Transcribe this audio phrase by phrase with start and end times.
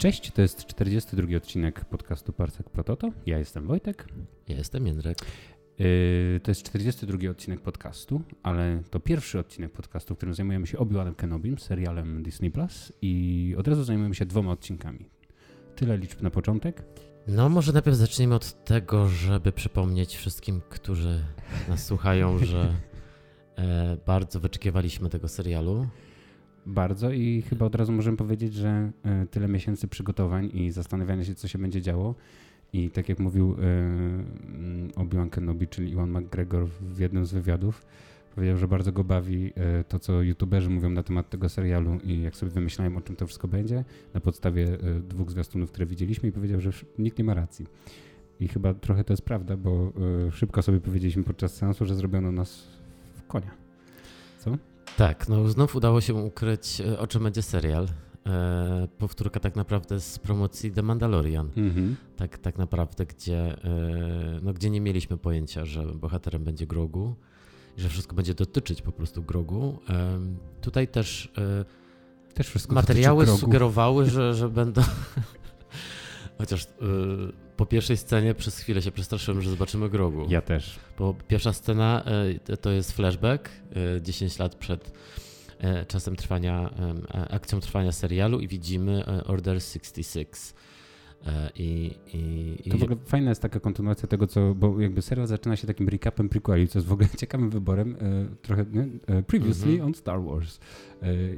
[0.00, 3.10] Cześć, to jest 42 odcinek podcastu Parsek Prototo.
[3.26, 4.06] Ja jestem Wojtek.
[4.48, 5.18] Ja jestem Jędrek.
[5.78, 10.78] Yy, to jest 42 odcinek podcastu, ale to pierwszy odcinek podcastu, w którym zajmujemy się
[10.78, 15.08] Obi-Wanem Kenobim, serialem Disney Plus i od razu zajmujemy się dwoma odcinkami.
[15.76, 16.82] Tyle liczb na początek.
[17.26, 21.24] No, może najpierw zacznijmy od tego, żeby przypomnieć wszystkim, którzy
[21.68, 22.74] nas słuchają, że
[23.56, 25.86] e, bardzo wyczekiwaliśmy tego serialu.
[26.66, 31.34] Bardzo i chyba od razu możemy powiedzieć, że e, tyle miesięcy przygotowań i zastanawiania się,
[31.34, 32.14] co się będzie działo.
[32.72, 37.86] I tak jak mówił e, mm, Obi-Wan Kenobi, czyli Iwan McGregor w jednym z wywiadów,
[38.34, 42.22] powiedział, że bardzo go bawi e, to, co youtuberzy mówią na temat tego serialu i
[42.22, 46.32] jak sobie wymyślałem, o czym to wszystko będzie, na podstawie dwóch zwiastunów, które widzieliśmy i
[46.32, 47.66] powiedział, że nikt nie ma racji.
[48.40, 49.92] I chyba trochę to jest prawda, bo
[50.32, 52.66] szybko sobie powiedzieliśmy podczas seansu, że zrobiono nas
[53.14, 53.50] w konia.
[54.38, 54.69] Co?
[55.00, 57.88] Tak, no znów udało się ukryć, e, o czym będzie serial.
[58.26, 61.50] E, powtórka tak naprawdę z promocji The Mandalorian.
[61.56, 61.96] Mhm.
[62.16, 67.14] Tak, tak naprawdę, gdzie, e, no, gdzie nie mieliśmy pojęcia, że bohaterem będzie Grogu,
[67.76, 69.78] że wszystko będzie dotyczyć po prostu Grogu.
[69.90, 70.20] E,
[70.60, 74.82] tutaj też, e, też materiały sugerowały, że, że będą
[76.40, 76.66] Chociaż y,
[77.56, 80.26] po pierwszej scenie przez chwilę się przestraszyłem, że zobaczymy Grogu.
[80.28, 80.78] Ja też.
[80.98, 82.04] Bo pierwsza scena
[82.50, 83.50] y, to jest flashback
[83.98, 86.70] y, 10 lat przed y, czasem trwania,
[87.30, 90.32] akcją trwania serialu i widzimy Order 66.
[91.26, 91.94] E, I,
[92.66, 95.66] i, to w ogóle fajna jest taka kontynuacja tego, co, bo jakby serial zaczyna się
[95.66, 98.88] takim recapem prequeli, co jest w ogóle ciekawym wyborem, e, trochę nie?
[99.06, 99.86] E, previously mm -hmm.
[99.86, 100.60] on Star Wars.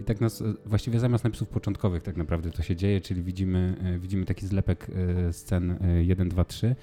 [0.00, 4.24] I tak nas, właściwie zamiast napisów początkowych tak naprawdę to się dzieje, czyli widzimy, widzimy
[4.24, 4.86] taki zlepek
[5.32, 6.76] scen 1, 2, 3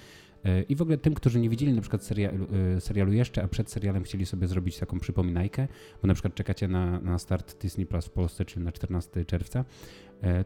[0.69, 2.47] i w ogóle tym, którzy nie widzieli na przykład serialu,
[2.79, 5.67] serialu, jeszcze, a przed serialem chcieli sobie zrobić taką przypominajkę,
[6.01, 9.65] bo na przykład czekacie na, na start Disney Plus w Polsce, czyli na 14 czerwca,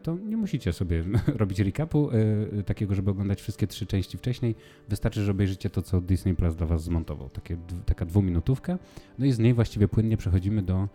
[0.03, 1.03] to nie musicie sobie
[1.41, 4.55] robić recapu e, takiego, żeby oglądać wszystkie trzy części wcześniej.
[4.89, 7.29] Wystarczy, że obejrzycie to, co Disney Plus dla was zmontował.
[7.29, 8.79] Takie, taka dwuminutówka.
[9.19, 10.87] No i z niej właściwie płynnie przechodzimy do,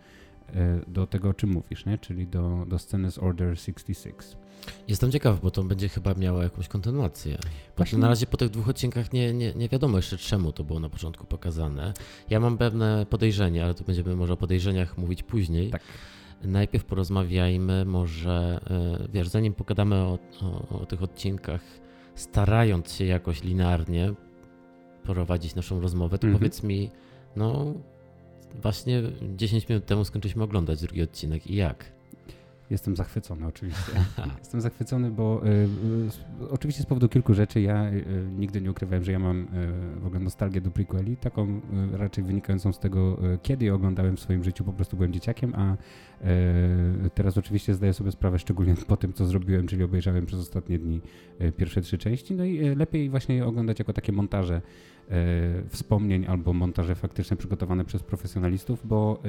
[0.55, 1.97] e, do tego, o czym mówisz, nie?
[1.97, 4.37] czyli do, do sceny z Order 66.
[4.87, 7.37] Jestem ciekaw, bo to będzie chyba miało jakąś kontynuację.
[7.77, 7.99] Właśnie...
[7.99, 10.89] Na razie po tych dwóch odcinkach nie, nie, nie wiadomo jeszcze czemu to było na
[10.89, 11.93] początku pokazane.
[12.29, 15.69] Ja mam pewne podejrzenie, ale to będziemy może o podejrzeniach mówić później.
[15.69, 15.81] Tak
[16.43, 21.61] najpierw porozmawiajmy może, e, wiesz, zanim pogadamy o, o, o, tych odcinkach,
[22.15, 24.13] starając się jakoś linearnie
[25.03, 26.39] prowadzić naszą rozmowę, to mhm.
[26.39, 26.89] powiedz mi,
[27.35, 27.73] no
[28.61, 29.01] właśnie
[29.35, 31.85] 10 minut temu skończyliśmy oglądać drugi odcinek i jak?
[32.69, 33.91] Jestem zachwycony oczywiście.
[34.39, 35.49] Jestem zachwycony, bo y,
[36.43, 38.05] y, oczywiście z powodu kilku rzeczy ja y,
[38.37, 39.47] nigdy nie ukrywałem, że ja mam
[40.01, 44.43] w ogóle nostalgię do prequeli, taką raczej wynikającą z tego, kiedy je oglądałem w swoim
[44.43, 45.77] życiu, po prostu byłem dzieciakiem, a
[47.15, 51.01] teraz oczywiście zdaję sobie sprawę, szczególnie po tym, co zrobiłem, czyli obejrzałem przez ostatnie dni
[51.57, 54.61] pierwsze trzy części, no i lepiej właśnie je oglądać jako takie montaże
[55.69, 59.21] wspomnień albo montaże faktycznie przygotowane przez profesjonalistów, bo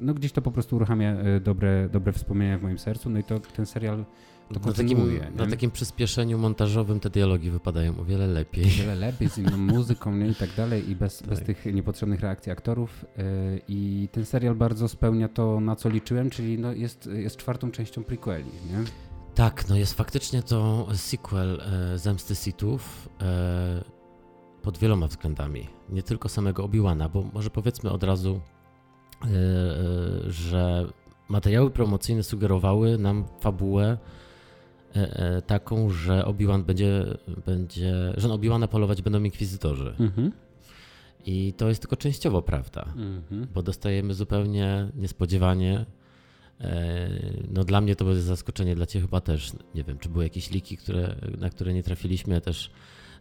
[0.00, 3.24] no gdzieś to po prostu uruchamia e, dobre, dobre wspomnienia w moim sercu, no i
[3.24, 4.04] to ten serial
[4.52, 4.98] to na takim,
[5.36, 8.64] na takim przyspieszeniu montażowym te dialogi wypadają o wiele lepiej.
[8.64, 10.28] O wiele lepiej, z inną muzyką nie?
[10.28, 11.28] i tak dalej i bez, tak.
[11.28, 13.22] bez tych niepotrzebnych reakcji aktorów e,
[13.68, 18.04] i ten serial bardzo spełnia to, na co liczyłem, czyli no jest, jest czwartą częścią
[18.04, 18.84] prequeli, nie?
[19.34, 23.84] Tak, no jest faktycznie to sequel e, Zemsty Sithów e,
[24.62, 25.68] pod wieloma względami.
[25.88, 28.40] Nie tylko samego Obi-Wana, bo może powiedzmy od razu,
[30.28, 30.86] że
[31.28, 33.98] materiały promocyjne sugerowały nam fabułę
[34.94, 37.04] e, taką, że Obi-Wan będzie,
[37.46, 39.94] będzie, że na Obi-Wana polować będą inkwizytorzy.
[39.98, 40.32] Mhm.
[41.26, 43.46] I to jest tylko częściowo prawda, mhm.
[43.54, 45.86] bo dostajemy zupełnie niespodziewanie.
[47.50, 49.52] No dla mnie to będzie zaskoczenie, dla Ciebie chyba też.
[49.74, 52.34] Nie wiem, czy były jakieś liki, które, na które nie trafiliśmy.
[52.34, 52.70] Ja też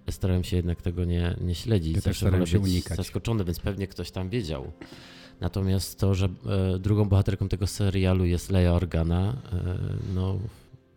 [0.10, 1.96] starałem się jednak tego nie, nie śledzić.
[1.96, 2.98] Ja też starałem się unikać.
[2.98, 4.72] Zaskoczony, więc pewnie ktoś tam wiedział.
[5.42, 6.30] Natomiast to, że
[6.76, 9.78] e, drugą bohaterką tego serialu jest Leia Organa, e,
[10.16, 10.40] no,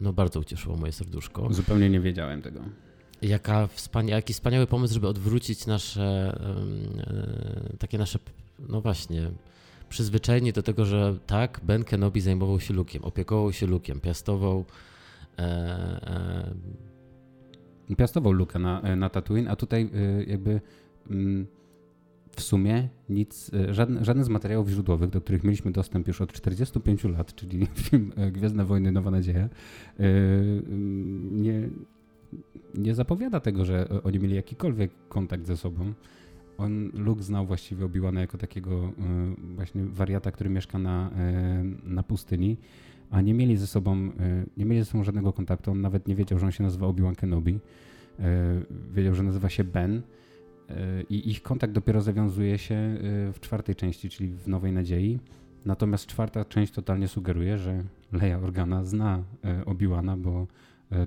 [0.00, 1.48] no bardzo ucieszyło moje serduszko.
[1.54, 2.60] Zupełnie nie wiedziałem tego.
[3.22, 6.38] Jaka wspania jaki wspaniały pomysł, żeby odwrócić nasze,
[7.72, 8.18] e, takie nasze,
[8.68, 9.30] no właśnie,
[9.88, 14.64] przyzwyczajenie do tego, że tak, Ben Kenobi zajmował się Lukiem, opiekował się Lukiem, piastował
[15.38, 15.42] e,
[17.90, 17.94] e...
[17.96, 19.90] piastował Luka na, na Tatooine, a tutaj
[20.26, 20.60] jakby
[21.10, 21.46] mm,
[22.36, 26.32] w sumie nic, e, żadne, żadne z materiałów źródłowych, do których mieliśmy dostęp już od
[26.32, 29.48] 45 lat, czyli film e, Gwiezdne Wojny, Nowa Nadzieja, e,
[31.30, 31.68] nie,
[32.74, 35.92] nie zapowiada tego, że oni mieli jakikolwiek kontakt ze sobą.
[36.58, 38.92] On, Luke znał właściwie Obi-Wana jako takiego
[39.54, 41.10] właśnie wariata, który mieszka na,
[41.84, 42.56] na pustyni
[43.10, 44.10] a nie mieli ze sobą,
[44.56, 45.70] nie mieli ze sobą żadnego kontaktu.
[45.70, 47.58] On nawet nie wiedział, że on się nazywa Obi-Wan Kenobi.
[48.94, 50.02] Wiedział, że nazywa się Ben.
[51.10, 52.98] I ich kontakt dopiero zawiązuje się
[53.32, 55.18] w czwartej części, czyli w Nowej Nadziei.
[55.64, 59.22] Natomiast czwarta część totalnie sugeruje, że Leia Organa zna
[59.66, 60.46] Obi-Wana, bo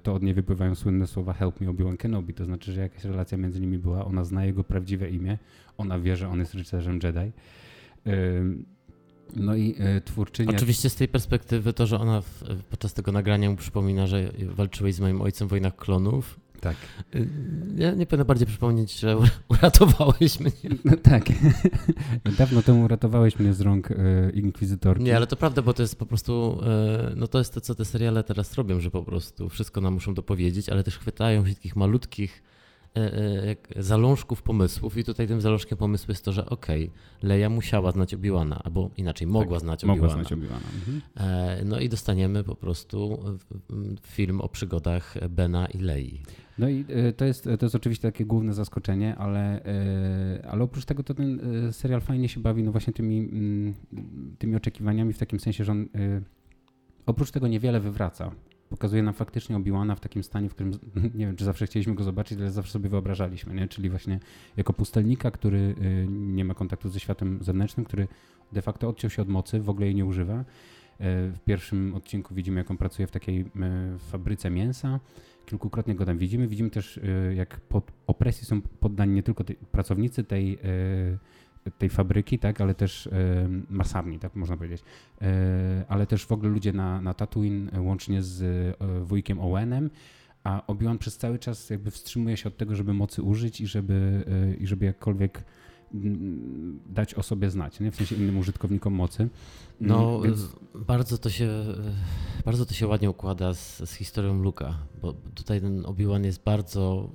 [0.04, 2.34] to od niej wypływają słynne słowa help me Obi-Wan Kenobi.
[2.34, 5.38] To znaczy, że jakaś relacja między nimi była, ona zna jego prawdziwe imię,
[5.78, 7.32] ona wie, że on jest rycerzem Jedi.
[9.36, 9.76] No i
[10.06, 10.52] twórczynia...
[10.52, 12.22] Oczywiście z tej perspektywy to, że ona
[12.70, 16.76] podczas tego nagrania mu przypomina, że walczyłeś z moim ojcem w wojnach klonów, tak.
[17.16, 17.28] Y,
[17.76, 19.18] ja nie powinno bardziej przypomnieć, że
[19.50, 20.52] uratowałeś mnie.
[20.86, 21.24] No tak.
[22.38, 23.96] Dawno temu uratowałeś mnie z rąk e,
[24.34, 25.04] inkwizytorki.
[25.04, 27.76] Nie, ale to prawda, bo to jest po prostu, e, no to jest to, co
[27.76, 31.56] te seriale teraz robią, że po prostu wszystko nam muszą dopowiedzieć, ale też chwytają się
[31.56, 32.44] takich malutkich
[33.76, 38.16] zalążków pomysłów i tutaj tym zalążkiem pomysłu jest to, że okej, okay, Leia musiała znać
[38.16, 39.88] Obi-Wana, albo inaczej, mogła tak, znać Obi-Wana.
[39.88, 40.70] Mogła znać Obi-Wana.
[40.76, 41.02] Mhm.
[41.18, 43.20] E, no i dostaniemy po prostu
[44.08, 46.22] film o przygodach Bena i Lei.
[46.58, 46.86] No i
[47.18, 49.62] to jest, to jest oczywiście takie główne zaskoczenie, ale,
[50.50, 51.40] ale oprócz tego to ten
[51.72, 53.74] serial fajnie się bawi no właśnie tymi, mm,
[54.38, 55.88] tymi oczekiwaniami w takim sensie, że on
[57.06, 58.32] oprócz tego niewiele wywraca
[58.70, 60.72] pokazuje nam faktycznie Obi-Wana w takim stanie, w którym
[61.20, 63.68] nie wiem, czy zawsze chcieliśmy go zobaczyć, ale zawsze sobie wyobrażaliśmy, nie?
[63.68, 64.20] czyli właśnie
[64.58, 68.08] jako pustelnika, który y, nie ma kontaktu ze światem zewnętrznym, który
[68.52, 70.40] de facto odciął się od mocy, w ogóle jej nie używa.
[70.40, 70.44] Y,
[71.32, 73.46] w pierwszym odcinku widzimy, jak on pracuje w takiej y,
[74.00, 75.00] fabryce mięsa.
[75.46, 76.48] Kilkukrotnie go tam widzimy.
[76.48, 77.00] Widzimy też,
[77.36, 80.60] jak pod opresji są poddani nie tylko pracownicy tej
[81.78, 83.10] tej fabryki, tak, ale też
[83.70, 84.84] masarni, tak można powiedzieć,
[85.22, 89.90] e, ale też w ogóle ludzie na, na Tatooine, e, łącznie z e, wujkiem Owenem,
[90.44, 94.26] a Obi-Wan przez cały czas jakby wstrzymuje się od tego, żeby mocy użyć i żeby,
[94.60, 95.44] i żeby jakkolwiek
[96.90, 97.92] dać o sobie znać, nie?
[97.92, 99.30] w sensie innym użytkownikom mocy.
[99.82, 100.50] No, mm, Więc...
[100.76, 101.50] bardzo, to się,
[102.46, 107.10] bardzo to się ładnie układa z, z historią Luka, bo tutaj ten Obi-Wan jest bardzo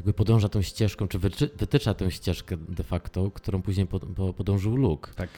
[0.00, 1.18] jakby podąża tą ścieżką, czy
[1.58, 3.86] wytycza tę ścieżkę de facto, którą później
[4.36, 5.12] podążył Luke.
[5.14, 5.28] Tak.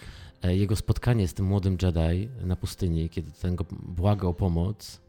[0.43, 5.01] E, jego spotkanie z tym młodym Jedi na pustyni, kiedy ten go błaga o pomoc,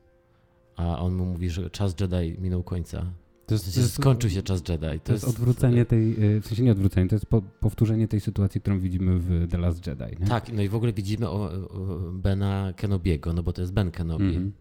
[0.75, 3.05] a on mu mówi, że czas Jedi minął końca.
[3.45, 4.99] To jest, w sensie jest, skończył się czas Jedi.
[4.99, 8.21] To, to jest, odwrócenie tej, e, w sensie nie odwrócenie, to jest po, powtórzenie tej
[8.21, 10.19] sytuacji, którą widzimy w The Last Jedi.
[10.19, 10.27] Nie?
[10.27, 13.91] Tak, no i w ogóle widzimy o, o Bena Kenobiego, no bo to jest Ben
[13.91, 14.35] Kenobi.
[14.35, 14.51] Mm -hmm.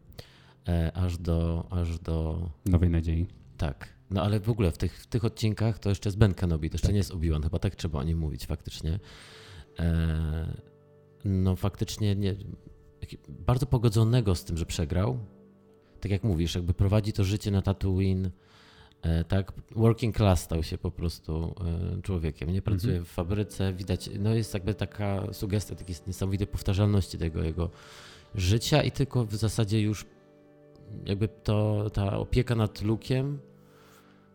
[0.68, 2.48] e, aż, do, aż do...
[2.66, 3.26] Nowej Nadziei.
[3.56, 3.88] Tak.
[4.12, 6.74] No ale w ogóle w tych, w tych odcinkach to jeszcze jest Ben Kenobi, to
[6.74, 6.94] jeszcze tak.
[6.94, 8.98] nie jest Obi-Wan, chyba tak trzeba o nim mówić faktycznie.
[9.78, 10.56] E,
[11.24, 12.36] no faktycznie nie,
[13.28, 15.18] bardzo pogodzonego z tym, że przegrał.
[16.00, 18.30] Tak jak mówisz, jakby prowadzi to życie na Tatooine,
[19.02, 21.54] e, tak, working class stał się po prostu
[21.98, 22.52] e, człowiekiem.
[22.52, 23.04] Nie pracuje mhm.
[23.04, 27.70] w fabryce, widać, no jest jakby taka sugestia takiej niesamowitej powtarzalności tego jego
[28.34, 30.06] życia i tylko w zasadzie już
[31.06, 33.38] jakby to, ta opieka nad Lukiem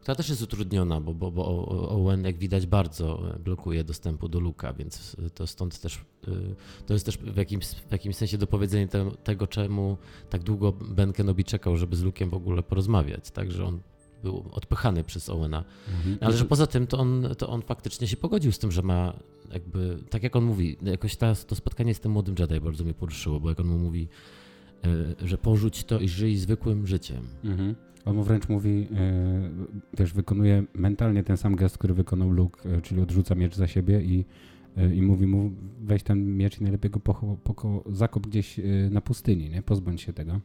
[0.01, 4.73] która też jest utrudniona, bo, bo, bo Owen, jak widać, bardzo blokuje dostępu do Luka,
[4.73, 6.55] więc to stąd też, y,
[6.85, 9.97] to jest też w jakimś, w jakimś sensie dopowiedzenie te, tego, czemu
[10.29, 13.79] tak długo Ben Kenobi czekał, żeby z Lukiem w ogóle porozmawiać, tak, że on
[14.23, 15.63] był odpychany przez Owena.
[15.97, 16.17] Mhm.
[16.21, 19.13] Ale że poza tym to on, to on faktycznie się pogodził z tym, że ma
[19.53, 22.93] jakby, tak jak on mówi, jakoś ta, to spotkanie z tym młodym Jedi bardzo mnie
[22.93, 24.07] poruszyło, bo jak on mu mówi,
[25.21, 27.27] że porzuć to i żyj zwykłym życiem.
[27.43, 27.75] Mhm.
[28.07, 29.49] On mu wręcz mówi, e,
[29.97, 34.01] wiesz, wykonuje mentalnie ten sam gest, który wykonał Luke, e, czyli odrzuca miecz za siebie
[34.01, 34.25] i,
[34.77, 38.59] e, i mówi mu, weź ten miecz i najlepiej go pocho, pocho, zakop gdzieś
[38.91, 39.61] na pustyni, nie?
[39.61, 40.39] pozbądź się tego.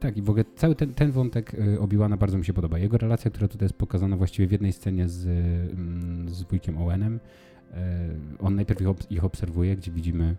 [0.00, 2.78] tak, i w ogóle cały ten, ten wątek Obiłana bardzo mi się podoba.
[2.78, 7.20] Jego relacja, która tutaj jest pokazana właściwie w jednej scenie z, mm, z wujkiem Owenem.
[8.38, 10.36] on najpierw ich obserwuje, gdzie widzimy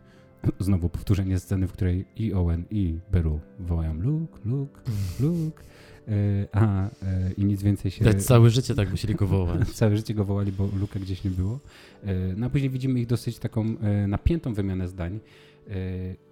[0.60, 4.82] znowu powtórzenie sceny, w której i Owen, i Beru wołają Luke, Luke,
[5.20, 5.64] Luke.
[6.08, 6.90] E, a e,
[7.38, 8.06] i nic więcej się.
[8.06, 9.70] Dać całe życie tak musieli go wołać.
[9.80, 11.60] całe życie go wołali, bo Luka gdzieś nie było.
[12.04, 13.76] E, no a później widzimy ich dosyć taką
[14.08, 15.20] napiętą wymianę zdań.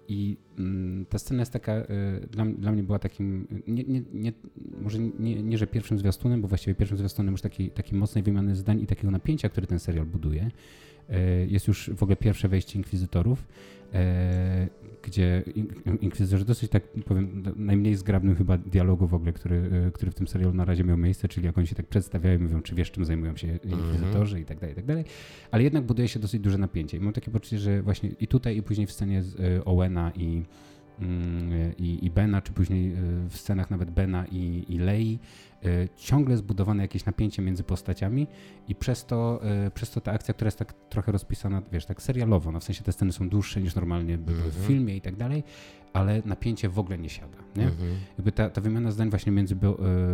[0.08, 1.82] I mm, ta scena jest taka,
[2.30, 4.32] dla, dla mnie była takim, nie, nie, nie,
[4.82, 8.56] może nie, nie, że pierwszym zwiastunem, bo właściwie pierwszym zwiastunem już takiej, takiej mocnej wymiany
[8.56, 10.50] zdań i takiego napięcia, które ten serial buduje.
[11.48, 13.44] Jest już w ogóle pierwsze wejście inkwizytorów
[15.02, 15.42] gdzie
[16.00, 20.28] inkwizytorzy dosyć, tak powiem, najmniej zgrabnym chyba dialogu w ogóle, który, e, który w tym
[20.28, 22.90] serialu na razie miał miejsce, czyli jak oni się tak przedstawiają i mówią, czy wiesz,
[22.90, 24.42] czym zajmują się inkwizytorzy mm -hmm.
[24.42, 25.04] i tak dalej, i tak dalej.
[25.50, 26.96] Ale jednak buduje się dosyć duże napięcie.
[26.96, 30.12] I mam takie poczucie, że właśnie i tutaj, i później w scenie z, e, Owena
[30.16, 30.42] i
[31.78, 32.92] i, i Bena, czy później
[33.28, 35.18] w scenach nawet Bena i, i Lei,
[35.96, 38.26] ciągle zbudowane jakieś napięcie między postaciami
[38.68, 39.40] i przez to,
[39.74, 42.84] przez to ta akcja, która jest tak trochę rozpisana, wiesz, tak serialowo, no w sensie
[42.84, 44.66] te sceny są dłuższe niż normalnie by były w mhm.
[44.66, 45.44] filmie i tak dalej,
[45.92, 47.64] ale napięcie w ogóle nie siada, nie?
[47.64, 47.96] Mhm.
[48.18, 49.56] Jakby ta, ta wymiana zdań właśnie między,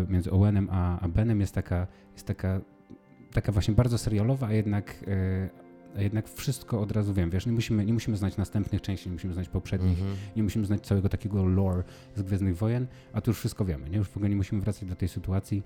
[0.08, 2.60] między Owenem a, a Benem jest taka, jest taka
[3.32, 7.52] taka właśnie bardzo serialowa, a jednak, e, a jednak wszystko od razu wiem, wiesz, nie
[7.52, 10.36] musimy, nie musimy znać następnych części, nie musimy znać poprzednich, mm -hmm.
[10.36, 11.82] nie musimy znać całego takiego lore
[12.16, 13.96] z Gwiezdnych Wojen, a tu już wszystko wiemy, nie?
[13.96, 15.62] Już w ogóle nie musimy wracać do tej sytuacji.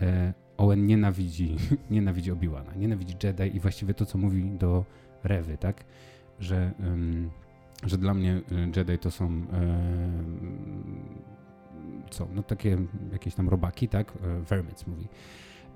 [0.00, 1.56] E, Owen nienawidzi,
[1.90, 4.84] nienawidzi Obi-Wana, nienawidzi Jedi i właściwie to, co mówi do
[5.24, 5.84] Rewy, tak?
[6.40, 6.72] Że,
[7.86, 9.46] że dla mnie e, Jedi to są um,
[12.10, 12.78] co, no takie
[13.12, 14.12] jakieś tam robaki, tak?
[14.48, 15.08] Vermits mówi.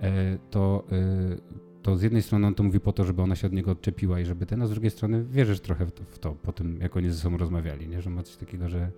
[0.02, 3.46] E, to, e, to z jednej strony on to mówi po to, żeby ona się
[3.46, 6.18] od niego odczepiła i żeby ten, a z drugiej strony wierzysz trochę w to, w
[6.18, 8.02] to po tym, jak oni ze sobą rozmawiali, nie?
[8.02, 8.90] że ma coś takiego, że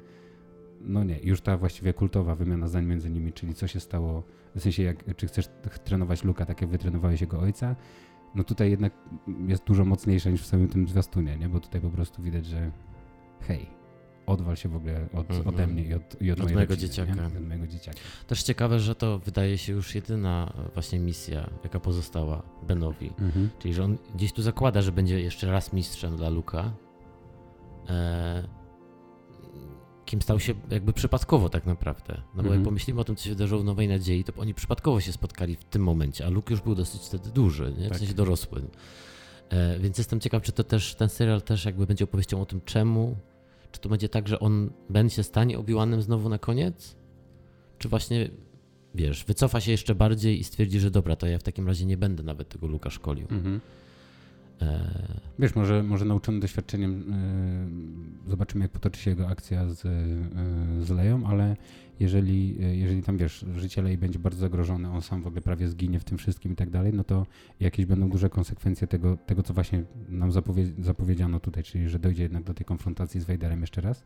[0.81, 4.23] no nie, już ta właściwie kultowa wymiana zdań między nimi, czyli co się stało,
[4.55, 5.49] w sensie jak, czy chcesz
[5.85, 7.76] trenować Luka tak jak wytrenowałeś jego ojca,
[8.35, 8.93] no tutaj jednak
[9.47, 11.49] jest dużo mocniejsza niż w samym tym zwiastunie, nie?
[11.49, 12.71] bo tutaj po prostu widać, że
[13.40, 13.67] hej,
[14.29, 15.49] odwal się w ogóle od, mm -hmm.
[15.49, 17.27] ode mnie i od, i od, od mojego rodziny, dzieciaka.
[17.27, 17.99] Od mojego dzieciaka.
[18.27, 23.11] Też ciekawe, że to wydaje się już jedyna właśnie misja, jaka pozostała Benowi.
[23.19, 23.49] Mm -hmm.
[23.59, 26.73] Czyli, że on gdzieś tu zakłada, że będzie jeszcze raz mistrzem dla Luka.
[27.89, 28.49] E,
[30.05, 32.15] kim stał się jakby przypadkowo tak naprawdę.
[32.17, 32.45] No bo mm -hmm.
[32.45, 32.65] jak mhm.
[32.65, 35.65] pomyślimy o tym, co się wydarzyło w Nowej Nadziei, to oni przypadkowo się spotkali w
[35.65, 37.87] tym momencie, a Luke już był dosyć wtedy duży, nie?
[37.87, 37.99] w tak.
[37.99, 38.63] sensie dorosły.
[39.51, 42.61] E, więc jestem ciekaw, czy to też ten serial też jakby będzie opowieścią o tym,
[42.61, 43.17] czemu
[43.73, 46.97] czy to będzie tak, że on będzie się stanie Obi-Wanem znowu na koniec?
[47.79, 48.31] Czy właśnie,
[48.95, 51.97] wiesz, wycofa się jeszcze bardziej i stwierdzi, że dobra, to ja w takim razie nie
[51.97, 53.27] będę nawet tego Luka szkolił.
[53.31, 53.61] Mhm.
[54.63, 55.19] E...
[55.39, 57.05] Wiesz, może, może nauczony doświadczeniem
[58.25, 61.57] yy, zobaczymy, jak potoczy się jego akcja z, yy, z Leją, ale
[62.00, 66.00] jeżeli, jeżeli tam wiesz, życie Lei będzie bardzo zagrożone, on sam w ogóle prawie zginie
[66.00, 67.26] w tym wszystkim i tak dalej, no to
[67.61, 72.23] jakieś będą duże konsekwencje tego, tego co właśnie nam zapowie, zapowiedziano tutaj, czyli że dojdzie
[72.23, 74.05] jednak do tej konfrontacji z Vaderem jeszcze raz.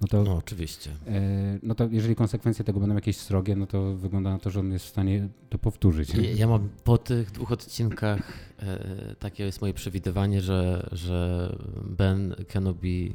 [0.00, 0.90] No to, no, oczywiście.
[1.06, 4.60] E, no to jeżeli konsekwencje tego będą jakieś srogie, no to wygląda na to, że
[4.60, 6.14] on jest w stanie to powtórzyć.
[6.14, 11.48] Ja, ja mam po tych dwóch odcinkach e, takie jest moje przewidywanie, że, że
[11.84, 13.14] Ben Kenobi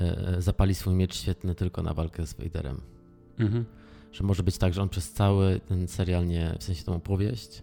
[0.00, 2.80] e, zapali swój miecz świetny tylko na walkę z Vaderem.
[3.40, 3.64] Mhm.
[4.12, 7.62] Że może być tak, że on przez cały ten serial nie, w sensie tą opowieść,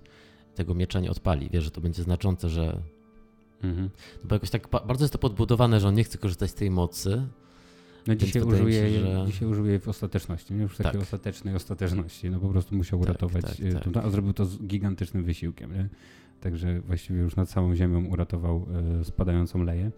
[0.55, 1.49] tego miecza nie odpali.
[1.49, 2.81] Wie, że to będzie znaczące, że.
[3.63, 3.89] Mhm.
[4.23, 6.71] No bo jakoś tak bardzo jest to podbudowane, że on nie chce korzystać z tej
[6.71, 7.27] mocy.
[8.07, 9.23] No dzisiaj użyje, się, że...
[9.27, 10.61] dzisiaj użyje w ostateczności, nie?
[10.61, 11.01] już takiej tak.
[11.01, 12.29] ostatecznej ostateczności.
[12.29, 14.05] No po prostu musiał tak, uratować, tak, e, tak.
[14.05, 15.73] a zrobił to z gigantycznym wysiłkiem.
[15.73, 15.89] Nie?
[16.41, 18.67] Także właściwie już nad całą ziemią uratował
[19.01, 19.91] e, spadającą leję.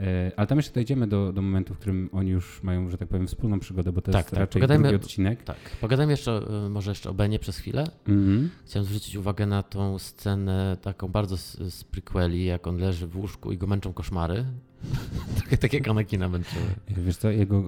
[0.00, 3.08] E, ale tam jeszcze dojdziemy do, do momentu, w którym oni już mają, że tak
[3.08, 4.40] powiem, wspólną przygodę, bo to tak, jest tak.
[4.40, 5.42] raczej Pogadajmy, drugi odcinek.
[5.42, 7.90] Tak, pogadajmy jeszcze, e, może jeszcze o Benie przez chwilę.
[8.08, 8.48] Mm -hmm.
[8.66, 13.16] Chciałem zwrócić uwagę na tą scenę taką bardzo z, z prequeli, jak on leży w
[13.16, 14.44] łóżku i go męczą koszmary.
[15.36, 16.64] Trochę tak jak Anakina męczyły.
[16.88, 17.64] Wiesz co, jego,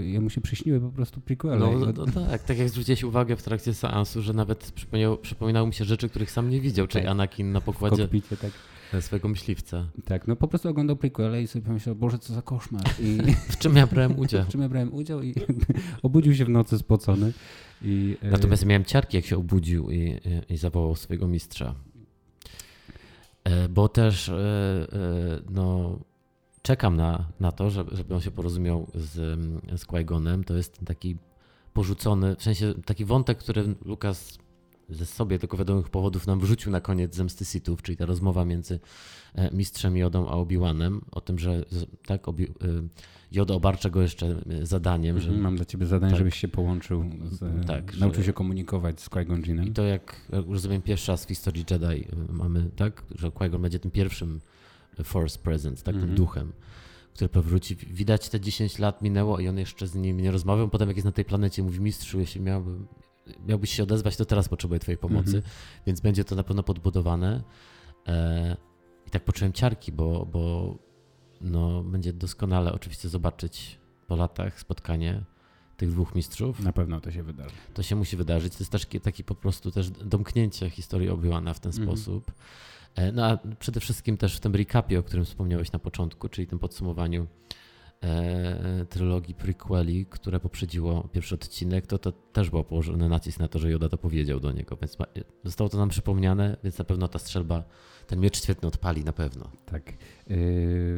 [0.00, 1.58] y, jemu się przyśniły po prostu prequele.
[1.58, 4.72] No, no, no tak, tak jak zwróciłeś uwagę w trakcie seansu, że nawet
[5.22, 7.10] przypominało mi się rzeczy, których sam nie widział, czyli tak.
[7.10, 7.96] Anakin na pokładzie.
[7.96, 8.50] W kokpicie, tak
[9.00, 9.88] swojego myśliwca.
[10.04, 12.82] Tak, no po prostu oglądał prequele i sobie pomyślał, Boże, co za koszmar.
[13.00, 13.18] I...
[13.52, 14.44] w czym ja brałem udział?
[14.48, 15.34] w czym ja brałem udział i
[16.02, 17.32] obudził się w nocy spocony.
[17.82, 21.74] I, e, Natomiast miałem ciarki, jak się obudził i, i, zawołał swojego mistrza.
[23.44, 24.86] E, bo też e,
[25.50, 25.98] no,
[26.62, 29.40] czekam na, na to, żeby, żeby on się porozumiał z,
[29.80, 30.44] z Qui-Gonem.
[30.44, 31.16] To jest taki
[31.72, 34.38] porzucony, w sensie taki wątek, który Lukas
[34.90, 38.80] ze sobie tylko wiadomych powodów nam wrzucił na koniec Zemsty Sithów, czyli ta rozmowa między
[39.34, 41.64] e, mistrzem Jodą a Obi-Wanem o tym, że
[42.06, 42.48] tak, Obi, e,
[43.32, 45.20] Joda obarcza go jeszcze e, zadaniem.
[45.20, 48.32] Że, mhm, Mam dla ciebie zadanie, tak, żebyś się połączył, z, tak, nauczył że, się
[48.32, 49.66] komunikować z Qui-Gon Jinem.
[49.66, 53.60] I to jak, jak już rozumiem pierwszy raz w historii Jedi mamy, tak, że Qui-Gon
[53.60, 54.40] będzie tym pierwszym
[55.04, 56.16] Force Presence, tak, tym mhm.
[56.16, 56.52] duchem
[57.14, 57.76] który powróci.
[57.76, 60.68] Widać te 10 lat minęło i on jeszcze z nim nie rozmawiał.
[60.68, 62.86] Potem jak jest na tej planecie, mówi mistrzu, jeśli miałbym,
[63.46, 65.82] miałbyś się odezwać, to teraz potrzebuję Twojej pomocy, -hmm.
[65.86, 67.42] więc będzie to na pewno podbudowane.
[68.08, 68.56] E,
[69.06, 70.74] I tak poczułem ciarki, bo, bo
[71.40, 75.24] no, będzie doskonale oczywiście zobaczyć po latach spotkanie
[75.76, 76.60] tych dwóch mistrzów.
[76.60, 77.54] Na pewno to się wydarzy.
[77.74, 78.52] To się musi wydarzyć.
[78.52, 81.82] To jest też taki po prostu też domknięcie historii Obi-Wana w ten -hmm.
[81.82, 82.32] sposób.
[82.94, 86.46] E, no a przede wszystkim też w tym recapie, o którym wspomniałeś na początku, czyli
[86.46, 87.26] tym podsumowaniu
[88.02, 93.58] e, trylogii prequeli, które poprzedziło pierwszy odcinek, to, to też było położony nacisk na to,
[93.58, 95.06] że Yoda to powiedział do niego, więc ma,
[95.44, 97.64] zostało to nam przypomniane, więc na pewno ta strzelba,
[98.06, 99.50] ten miecz świetny odpali na pewno.
[99.66, 99.92] Tak.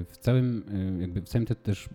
[0.08, 0.64] W całym,
[1.00, 1.88] jakby w całym te, też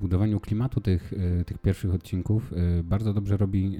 [0.00, 1.12] budowaniu klimatu tych,
[1.46, 2.52] tych pierwszych odcinków
[2.84, 3.78] bardzo dobrze robi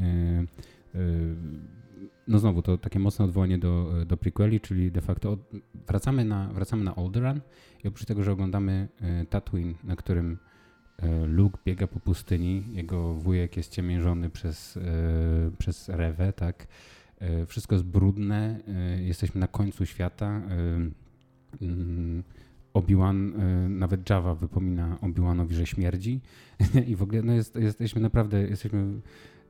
[2.31, 5.41] no znowu, to takie mocne odwołanie do, do prequeli, czyli de facto od,
[5.87, 7.41] wracamy, na, wracamy na Alderaan
[7.85, 10.39] i oprócz tego, że oglądamy e, Tatooine, na którym
[10.99, 14.81] e, Luke biega po pustyni, jego wujek jest ciemiężony przez, e,
[15.59, 16.67] przez Rewę, tak,
[17.47, 18.61] wszystko jest brudne,
[19.01, 20.43] jesteśmy na końcu świata,
[21.61, 22.23] mm,
[22.75, 23.33] Obi-Wan,
[23.69, 26.21] nawet Java wypomina Obi-Wanowi, że śmierdzi.
[26.91, 29.01] I w ogóle no jest, jesteśmy naprawdę, jesteśmy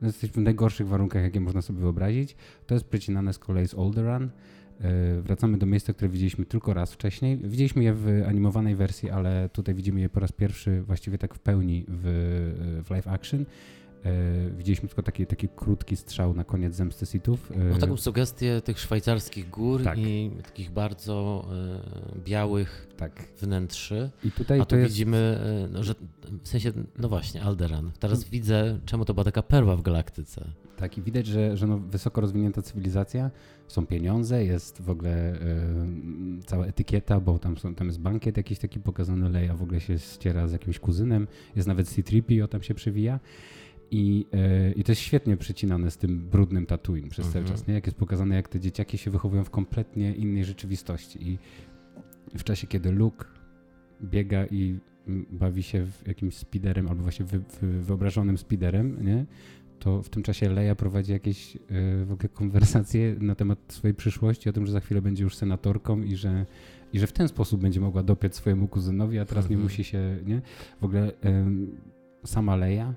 [0.07, 2.37] jesteśmy w najgorszych warunkach, jakie można sobie wyobrazić.
[2.67, 4.31] To jest przecinane z kolei z Alderaan.
[4.81, 7.37] E, wracamy do miejsca, które widzieliśmy tylko raz wcześniej.
[7.37, 11.39] Widzieliśmy je w animowanej wersji, ale tutaj widzimy je po raz pierwszy właściwie tak w
[11.39, 13.45] pełni w, w live action.
[14.05, 17.53] E, widzieliśmy tylko taki, taki krótki strzał na koniec zemsty Sithów.
[17.73, 19.99] Ma taką sugestię tych szwajcarskich gór tak.
[19.99, 21.47] i takich bardzo
[22.17, 23.29] e, białych tak.
[23.41, 24.11] wnętrzy.
[24.25, 24.93] I tutaj A tu jest...
[24.93, 25.95] widzimy, e, no, że
[26.43, 27.91] w sensie, no właśnie, Alderan.
[27.99, 28.31] Teraz hmm.
[28.31, 30.45] widzę, czemu to była taka perła w galaktyce.
[30.77, 33.31] Tak, i widać, że, że no wysoko rozwinięta cywilizacja,
[33.69, 35.39] są pieniądze, jest w ogóle y,
[36.47, 39.99] cała etykieta, bo tam, są, tam jest bankiet jakiś taki pokazany, Leia w ogóle się
[39.99, 41.27] ściera z jakimś kuzynem,
[41.57, 43.21] jest nawet C-3PO tam się przewija.
[43.91, 47.57] I, yy, I to jest świetnie przecinane z tym brudnym Tatooine przez cały mhm.
[47.59, 47.75] czas, nie?
[47.75, 51.29] Jak jest pokazane, jak te dzieciaki się wychowują w kompletnie innej rzeczywistości.
[51.29, 51.39] I
[52.39, 53.25] w czasie, kiedy Luke
[54.03, 54.79] biega i
[55.31, 59.27] bawi się w jakimś speederem, albo właśnie wy, wy, wyobrażonym speederem, nie?
[59.81, 64.49] to w tym czasie Leia prowadzi jakieś yy, w ogóle konwersacje na temat swojej przyszłości,
[64.49, 66.47] o tym, że za chwilę będzie już senatorką i że,
[66.93, 69.63] i że w ten sposób będzie mogła dopiec swojemu kuzynowi, a teraz nie mhm.
[69.63, 70.43] musi się, nie?
[70.81, 71.13] W ogóle yy,
[72.25, 72.95] sama Leia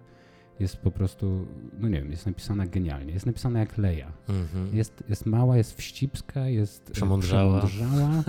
[0.60, 1.48] jest po prostu,
[1.80, 3.14] no nie wiem, jest napisana genialnie.
[3.14, 4.12] Jest napisana jak Leja.
[4.28, 4.74] Mm-hmm.
[4.74, 7.68] Jest, jest mała, jest wścibska, jest e, przemądrzała.
[7.68, 8.10] przemądrzała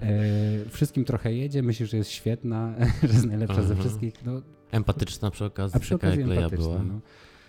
[0.00, 3.66] e, wszystkim trochę jedzie, myśli, że jest świetna, że jest najlepsza mm-hmm.
[3.66, 3.80] ze mhm.
[3.80, 4.24] wszystkich.
[4.24, 6.82] No, empatyczna przy okazji, A przy okazji jak Leja była.
[6.82, 7.00] No.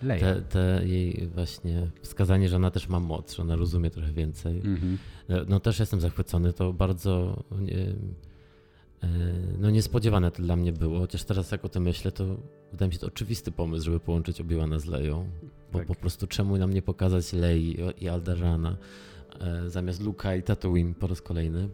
[0.01, 0.21] Leja.
[0.21, 4.61] Te, te, jej właśnie wskazanie, że ona też ma moc, że ona rozumie trochę więcej.
[4.61, 4.97] Mm-hmm.
[5.47, 7.43] No też jestem zachwycony, to bardzo...
[7.59, 7.93] Nie,
[9.03, 9.07] E,
[9.59, 12.37] no niespodziewane to dla mnie było, chociaż teraz jak o tym myślę, to
[12.71, 15.29] wydaje mi się to oczywisty pomysł, żeby połączyć Obi-Wana z Leją,
[15.71, 15.87] bo tak.
[15.87, 18.77] po prostu czemu nam nie pokazać Lei i Aldarana
[19.39, 21.69] e, zamiast Luka i Tatooine po raz kolejny.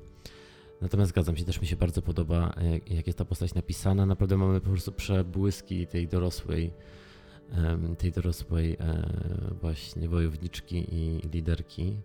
[0.81, 4.05] Natomiast zgadzam się, też mi się bardzo podoba, jak, jak jest ta postać napisana.
[4.05, 6.73] Naprawdę mamy po prostu przebłyski tej dorosłej,
[7.97, 9.07] tej dorosłej e,
[9.61, 11.95] właśnie wojowniczki i liderki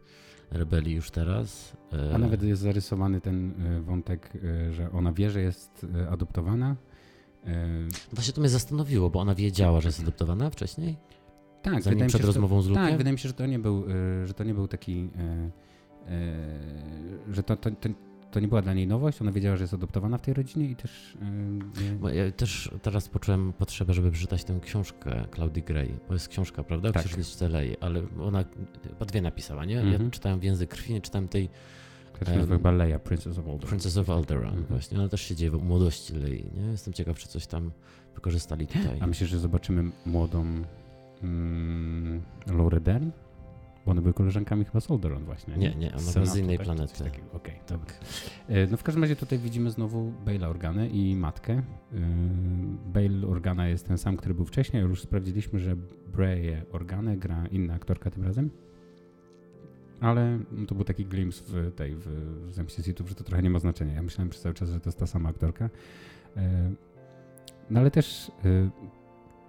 [0.50, 1.76] rebelii już teraz.
[1.92, 4.32] A e, nawet jest zarysowany ten e, wątek,
[4.68, 6.76] e, że ona wie, że jest adoptowana.
[8.12, 10.96] Właśnie to mnie zastanowiło, bo ona wiedziała, że jest adoptowana wcześniej?
[11.62, 12.84] Tak, Zanim przed się, rozmową to, z Lukiem?
[12.84, 13.84] Tak, wydaje mi się, że to nie był,
[14.24, 15.10] że to nie był taki,
[17.30, 17.88] że to, to, to,
[18.30, 20.76] to nie była dla niej nowość, ona wiedziała, że jest adoptowana w tej rodzinie i
[20.76, 21.18] też...
[22.02, 26.64] Yy, ja też teraz poczułem potrzebę, żeby przeczytać tę książkę Claudii Gray, bo jest książka,
[26.64, 26.92] prawda?
[26.92, 27.04] Tak.
[27.04, 28.44] Księżniczce Lei, ale ona
[29.06, 29.74] dwie napisała, nie?
[29.74, 30.10] Ja mhm.
[30.10, 31.48] czytałem w Język Krwi, nie czytałem tej...
[32.24, 33.68] To jest chyba Leia, Princess of Alderaan.
[33.68, 34.66] Princess of Alderaan, mhm.
[34.66, 34.98] właśnie.
[34.98, 36.62] Ona też się dzieje w młodości Lei, nie?
[36.62, 37.70] Jestem ciekaw, czy coś tam
[38.14, 38.98] wykorzystali tutaj.
[39.00, 40.44] A myślisz, że zobaczymy młodą
[41.22, 43.10] mm, Laurę Dern?
[43.86, 45.56] Bo one były koleżankami chyba z Alderaan właśnie.
[45.56, 46.64] Nie, nie, one były z innej tak?
[46.64, 47.04] planety.
[47.04, 48.00] Okej, okay, tak.
[48.48, 51.62] E, No w każdym razie tutaj widzimy znowu Bale'a Organę i matkę.
[52.86, 54.82] Bale Organa jest ten sam, który był wcześniej.
[54.82, 55.76] Już sprawdziliśmy, że
[56.12, 58.50] Bray Organę gra inna aktorka tym razem.
[60.00, 62.06] Ale to był taki glimpse w tej, w,
[62.66, 63.94] w Sithów, że to trochę nie ma znaczenia.
[63.94, 65.70] Ja myślałem przez cały czas, że to jest ta sama aktorka.
[66.36, 66.70] E,
[67.70, 68.32] no ale też,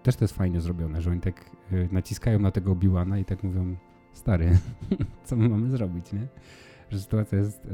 [0.04, 1.52] też to jest fajnie zrobione, że oni tak
[1.92, 3.76] naciskają na tego Obi-Wana i tak mówią
[4.14, 4.58] stary,
[5.26, 6.28] co my mamy zrobić, nie?
[6.89, 7.67] Że sytuacja jest,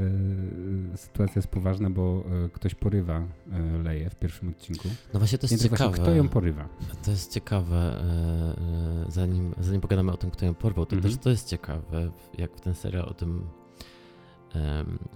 [0.93, 4.87] e, sytuacja jest poważna, bo e, ktoś porywa e, Leję w pierwszym odcinku.
[5.13, 5.89] No właśnie to jest Więc ciekawe.
[5.89, 6.69] Właśnie, kto ją porywa?
[7.03, 11.13] To jest ciekawe, e, e, zanim, zanim pogadamy o tym, kto ją porwał, to mhm.
[11.13, 13.47] też to jest ciekawe, jak ten serial o tym,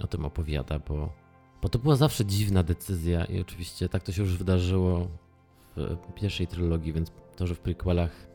[0.03, 1.13] o tym opowiada, bo,
[1.61, 5.07] bo to była zawsze dziwna decyzja i oczywiście tak to się już wydarzyło
[5.75, 8.29] w pierwszej trylogii, więc to, że w prequelach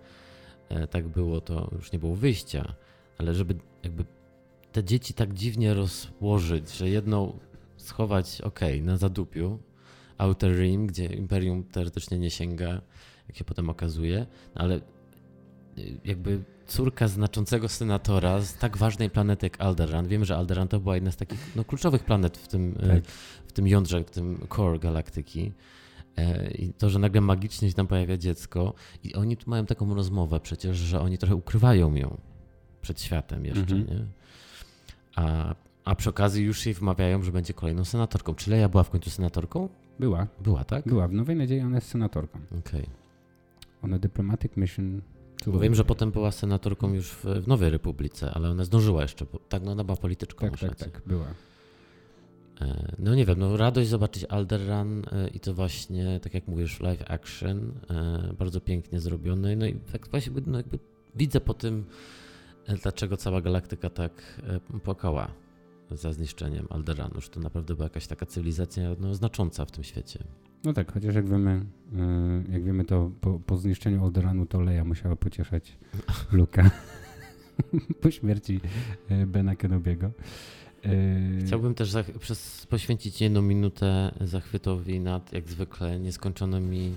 [0.69, 2.75] E, tak było, to już nie było wyjścia,
[3.19, 4.05] ale żeby jakby
[4.75, 7.39] te dzieci tak dziwnie rozłożyć, że jedną
[7.77, 9.59] schować, ok, na zadupiu,
[10.19, 12.81] Outer Rim, gdzie Imperium teoretycznie nie sięga,
[13.29, 14.81] jak się potem okazuje, ale y,
[16.05, 20.09] jakby córka znaczącego senatora z tak ważnej planety jak Alderaan.
[20.09, 23.07] Wiemy, że Alderaan to była jedna z takich no, kluczowych planet w tym, y, tak.
[23.47, 25.53] w tym jądrze, w tym core galaktyki.
[26.17, 29.95] E, I to, że nagle magicznie się tam pojawia dziecko i oni tu mają taką
[29.95, 32.21] rozmowę przecież, że oni trochę ukrywają ją
[32.83, 33.87] przed światem jeszcze, mhm.
[33.87, 34.07] nie?
[35.17, 38.35] A, a przy okazji już jej wmawiają, że będzie kolejną senatorką.
[38.35, 39.69] Czy Leia była w końcu senatorką?
[39.99, 40.27] Była.
[40.41, 40.85] Była, tak?
[40.85, 41.09] Była.
[41.09, 42.39] W Nowej Nadziei ona jest senatorką.
[42.47, 42.81] Okej.
[42.81, 42.95] Okay.
[43.83, 45.01] On a diplomatic mission
[45.47, 49.27] bo wiem, że potem była senatorką już w, w Nowej Republice, ale ona zdążyła jeszcze.
[49.33, 50.51] Bo, tak, no ona była polityczką.
[50.51, 51.27] Tak, tak, tak, była.
[52.61, 56.81] E, no nie wiem, no radość zobaczyć Alderran e, i to właśnie, tak jak mówisz,
[56.81, 59.57] live action, e, bardzo pięknie zrobiony.
[59.57, 60.79] No i tak właśnie no jakby
[61.15, 61.85] widzę po tym,
[62.83, 64.41] dlaczego cała galaktyka tak
[64.83, 65.29] płakała
[65.91, 70.25] za zniszczeniem Alderanu, że to naprawdę była jakaś taka cywilizacja no, znacząca w tym świecie.
[70.65, 71.65] No tak, chociaż jak wiemy,
[72.53, 75.79] jak wiemy to po, po zniszczeniu Alderanu to Leia musiała pocieszać
[76.33, 76.71] Luka
[78.03, 78.61] po śmierci
[79.27, 80.11] Bena Kenobiego.
[81.47, 86.93] Chciałbym też przez, poświęcić jedną minutę zachwytowi nad jak zwykle nieskończonymi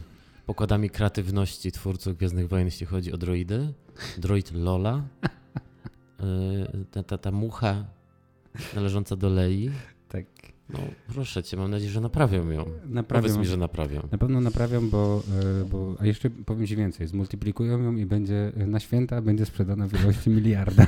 [0.47, 3.73] pokładami kreatywności twórców Gwiezdnych Wojen, jeśli chodzi o droidy.
[4.17, 5.03] Droid Lola,
[6.19, 7.85] yy, ta, ta, ta mucha
[8.75, 9.71] należąca do Lei.
[10.09, 10.25] Tak.
[10.69, 12.65] No proszę cię, mam nadzieję, że naprawią ją.
[12.85, 13.23] Naprawią.
[13.23, 14.07] Powiedz mi, że naprawią.
[14.11, 15.23] Na pewno naprawią, bo,
[15.61, 19.45] e, bo a jeszcze powiem ci więcej, zmultiplikują ją i będzie e, na święta będzie
[19.45, 20.87] sprzedana w ilości miliarda.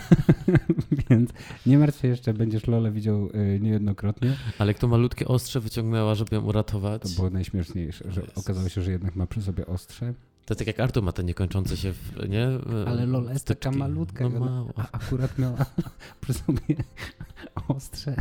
[1.09, 1.29] Więc
[1.65, 4.35] nie martw się jeszcze, będziesz Lole widział e, niejednokrotnie.
[4.59, 7.01] Ale kto malutkie ostrze wyciągnęła, żeby ją uratować?
[7.01, 10.13] To było najśmieszniejsze, że okazało się, że jednak ma przy sobie ostrze.
[10.49, 12.47] To tak jak Artur ma te niekończące się, w, nie?
[12.88, 14.29] Ale Lola jest taka malutka.
[14.29, 14.73] No mała.
[14.75, 15.65] A akurat miała
[16.21, 16.75] przy sobie
[17.67, 18.15] ostrze.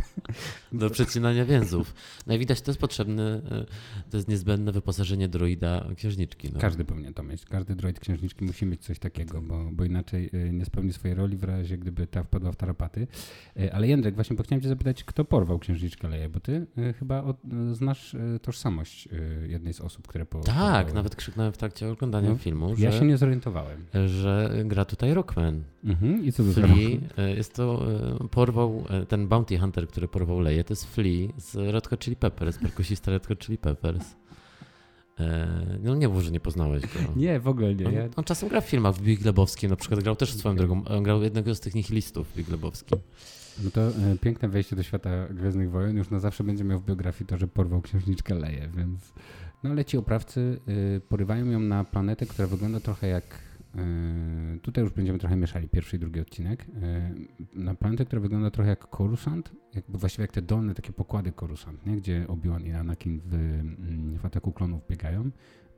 [0.71, 1.93] Do przecinania więzów.
[2.27, 3.65] No i widać, to jest potrzebne, e,
[4.09, 6.49] to jest niezbędne wyposażenie droida księżniczki.
[6.53, 6.59] No.
[6.59, 7.45] Każdy powinien to mieć.
[7.45, 11.37] Każdy droid księżniczki musi mieć coś takiego, bo, bo inaczej e, nie spełni swojej roli
[11.37, 13.07] w razie, gdyby ta wpadła w tarapaty.
[13.59, 16.67] E, ale Jędrek, właśnie bo chciałem cię zapytać, kto porwał księżniczkę Leję, bo ty
[16.99, 17.37] chyba od,
[17.71, 19.09] znasz tożsamość
[19.47, 20.93] jednej z osób, które po, Tak, porwały.
[20.93, 23.85] nawet krzyknąłem w trakcie oglądania no, filmu, Ja się nie zorientowałem.
[24.07, 25.63] Że gra tutaj Rockman.
[25.83, 26.25] Mhm.
[26.25, 26.99] I co to Flea,
[27.35, 27.85] jest to,
[28.31, 32.57] porwał ten Bounty Hunter, który porwał Leję, to jest Flea z Red Hot Chili Peppers,
[32.57, 34.15] perkusista Red Hot Chili Peppers.
[35.19, 35.47] E,
[35.83, 36.99] no nie mów, że nie poznałeś go.
[37.15, 37.87] Nie, w ogóle nie.
[37.87, 40.83] On, on czasem gra w filmach w Big Lebowskim, na przykład grał też swoją drogą,
[41.01, 42.99] grał jednego z tych nihilistów w Big Lebowskim.
[43.63, 46.85] No to e, piękne wejście do świata Gwiezdnych Wojen już na zawsze będzie miał w
[46.85, 49.13] biografii to, że porwał księżniczkę Leję, więc...
[49.63, 50.59] No ale ci oprawcy
[50.97, 55.67] y, porywają ją na planetę, która wygląda trochę jak E, tutaj już będziemy trochę mieszali
[55.67, 56.65] pierwszy i drugi odcinek.
[56.81, 57.11] E,
[57.53, 61.85] na planetę, która wygląda trochę jak Coruscant, jakby właściwie jak te dolne takie pokłady Coruscant,
[61.85, 61.97] nie?
[61.97, 65.29] gdzie Obi-Wan i Anakin w, mm, w ataku klonów biegają.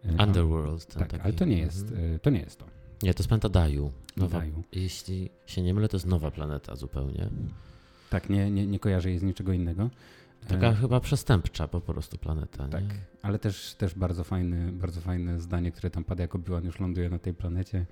[0.06, 0.86] E, Underworld.
[0.86, 1.24] Tak, taki.
[1.24, 2.20] ale to nie jest mhm.
[2.20, 2.30] to.
[2.30, 2.66] Nie, jest to.
[3.04, 3.92] nie, to jest planeta Daju.
[4.18, 4.64] Nowa, Daju.
[4.72, 7.30] Jeśli się nie mylę, to jest nowa planeta zupełnie.
[8.10, 9.90] Tak, nie, nie, nie kojarzę jej z niczego innego.
[10.48, 10.76] Taka e...
[10.76, 12.68] chyba przestępcza po prostu planeta.
[12.68, 12.90] Tak, nie?
[13.22, 17.10] ale też, też bardzo, fajny, bardzo fajne zdanie, które tam pada, jak Obi-Wan już ląduje
[17.10, 17.86] na tej planecie.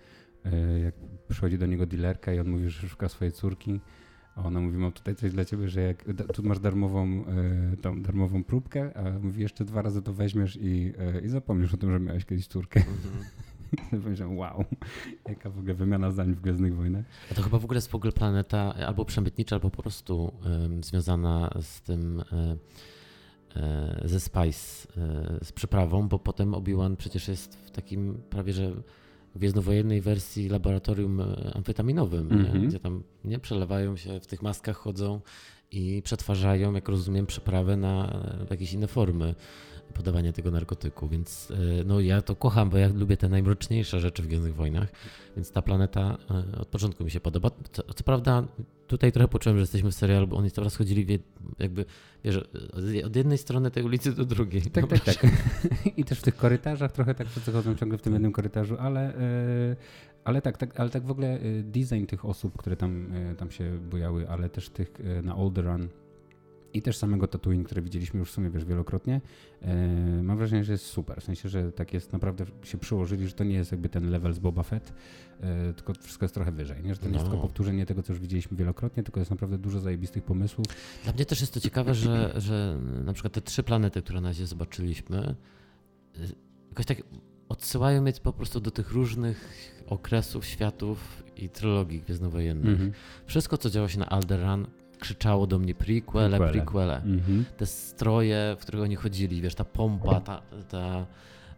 [0.46, 0.96] E, jak
[1.28, 3.80] przychodzi do niego dealerka i on mówi, że szuka swojej córki.
[4.36, 7.26] A ona mówi, mam tutaj coś dla ciebie, że jak tu masz darmową,
[7.86, 11.78] e, darmową próbkę, a mówi, jeszcze dwa razy to weźmiesz i, e, i zapomnisz o
[11.78, 12.80] tym, że miałeś kiedyś córkę.
[12.80, 13.24] Mm
[14.04, 14.66] Pomyślałem, wow,
[15.30, 17.06] jaka w ogóle wymiana zdań w Gwiezdnych Wojnach.
[17.32, 20.84] A to chyba w ogóle jest w ogóle planeta albo przemytnicza, albo po prostu um,
[20.84, 22.58] związana z tym um,
[24.06, 24.88] ze Spice,
[25.44, 28.72] z przyprawą, bo potem Obi-Wan przecież jest w takim prawie, że
[29.36, 31.22] gwiezdnowojennej wersji laboratorium
[31.54, 32.68] amfetaminowym, mm -hmm.
[32.68, 35.22] gdzie tam nie przelewają się, w tych maskach chodzą
[35.72, 39.36] i przetwarzają, jak rozumiem, przyprawę na jakieś inne formy
[39.94, 44.24] podawania tego narkotyku, więc e, no ja to kocham, bo ja lubię te najmroczniejsze rzeczy
[44.24, 44.90] w Gwiezdnych Wojnach,
[45.36, 46.18] więc ta planeta
[46.54, 47.52] e, od początku mi się podoba.
[47.72, 48.44] Co, co prawda
[48.88, 51.20] tutaj trochę poczułem, że jesteśmy w serialu, bo oni teraz chodzili
[51.60, 51.86] jakby,
[52.24, 52.38] wiesz,
[53.06, 54.62] od jednej strony tej ulicy do drugiej.
[54.62, 55.18] Tak, tak, tak.
[55.98, 59.76] I też w tych korytarzach trochę tak chodzą ciągle w tym jednym korytarzu, ale, e,
[60.24, 64.30] ale tak, tak, ale tak w ogóle design tych osób, które tam, tam się bojały,
[64.30, 65.88] ale też tych na Alderaan,
[66.74, 69.22] i też samego Tatooine, które widzieliśmy już w sumie wiesz, wielokrotnie,
[69.62, 71.22] e, mam wrażenie, że jest super.
[71.22, 74.34] W sensie, że tak jest naprawdę się przyłożyli, że to nie jest jakby ten level
[74.34, 74.94] z Boba Fett,
[75.42, 76.84] e, tylko wszystko jest trochę wyżej.
[76.84, 76.94] Nie?
[76.94, 77.18] Że to nie no.
[77.18, 80.66] jest tylko powtórzenie tego, co już widzieliśmy wielokrotnie, tylko jest naprawdę dużo zajebistych pomysłów.
[81.04, 84.30] Dla mnie też jest to ciekawe, że, że na przykład te trzy planety, które na
[84.30, 85.36] razie zobaczyliśmy, e,
[86.70, 86.98] jakoś tak
[87.50, 92.80] odsyłają mnie po prostu do tych różnych okresów, światów i trylogii gwiezdnowojennych.
[92.80, 92.94] Mm -hmm.
[93.26, 94.68] Wszystko, co działo się na Alderaan,
[95.00, 96.52] krzyczało do mnie prequele, prequele.
[96.52, 96.96] prequele.
[96.96, 97.46] Mhm.
[97.58, 101.06] Te stroje, w których oni chodzili, wiesz, ta pompa, ta, ta,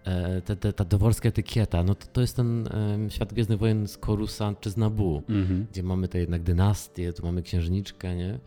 [0.03, 3.87] e, ta, ta, ta dworska etykieta, no to, to jest ten um, świat Gwiezdnych Wojen
[3.87, 5.67] z Coruscant czy z Nabu, mhm.
[5.71, 8.39] gdzie mamy te jednak dynastię, tu mamy księżniczkę, nie?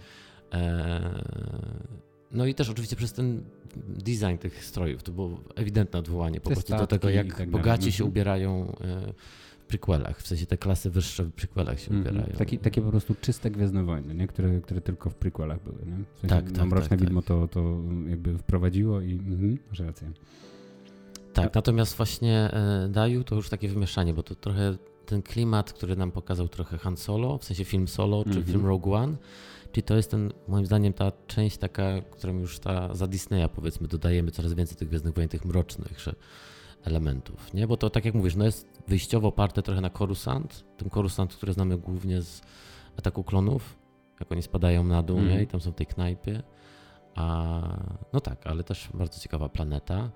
[0.53, 1.25] E,
[2.33, 3.45] no i też oczywiście przez ten
[3.89, 8.05] design tych strojów, to było ewidentne odwołanie po prostu do tego, jak tak bogaci się
[8.05, 8.09] mhm.
[8.09, 8.77] ubierają
[9.54, 12.09] w prequelach, w sensie te klasy wyższe w prequelach się mm -hmm.
[12.11, 12.37] ubierają.
[12.39, 14.27] Taki, takie po prostu czyste Gwiezdne Wojny, nie?
[14.27, 15.79] Które, które tylko w prequelach były.
[15.87, 16.05] Nie?
[16.15, 17.29] W sensie tak, tak, Mroczne tak, Widmo tak.
[17.29, 20.13] To, to jakby wprowadziło i mm, masz rację.
[21.33, 25.97] Tak, natomiast właśnie e, Daju to już takie wymieszanie, bo to trochę ten klimat, który
[25.97, 28.47] nam pokazał trochę Han Solo, w sensie film Solo, czy mm -hmm.
[28.47, 29.17] film Rogue One,
[29.73, 33.89] czyli to jest ten, moim zdaniem, ta część taka, którą już ta za Disneya powiedzmy
[33.89, 36.15] dodajemy coraz więcej tych Gwiezdnych Wojen, tych mrocznych że
[36.85, 37.67] elementów, nie?
[37.67, 41.53] Bo to tak jak mówisz, no jest wyjściowo oparte trochę na Coruscant, tym Coruscant, który
[41.53, 42.43] znamy głównie z
[42.99, 43.79] Ataku Klonów,
[44.21, 45.29] jak oni spadają na dół, mm.
[45.29, 45.33] nie?
[45.33, 45.49] Mhm.
[45.49, 46.43] I tam są w tej knajpie.
[47.15, 47.61] A,
[48.13, 50.11] no tak, ale też bardzo ciekawa planeta.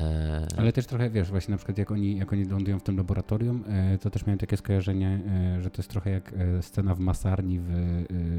[0.00, 2.96] E, Ale też trochę, wiesz, właśnie na przykład jak oni, jak oni lądują w tym
[2.96, 5.20] laboratorium, e, to też miałem takie skojarzenie,
[5.56, 7.68] e, że to jest trochę jak scena w masarni w,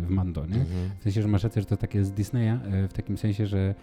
[0.02, 0.62] w Mando, nie?
[0.62, 0.90] Mhm.
[1.00, 3.76] W sensie, że masz rację, że to takie z Disneya, w takim sensie, że,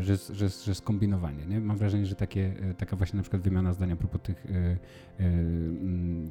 [0.00, 1.60] że, że, że skombinowanie, nie?
[1.60, 4.46] Mam wrażenie, że takie, taka właśnie na przykład wymiana zdania a propos tych,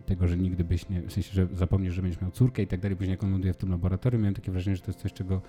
[0.06, 2.80] tego, że nigdy byś nie, w sensie, że zapomnisz, że będziesz miał córkę i tak
[2.80, 5.14] dalej, później jak on ląduje w tym laboratorium, miałem takie wrażenie, że to jest coś,
[5.14, 5.42] czego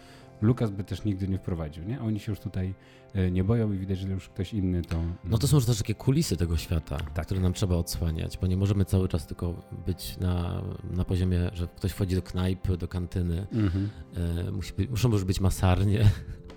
[0.43, 2.01] Lukas by też nigdy nie wprowadził, nie?
[2.01, 2.75] Oni się już tutaj
[3.15, 5.03] e, nie boją i widać, że już ktoś inny to...
[5.25, 7.27] No to są już też takie kulisy tego świata, tak.
[7.27, 9.55] które nam trzeba odsłaniać, bo nie możemy cały czas tylko
[9.87, 13.47] być na, na poziomie, że ktoś wchodzi do knajpy, do kantyny.
[13.53, 13.89] Mhm.
[14.47, 16.05] E, musi być, muszą już być masarnie,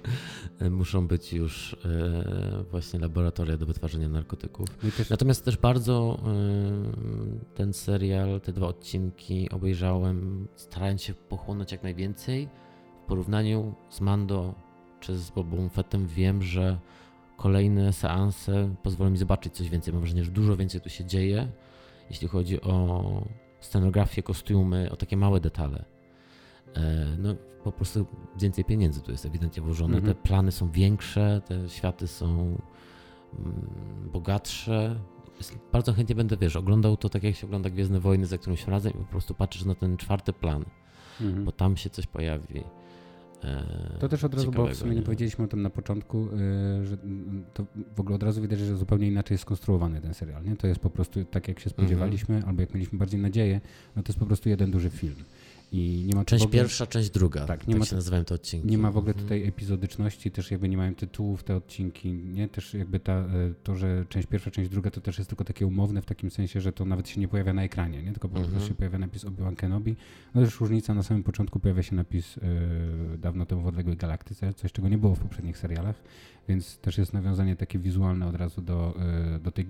[0.70, 4.68] muszą być już e, właśnie laboratoria do wytwarzania narkotyków.
[4.84, 5.10] No też...
[5.10, 12.50] Natomiast też bardzo e, ten serial, te dwa odcinki obejrzałem, starając się pochłonąć jak najwięcej,
[13.08, 14.56] porównaniu z Mando
[15.00, 16.80] czy z Bobą Fettem wiem, że
[17.38, 19.94] kolejne seanse pozwolą mi zobaczyć coś więcej.
[19.94, 21.48] Mam wrażenie, że dużo więcej tu się dzieje,
[22.10, 23.04] jeśli chodzi o
[23.60, 25.86] scenografię, kostiumy, o takie małe detale.
[26.76, 28.06] E, no po prostu
[28.40, 29.98] więcej pieniędzy tu jest ewidentnie włożone.
[29.98, 30.16] Mhm.
[30.16, 32.28] Te plany są większe, te światy są
[33.40, 33.70] mm,
[34.14, 35.00] bogatsze.
[35.72, 38.94] Bardzo chętnie będę, wiesz, oglądał to tak jak się ogląda Gwiezdne Wojny za którymś razem
[38.94, 40.66] i po prostu patrzysz na ten czwarty plan,
[41.22, 41.46] mhm.
[41.46, 42.64] bo tam się coś pojawi.
[43.44, 46.28] E, to też od razu, bo w sumie nie, nie powiedzieliśmy o tym na początku,
[46.82, 46.98] e, że
[47.54, 50.44] to w ogóle od razu widać, że zupełnie inaczej jest skonstruowany ten serial.
[50.44, 50.56] Nie?
[50.56, 52.50] To jest po prostu tak, jak się spodziewaliśmy, mm -hmm.
[52.50, 53.62] albo jak mieliśmy bardziej nadzieję,
[53.96, 55.16] no to jest po prostu jeden duży film.
[55.72, 57.46] I nie ma część ogóle, pierwsza, część druga.
[57.46, 58.68] Tak, nie tak ma, się nazywają te odcinki.
[58.68, 59.26] Nie ma w ogóle mhm.
[59.26, 62.48] tutaj epizodyczności, też jakby nie mają tytułów te odcinki, nie?
[62.48, 63.28] Też jakby ta, e,
[63.64, 66.62] to, że część pierwsza, część druga to też jest tylko takie umowne w takim sensie,
[66.62, 68.12] że to nawet się nie pojawia na ekranie, nie?
[68.12, 68.70] Tylko po prostu mhm.
[68.70, 69.96] się pojawia napis Obi-Wan Kenobi.
[70.36, 72.42] No też różnica na samym początku pojawia się napis yy,
[73.18, 75.96] dawno temu w odległej galaktyce, coś czego nie było w poprzednich serialach,
[76.48, 78.94] więc też jest nawiązanie takie wizualne od razu do,
[79.32, 79.66] yy, do tej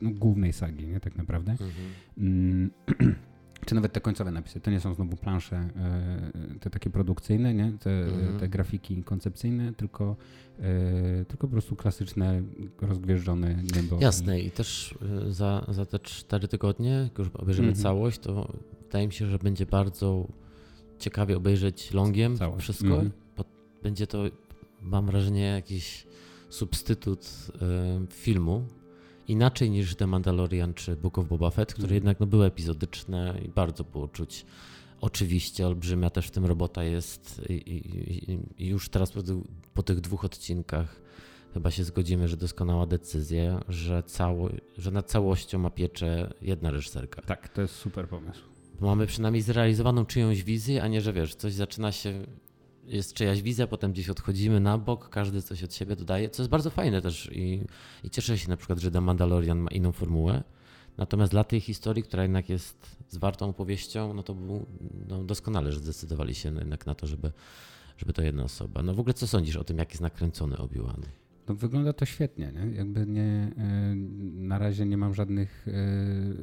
[0.00, 1.00] no, głównej sagi, nie?
[1.00, 1.52] Tak naprawdę.
[1.52, 1.70] Mhm.
[2.18, 2.70] Mm,
[3.66, 4.60] czy nawet te końcowe napisy.
[4.60, 7.72] To nie są znowu plansze e, te takie produkcyjne, nie?
[7.80, 8.38] Te, mhm.
[8.38, 10.16] te grafiki koncepcyjne, tylko,
[10.58, 12.42] e, tylko po prostu klasyczne,
[12.80, 13.98] rozgwieżdżone niebo.
[14.00, 14.94] Jasne i też
[15.26, 17.82] e, za, za te cztery tygodnie, jak już obejrzymy mhm.
[17.82, 20.28] całość, to wydaje mi się, że będzie bardzo
[20.98, 22.62] ciekawie obejrzeć longiem całość.
[22.62, 22.94] wszystko.
[22.94, 23.10] Mhm.
[23.82, 24.24] Będzie to,
[24.82, 26.06] mam wrażenie, jakiś
[26.48, 27.52] substytut
[28.10, 28.64] filmu,
[29.32, 31.94] inaczej niż The Mandalorian czy Book of Boba Fett, które mm.
[31.94, 34.46] jednak no, były epizodyczne i bardzo było czuć.
[35.00, 39.20] Oczywiście olbrzymia też w tym robota jest i, i, i już teraz po,
[39.74, 41.00] po, tych dwóch odcinkach
[41.54, 47.22] chyba się zgodzimy, że doskonała decyzja, że, cało, że nad całością ma pieczę jedna reżyserka.
[47.22, 48.40] Tak, to jest super pomysł.
[48.80, 52.26] Mamy przynajmniej zrealizowaną czyjąś wizję, a nie, że wiesz, coś zaczyna się
[52.84, 56.50] jest czyjaś wizja, potem gdzieś odchodzimy na bok, każdy coś od siebie dodaje, co jest
[56.50, 57.64] bardzo fajne też i,
[58.04, 60.42] i cieszę się na przykład, że The Mandalorian ma inną formułę.
[60.96, 64.66] Natomiast dla tej historii, która jednak jest zwartą opowieścią, no to był
[65.08, 67.32] no doskonale, że zdecydowali się jednak na to, żeby,
[67.96, 68.82] żeby to jedna osoba.
[68.82, 71.02] No w ogóle co sądzisz o tym, jak jest nakręcony Obi-Wan?
[71.48, 72.76] No wygląda to świetnie, nie?
[72.76, 73.22] Jakby nie,
[73.58, 73.94] e,
[74.34, 75.72] na razie nie mam żadnych, e,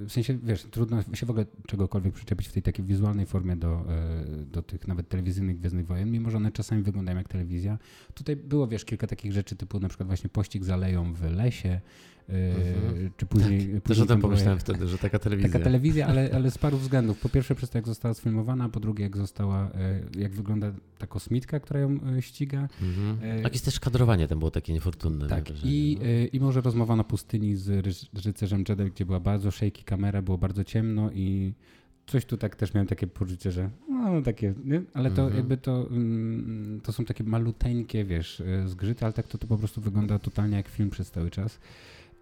[0.06, 3.86] w sensie, wiesz, trudno się w ogóle czegokolwiek przyczepić w tej takiej wizualnej formie do,
[3.90, 7.78] e, do tych nawet telewizyjnych Gwiezdnych Wojen, mimo że one czasami wyglądają jak telewizja.
[8.14, 11.82] Tutaj było, wiesz, kilka takich rzeczy typu na przykład właśnie pościg za leją w lesie,
[12.30, 13.12] Mhm.
[13.18, 13.60] Czy później.
[13.60, 15.52] Tak, później też o tym pomyślałem jak, wtedy, że taka telewizja.
[15.52, 17.20] Taka telewizja, ale, ale z paru względów.
[17.20, 19.72] Po pierwsze, przez to, jak została sfilmowana, po drugie, jak została,
[20.18, 22.68] jak wygląda ta kosmitka, która ją ściga.
[22.82, 23.44] Mhm.
[23.44, 25.28] Jakieś też kadrowanie tam było takie niefortunne.
[25.28, 26.06] Tak, i, no.
[26.34, 27.88] i może rozmowa na pustyni z
[28.26, 31.54] rycerzem Jedi, gdzie była bardzo shaky kamera, było bardzo ciemno i
[32.10, 34.82] coś tu tak też miałem takie poczucie, że no takie, nie?
[34.94, 35.38] ale to mhm.
[35.38, 39.82] jakby to, mm, to są takie maluteńkie, wiesz, zgrzyty, ale tak to, to po prostu
[39.82, 41.60] wygląda totalnie jak film przez cały czas.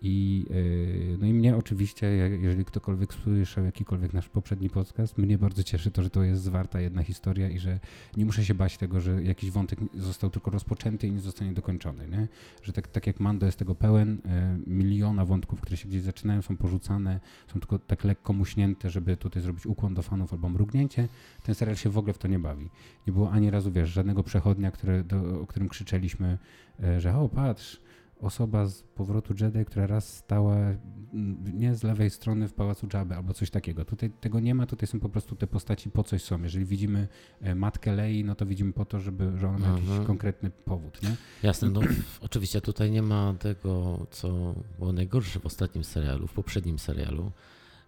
[0.01, 2.07] I, yy, no i mnie oczywiście,
[2.41, 6.81] jeżeli ktokolwiek słyszał jakikolwiek nasz poprzedni podcast, mnie bardzo cieszy to, że to jest zwarta
[6.81, 7.79] jedna historia i że
[8.17, 12.07] nie muszę się bać tego, że jakiś wątek został tylko rozpoczęty i nie zostanie dokończony.
[12.07, 12.27] Nie?
[12.63, 14.21] Że tak, tak jak Mando jest tego pełen,
[14.65, 17.19] yy, miliona wątków, które się gdzieś zaczynają, są porzucane,
[17.53, 21.07] są tylko tak lekko muśnięte, żeby tutaj zrobić ukłon do fanów albo mrugnięcie.
[21.43, 22.69] Ten serial się w ogóle w to nie bawi.
[23.07, 26.37] Nie było ani razu, wiesz, żadnego przechodnia, które, do, o którym krzyczeliśmy,
[26.79, 27.86] yy, że o patrz,
[28.21, 33.15] osoba z powrotu Jedi, która raz stała mm, nie z lewej strony w pałacu Jabby
[33.15, 33.85] albo coś takiego.
[33.85, 36.43] Tutaj tego nie ma, tutaj są po prostu te postaci po coś są.
[36.43, 37.07] Jeżeli widzimy
[37.41, 40.07] e, matkę Lei, no to widzimy po to, żeby, że ona ma jakiś mhm.
[40.07, 41.15] konkretny powód, nie?
[41.43, 41.81] Jasne, no
[42.21, 47.31] oczywiście tutaj nie ma tego, co było najgorsze w ostatnim serialu, w poprzednim serialu,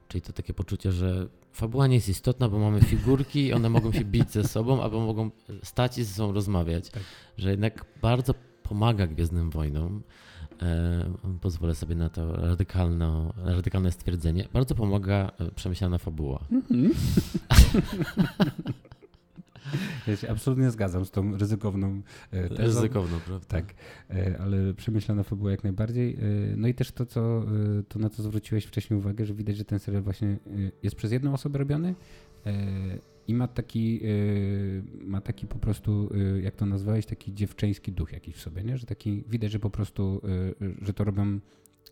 [0.07, 3.91] czyli to takie poczucie, że fabuła nie jest istotna, bo mamy figurki i one mogą
[3.91, 5.31] się bić ze sobą, albo mogą
[5.63, 6.89] stać i ze sobą rozmawiać.
[6.89, 7.03] Tak.
[7.37, 8.33] Że jednak bardzo
[8.69, 10.01] pomaga Gwiezdnym Wojnom,
[10.61, 16.39] e, pozwolę sobie na to radykalne, radykalne stwierdzenie, bardzo pomaga e, przemyślana fabuła.
[16.51, 16.89] Mm-hmm.
[20.07, 22.01] Ja się absolutnie zgadzam z tą ryzykowną
[22.31, 22.63] e, tezą.
[22.63, 23.45] Ryzykowną, prawda?
[23.47, 23.73] Tak,
[24.39, 26.17] ale przemyślana fabuła jak najbardziej.
[26.57, 27.43] No i też to, co,
[27.87, 30.37] to, na co zwróciłeś wcześniej uwagę, że widać, że ten serial właśnie
[30.83, 31.95] jest przez jedną osobę robiony
[33.29, 38.11] i ma taki, yy, ma taki po prostu, yy, jak to nazwałeś, taki dziewczyński duch
[38.11, 38.77] jakiś w sobie, nie?
[38.77, 40.21] Że taki, widać, że po prostu,
[40.59, 41.39] yy, że to robią,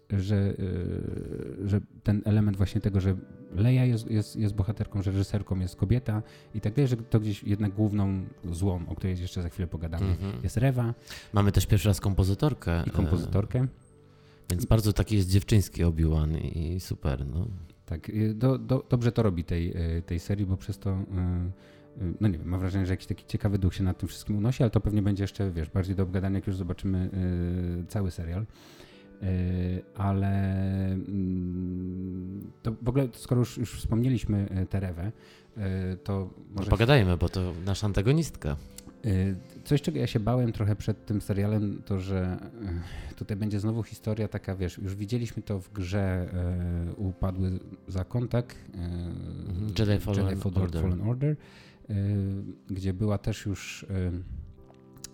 [0.10, 3.16] że, y, że ten element właśnie tego, że
[3.56, 6.24] Leia jest, jest, jest bohaterką, że reżyserką jest kobieta
[6.54, 10.06] i tak dalej, że to gdzieś jednak główną złą, o której jeszcze za chwilę pogadamy,
[10.06, 10.44] mm-hmm.
[10.44, 10.94] jest Rewa.
[11.34, 12.84] Mamy też pierwszy raz kompozytorkę.
[12.88, 13.60] I kompozytorkę.
[13.60, 13.68] E,
[14.50, 17.48] więc bardzo taki jest dziewczyński Obi-Wan i super, no.
[17.88, 20.96] Tak, y, do, do, dobrze to robi tej, y, tej serii, bo przez to, y,
[22.22, 24.64] no nie wiem, mam wrażenie, że jakiś taki ciekawy duch się nad tym wszystkim unosi,
[24.64, 27.10] ale to pewnie będzie jeszcze, wiesz, bardziej do obgadania, jak już zobaczymy
[27.88, 28.46] cały serial.
[29.96, 30.28] Ale
[30.94, 35.12] mm, to w ogóle, skoro już, już wspomnieliśmy Terewę,
[36.04, 36.70] to może...
[36.70, 38.56] Pogadajmy, bo to nasza antagonistka.
[39.08, 42.38] Y, coś, czego ja się bałem trochę przed tym serialem, to że
[43.12, 46.30] y, tutaj będzie znowu historia taka, wiesz, już widzieliśmy to w grze
[46.90, 48.56] y, Upadły Zakon, tak?
[48.74, 49.74] Mhm.
[49.80, 51.36] Jedi Fallen, Jedi Fallen Order, Fallen Order
[52.68, 53.86] gdzie była też już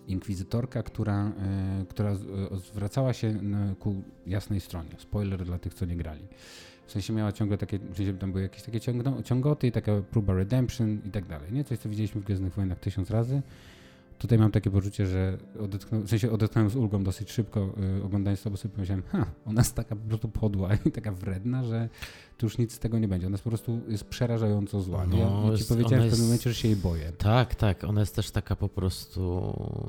[0.08, 1.32] inkwizytorka, która,
[1.88, 2.14] która
[2.72, 3.40] zwracała się
[3.78, 4.90] ku jasnej stronie.
[4.98, 6.22] Spoiler dla tych, co nie grali.
[6.86, 8.80] W sensie miała ciągle takie, w sensie tam były jakieś takie
[9.24, 11.52] ciągoty i taka próba redemption i tak dalej.
[11.52, 11.64] Nie?
[11.64, 13.42] Coś, co widzieliśmy w Gwiezdnych Wojnach tysiąc razy.
[14.18, 18.42] Tutaj mam takie poczucie, że odetchnąłem, w sensie odetchnąłem z ulgą dosyć szybko, yy, oglądając
[18.42, 21.88] to, bo sobie pomyślałem, ha, ona jest taka po prostu podła i taka wredna, że
[22.38, 23.26] tu już nic z tego nie będzie.
[23.26, 25.06] Ona jest po prostu jest przerażająco zła.
[25.06, 26.22] No, ja, ja ci powiedziałem w pewnym jest...
[26.22, 27.12] momencie, że się jej boję.
[27.18, 27.84] Tak, tak.
[27.84, 29.20] Ona jest też taka po prostu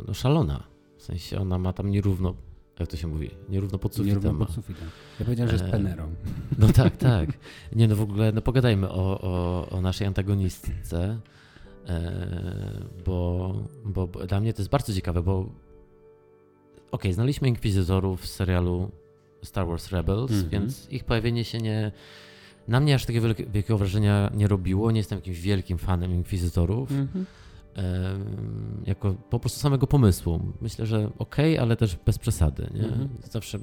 [0.07, 0.63] no, szalona.
[0.97, 2.33] W sensie ona ma tam nierówno
[2.79, 4.21] jak to się mówi, nierówno pod sufitem.
[4.21, 4.87] Nierówno pod sufitem.
[5.19, 6.15] Ja powiedziałem, że jest e, penerą.
[6.57, 7.29] No tak, tak.
[7.75, 11.19] Nie no w ogóle, no pogadajmy o, o, o naszej antagonistce.
[11.87, 13.53] E, bo,
[13.85, 15.51] bo dla mnie to jest bardzo ciekawe, bo okej,
[16.91, 18.91] okay, znaliśmy inkwizytorów w serialu
[19.43, 20.49] Star Wars Rebels, mm -hmm.
[20.49, 21.91] więc ich pojawienie się nie.
[22.67, 24.91] Na mnie aż takiego wielkiego wrażenia nie robiło.
[24.91, 26.91] Nie jestem jakimś wielkim fanem inkwizytorów.
[26.91, 27.25] Mm -hmm.
[28.85, 30.53] jako po prostu samego pomysłu.
[30.61, 32.69] Myślę, że okej, okay, ale też bez przesady.
[32.73, 32.83] Nie?
[32.83, 33.07] Mm -hmm.
[33.31, 33.59] Zawsze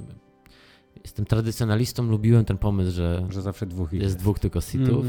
[1.04, 5.06] jestem tradycjonalistą, lubiłem ten pomysł, że, że zawsze dwóch jest dwóch tylko sitów.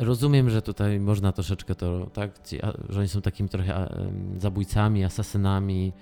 [0.00, 2.30] Rozumiem, że tutaj można troszeczkę to, tak,
[2.88, 3.94] że oni są takimi trochę
[4.38, 5.92] zabójcami, asasynami.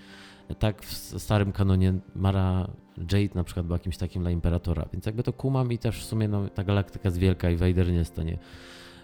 [0.58, 5.22] Tak, w starym kanonie Mara Jade na przykład była jakimś takim dla Imperatora, więc jakby
[5.22, 8.10] to kumam i też w sumie no, ta galaktyka jest wielka i Vader nie jest
[8.10, 8.38] w stanie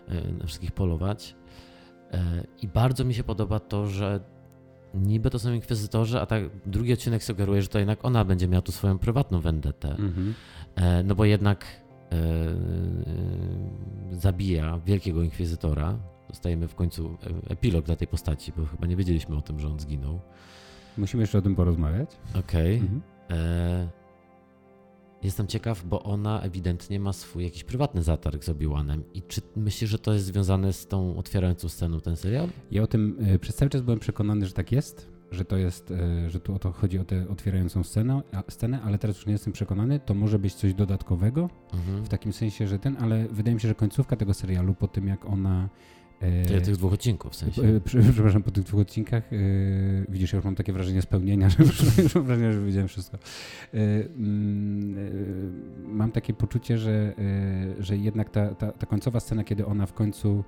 [0.09, 1.35] e, na wszystkich polować.
[2.13, 4.21] E, I bardzo mi się podoba to, że
[4.95, 8.63] niby to są inkwizytorzy, a tak drugi odcinek sugeruje, że to jednak ona będzie miała
[8.63, 9.89] tu swoją prywatną vendetę.
[9.91, 10.35] Mhm.
[10.75, 11.65] E, no bo jednak
[14.13, 15.99] zabija wielkiego inkwizytora.
[16.29, 19.69] Dostajemy w końcu e, epilog dla tej postaci, bo chyba nie wiedzieliśmy o tym, że
[19.69, 20.21] on zginął.
[20.99, 22.11] Musimy jeszcze o tym porozmawiać.
[22.31, 22.77] Okej.
[22.77, 22.89] Okay.
[22.89, 23.03] Mhm.
[23.31, 23.89] E,
[25.23, 29.03] jestem ciekaw, bo ona ewidentnie ma swój jakiś prywatny zatarg z Obi-Wanem.
[29.15, 32.49] I czy myślisz, że to jest związane z tą otwierającą sceną ten serial?
[32.71, 35.91] Ja o tym e, przez cały czas byłem przekonany, że tak jest że to jest,
[35.91, 39.33] e, że tu o to chodzi o tę otwierającą scenę, scenę, ale teraz już nie
[39.33, 42.05] jestem przekonany, to może być coś dodatkowego, mhm.
[42.05, 45.07] w takim sensie, że ten, ale wydaje mi się, że końcówka tego serialu, po tym
[45.07, 45.69] jak ona
[46.21, 47.63] e, tych dwóch odcinków w sensie.
[47.63, 47.81] E,
[48.13, 49.37] przepraszam, po tych dwóch odcinkach e,
[50.09, 51.65] widzisz, ja już mam takie wrażenie spełnienia, że
[52.03, 53.17] już mam wrażenie, że widziałem wszystko.
[53.17, 57.15] E, mm, e, mam takie poczucie, że,
[57.79, 60.45] że jednak ta, ta, ta końcowa scena, kiedy ona w końcu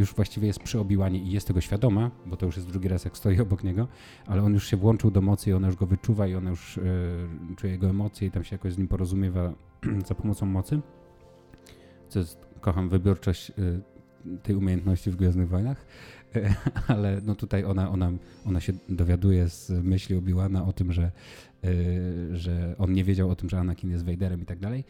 [0.00, 3.04] już właściwie jest przy Obiłanie i jest tego świadoma, bo to już jest drugi raz
[3.04, 3.88] jak stoi obok niego,
[4.26, 6.80] ale on już się włączył do mocy i ona już go wyczuwa i ona już
[7.56, 9.52] czuje jego emocje i tam się jakoś z nim porozumiewa
[10.08, 10.80] za pomocą mocy.
[12.08, 13.52] Co jest, kocham wybiórczość
[14.42, 15.86] tej umiejętności w Gwiezdnych Wojnach,
[16.88, 18.12] ale no tutaj ona, ona,
[18.46, 21.10] ona się dowiaduje z myśli Obi-Wana o tym, że,
[22.32, 24.84] że on nie wiedział o tym, że Anakin jest Vaderem i tak dalej.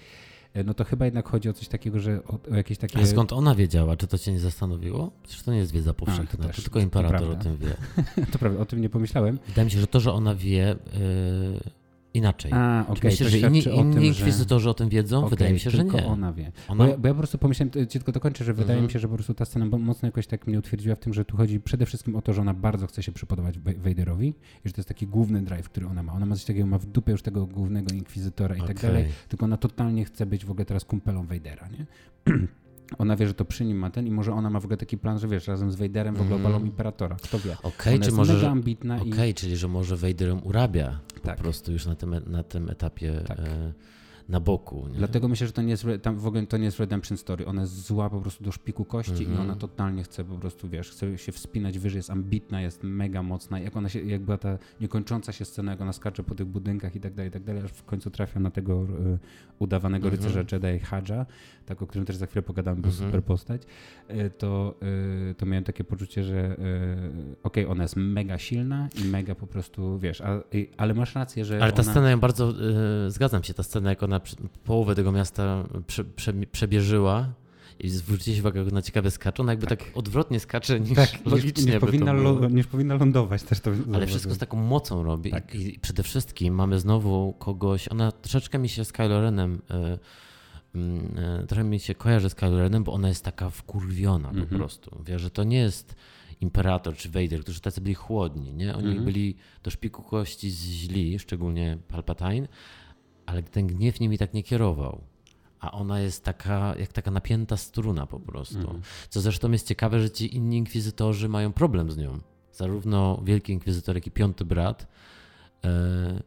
[0.55, 2.98] E, no to chyba jednak chodzi o coś takiego, że o, o jakieś takie...
[3.01, 3.96] A skąd ona wiedziała?
[3.96, 5.11] Czy to cię nie zastanowiło?
[5.22, 7.76] Przecież to nie jest wiedza powszechna, A, to, tylko imperator o tym wie.
[8.32, 9.38] to prawda, o tym nie pomyślałem.
[9.46, 10.76] Wydaje mi się, że to, że ona wie...
[10.92, 11.80] Yy
[12.14, 12.52] inaczej.
[12.54, 13.00] A, okay.
[13.04, 14.70] Myślisz, że inni, inni inkwizytorzy że...
[14.70, 15.18] o tym wiedzą?
[15.18, 16.06] Okay, wydaje mi się, że nie.
[16.06, 16.52] ona wie.
[16.68, 16.84] Ona...
[16.84, 18.92] Bo, ja, bo, ja, po prostu pomyślałem, ci tylko dokończę, że wydaje mi mhm.
[18.92, 21.36] się, że po prostu ta scena mocno jakoś tak mnie utwierdziła w tym, że tu
[21.36, 24.28] chodzi przede wszystkim o to, że ona bardzo chce się przypodobać Vaderowi
[24.64, 26.12] i że to jest taki główny drive, który ona ma.
[26.12, 28.74] Ona ma coś takiego, ma w dupie już tego głównego inkwizytora i okay.
[28.74, 31.86] tak dalej, tylko ona totalnie chce być w ogóle teraz kumpelą Vadera, nie?
[32.99, 34.99] ona wie, że to przy nim ma ten i może ona ma w ogóle taki
[34.99, 36.53] plan, że wiesz, razem z Vaderem w ogóle mm.
[36.53, 37.16] balą imperatora.
[37.22, 37.53] Kto wie.
[37.62, 39.34] Okej, okay, czy może, mega ambitna okay, i...
[39.34, 41.36] czyli że może Vaderem urabia tak.
[41.36, 43.38] po prostu już na tym, na tym etapie tak.
[43.38, 43.72] e,
[44.31, 44.89] na boku.
[44.89, 44.99] Nie?
[44.99, 47.47] Dlatego myślę, że to nie jest, tam w ogóle to nie jest Redemption Story.
[47.47, 49.31] Ona jest zła po prostu do szpiku kości mm -hmm.
[49.31, 49.59] i ona mhm.
[49.59, 53.61] totalnie chce po prostu, wiesz, chce się wspinać wyżej, jest ambitna, jest mega mocna.
[53.61, 56.97] Jak ona się, jak była ta niekończąca się scena, jak ona skacze po tych budynkach
[56.97, 59.18] i tak dalej, i tak dalej, aż w końcu trafia na tego y,
[59.59, 60.22] udawanego mm -hmm.
[60.22, 61.26] rycerza Jedi Hadża,
[61.66, 63.05] tak o którym też za chwilę pogadamy, bo mm -hmm.
[63.05, 63.62] super postać,
[64.11, 64.74] y, to,
[65.31, 66.57] y, to miałem takie poczucie, że
[67.43, 70.43] okej, okay, ona jest mega silna i mega po prostu, wiesz, a,
[70.76, 71.91] ale masz rację, że Ale ta ona...
[71.91, 72.55] scena ją bardzo,
[73.09, 74.20] zgadzam się, ta scena, jak ona
[74.64, 77.29] połowę tego miasta prze, prze, przebierzyła
[77.81, 81.73] i zwrócicie uwagę na ciekawe skacze, ona jakby tak, tak odwrotnie skacze niż tak, logicznie
[81.73, 82.14] niż, powinna,
[82.51, 83.71] niż powinna lądować też to.
[83.95, 85.55] Ale wszystko z taką mocą robi tak.
[85.55, 89.62] i przede wszystkim mamy znowu kogoś, ona troszeczkę mi się z Kylo Renem
[90.75, 90.79] y,
[91.43, 94.35] y, trochę mi się kojarzy z Kylo Renem, bo ona jest taka wkurwiona -hmm.
[94.35, 94.59] po mhm.
[94.59, 95.03] prostu.
[95.07, 95.95] Wie, że to nie jest
[96.41, 98.77] Imperator czy Vader, którzy tacy byli chłodni, nie?
[98.77, 99.05] Oni -hmm.
[99.05, 102.49] byli do szpiku kości źli, szczególnie Palpatine,
[103.27, 105.01] ale ten gniew nimi tak nie kierował.
[105.61, 108.59] A ona jest taka, jak taka napięta struna po prostu.
[108.59, 108.81] Mhm.
[109.09, 112.18] Co zresztą jest ciekawe, że ci inni inkwizytorzy mają problem z nią.
[112.53, 114.87] Zarówno Wielki Inkwizytor, jak i Piąty Brat
[115.64, 116.23] e,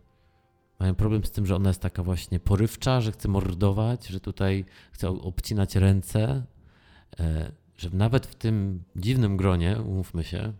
[0.79, 4.65] mają problem z tym, że ona jest taka właśnie porywcza, że chce mordować, że tutaj
[4.91, 6.43] chce obcinać ręce.
[7.19, 7.51] E,
[7.83, 10.53] że nawet w tym dziwnym gronie, umówmy się,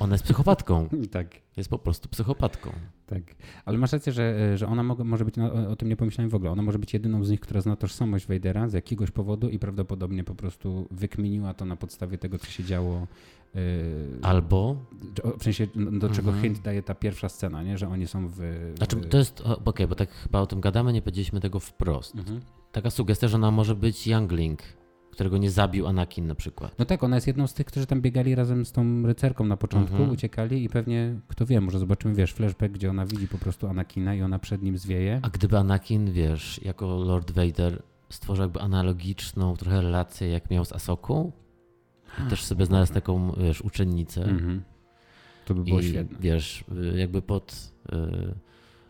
[0.00, 0.88] ona jest psychopatką.
[1.10, 1.42] tak.
[1.56, 2.72] Jest po prostu psychopatką.
[3.06, 3.22] Tak,
[3.64, 6.50] ale masz rację, że, że ona może być, no, o tym nie pomyślałem w ogóle,
[6.50, 10.24] ona może być jedyną z nich, która zna tożsamość Vadera z jakiegoś powodu i prawdopodobnie
[10.24, 13.06] po prostu wykminiła to na podstawie tego, co się działo.
[13.54, 13.60] Yy,
[14.22, 14.76] Albo.
[15.38, 16.42] W sensie, do czego mhm.
[16.42, 17.78] hint daje ta pierwsza scena, nie?
[17.78, 18.34] że oni są w.
[18.34, 18.76] w...
[18.76, 19.40] Znaczy, to jest.
[19.40, 22.14] Okej, okay, bo tak chyba o tym gadamy, nie powiedzieliśmy tego wprost.
[22.14, 22.40] Mhm.
[22.72, 24.62] Taka sugestia, że ona może być Youngling
[25.12, 26.78] którego nie zabił Anakin na przykład.
[26.78, 29.56] No tak, ona jest jedną z tych, którzy tam biegali razem z tą rycerką na
[29.56, 30.10] początku, mhm.
[30.10, 34.14] uciekali i pewnie, kto wie, może zobaczymy, wiesz, flashback, gdzie ona widzi po prostu Anakina
[34.14, 35.20] i ona przed nim zwieje.
[35.22, 40.72] A gdyby Anakin, wiesz, jako Lord Vader stworzył jakby analogiczną trochę relację, jak miał z
[40.72, 41.32] Asoką
[42.26, 44.24] i też sobie znalazł taką, wiesz, uczennicę.
[44.24, 44.62] Mhm.
[45.44, 46.18] To by było I, świetne.
[46.20, 47.96] wiesz, jakby pod, y,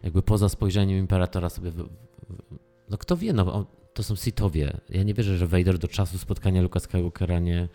[0.03, 1.73] jakby poza spojrzeniem Imperatora sobie,
[2.91, 4.81] no kto wie, no to są Sithowie.
[4.91, 7.69] Ja nie wierzę, że Vader do czasu spotkania Luka Skywalkera nie,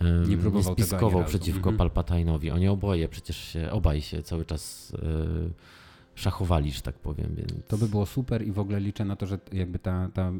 [0.00, 1.90] um, nie, nie spiskował przeciwko mhm.
[1.90, 2.52] Palpatine'owi.
[2.52, 5.50] Oni oboje przecież się, obaj się cały czas y,
[6.18, 7.34] szachowali, że tak powiem.
[7.34, 7.52] Więc...
[7.68, 10.32] To by było super i w ogóle liczę na to, że jakby ta, ta,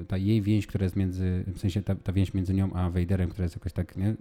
[0.00, 2.90] y, ta jej więź, która jest między, w sensie ta, ta więź między nią a
[2.90, 4.14] Vaderem, która jest jakoś tak nie,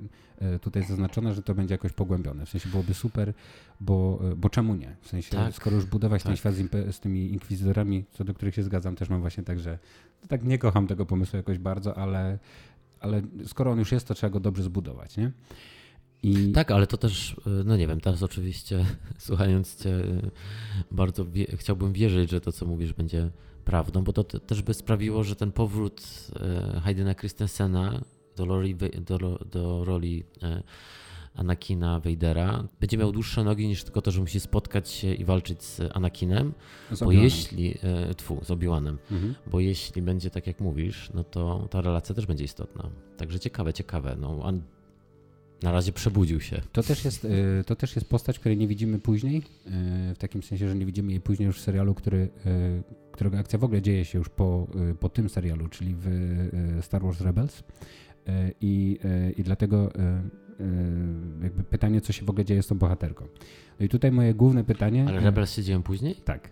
[0.56, 2.46] y, tutaj zaznaczona, że to będzie jakoś pogłębione.
[2.46, 3.34] W sensie byłoby super,
[3.80, 4.96] bo, y, bo czemu nie?
[5.02, 6.30] W sensie, tak, skoro już budować tak.
[6.30, 9.60] ten świat z, z, tymi inkwizytorami, co do których się zgadzam, też mam właśnie tak,
[9.60, 9.80] że
[10.28, 12.38] tak nie kocham tego pomysłu jakoś bardzo, ale,
[13.00, 15.32] ale skoro on już jest, to trzeba go dobrze zbudować, nie?
[16.26, 16.52] I...
[16.52, 18.86] Tak, ale to też, no nie wiem, teraz oczywiście
[19.18, 20.04] słuchając Cię,
[20.92, 23.30] bardzo wie, chciałbym wierzyć, że to, co mówisz, będzie
[23.66, 26.02] prawdą, bo to też by sprawiło, że ten powrót
[26.40, 28.02] e, Haydena Christensena
[28.36, 30.24] do roli, do, do roli
[31.36, 35.64] Anakina Vadera będzie miał dłuższe nogi niż tylko to, że musi spotkać się i walczyć
[35.64, 36.54] z Anakinem,
[36.92, 37.76] z bo jeśli,
[38.18, 39.36] tfu, z Obi-Wanem, mhm.
[39.48, 42.90] bo jeśli będzie tak jak mówisz, no to ta relacja też będzie istotna.
[43.18, 44.18] Także ciekawe, ciekawe.
[44.20, 44.44] No,
[45.64, 46.62] na razie przebudził się.
[46.72, 49.42] To też, jest, y, to też jest postać, której nie widzimy później, y,
[50.16, 53.60] w takim sensie, że nie widzimy jej później już w serialu, który, y, którego akcja
[53.60, 54.68] w ogóle dzieje się już po,
[55.00, 57.64] po tym serialu, czyli w Star Wars Rebels.
[58.62, 59.00] I,
[59.38, 59.92] i dlatego
[61.44, 63.26] jakby pytanie, co się w ogóle dzieje z tą bohaterką.
[63.80, 65.06] No i tutaj moje główne pytanie...
[65.08, 66.16] Ale Rebels się później?
[66.16, 66.50] Tak.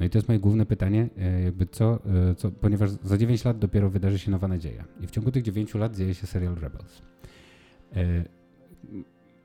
[0.00, 1.08] No i to jest moje główne pytanie,
[1.44, 2.02] jakby co,
[2.36, 5.74] co, ponieważ za 9 lat dopiero wydarzy się Nowa Nadzieja i w ciągu tych 9
[5.74, 7.02] lat dzieje się serial Rebels.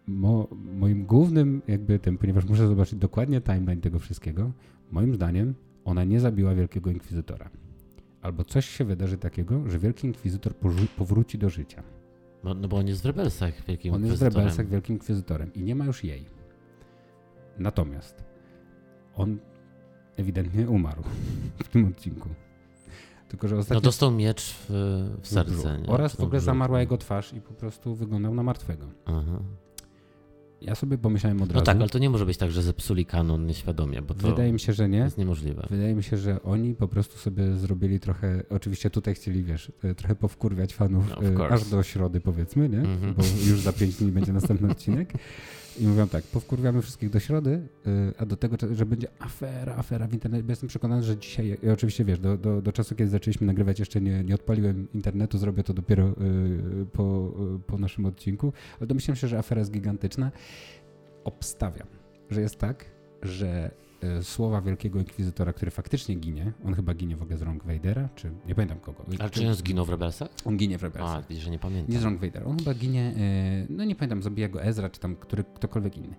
[0.08, 4.52] Mo, moim głównym jakby tym, ponieważ muszę zobaczyć dokładnie timeline tego wszystkiego,
[4.92, 5.54] moim zdaniem
[5.86, 7.50] ona nie zabiła Wielkiego Inkwizytora.
[8.22, 10.54] Albo coś się wydarzy takiego, że Wielki Inkwizytor
[10.98, 11.84] powróci do życia.
[12.44, 15.64] No, no, bo on jest w Rebelsach Wielkim On jest w Rebelsach Wielkim Inkwizytorem i
[15.64, 16.26] nie ma już jej.
[17.60, 18.24] Natomiast
[19.16, 19.38] on
[20.18, 21.04] ewidentnie umarł
[21.66, 22.30] w tym odcinku.
[23.28, 23.76] Tylko, że ostatnio...
[23.76, 24.66] No dostał miecz w,
[25.22, 25.80] w serce.
[25.80, 25.88] Nie?
[25.88, 28.88] Oraz w ogóle zamarła jego twarz i po prostu wyglądał na martwego.
[29.06, 29.40] Aha.
[30.62, 31.62] Ja sobie pomyślałem od no razu.
[31.62, 34.54] No tak, ale to nie może być tak, że zepsuli kanon nieświadomie, bo to Wydaje
[34.54, 34.98] mi się, że nie.
[34.98, 35.68] jest niemożliwe.
[35.70, 39.96] Wydaje mi się, że oni po prostu sobie zrobili trochę, oczywiście tutaj chcieli, wiesz, e,
[39.96, 42.80] trochę powkurwiać fanów no, aż do środy powiedzmy, nie?
[42.80, 43.14] Mm -hmm.
[43.14, 45.14] Bo już za pięć dni będzie następny odcinek.
[45.80, 50.08] I mówią tak, powkurwiamy wszystkich do środy, y, a do tego, że będzie afera, afera
[50.08, 50.46] w internecie.
[50.50, 54.02] Jestem przekonany, że dzisiaj, ja oczywiście wiesz, do, do, do czasu, kiedy zaczęliśmy nagrywać, jeszcze
[54.02, 59.16] nie, nie odpaliłem internetu, zrobię to dopiero y, po, y, po naszym odcinku, ale domyślam
[59.16, 60.32] się, że afera jest gigantyczna.
[61.24, 61.88] Obstawiam,
[62.30, 62.86] że jest tak,
[63.22, 63.72] że
[64.22, 66.54] słowa Wielkiego Inkwizytora, który faktycznie ginie.
[66.66, 69.06] On chyba ginie w ogóle z rąk Vadera, czy nie pamiętam kogo.
[69.20, 70.30] Ale czy on zginął w Rebelsach?
[70.46, 71.26] On ginie w Rebelsach.
[71.32, 71.94] A, że nie pamiętam.
[71.94, 72.46] Nie z rąk Vadera.
[72.46, 76.16] On chyba ginie, e, no nie pamiętam, zabija go Ezra, czy tam który, ktokolwiek inny.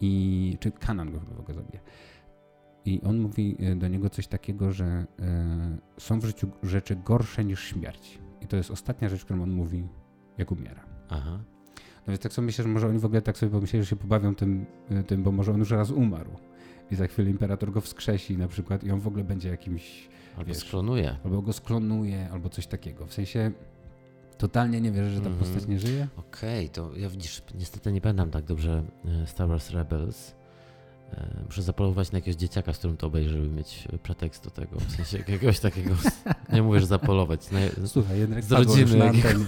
[0.00, 1.80] I, czy Kanan go chyba w ogóle zabija.
[2.84, 5.06] I on mówi e, do niego coś takiego, że
[5.98, 8.18] są w życiu rzeczy gorsze niż śmierć.
[8.40, 9.88] I to jest ostatnia rzecz, którą on mówi,
[10.38, 10.86] jak umiera.
[11.08, 11.38] Aha.
[12.06, 13.96] No więc tak sobie myślę, że może oni w ogóle tak sobie pomyśleli, że się
[13.96, 14.66] pobawią tym,
[15.06, 16.30] tym bo może on już raz umarł
[16.90, 20.08] i za chwilę imperator go wskrzesi na przykład i on w ogóle będzie jakimś...
[20.36, 21.16] Albo wiesz, sklonuje.
[21.24, 23.06] Albo go sklonuje, albo coś takiego.
[23.06, 23.52] W sensie
[24.38, 25.42] totalnie nie wierzę, że ta mm -hmm.
[25.42, 26.08] postać nie żyje.
[26.16, 30.34] Okej, okay, to ja widzisz, niestety nie pamiętam tak dobrze e, Star Wars Rebels.
[31.12, 34.80] E, muszę zapolować na jakiegoś dzieciaka, z którym to obejrzę, żeby mieć pretekst do tego.
[34.80, 35.94] W sensie jakiegoś takiego,
[36.52, 37.50] nie mówię, że zapolować.
[37.50, 39.44] Na, Słuchaj, jednak z rodziny jakiego,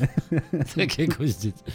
[0.76, 1.72] jakiegoś dzieciaka.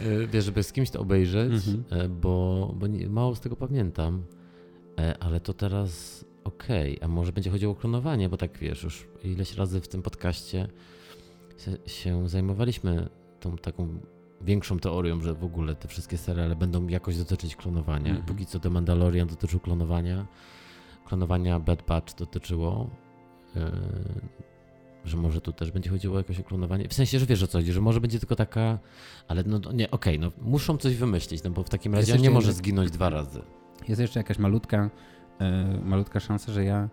[0.00, 2.08] E, wiesz, żeby z kimś to obejrzeć, mm -hmm.
[2.08, 4.22] bo, bo nie, mało z tego pamiętam.
[4.98, 7.04] E, ale to teraz okej, okay.
[7.04, 10.68] a może będzie chodziło o klonowanie, bo tak wiesz, już ileś razy w tym podcaście
[11.86, 13.08] się, zajmowaliśmy
[13.40, 13.88] tą taką
[14.40, 18.14] większą teorią, że w ogóle te wszystkie seriale będą jakoś dotyczyć klonowania.
[18.14, 18.24] -hmm.
[18.24, 20.26] Póki co The Mandalorian dotyczył klonowania,
[21.06, 22.90] klonowania Bad Batch dotyczyło,
[23.54, 23.62] yy,
[25.04, 26.88] że może tu też będzie chodziło jakoś o klonowanie.
[26.88, 28.78] W sensie, że wiesz o co chodzi, że może będzie tylko taka,
[29.28, 32.20] ale no nie, okej, okay, no muszą coś wymyślić, no bo w takim razie on
[32.20, 33.42] nie może zginąć dwa razy.
[33.88, 34.90] Jest jeszcze jakaś malutka,
[35.40, 36.88] e, malutka szansa, że ja,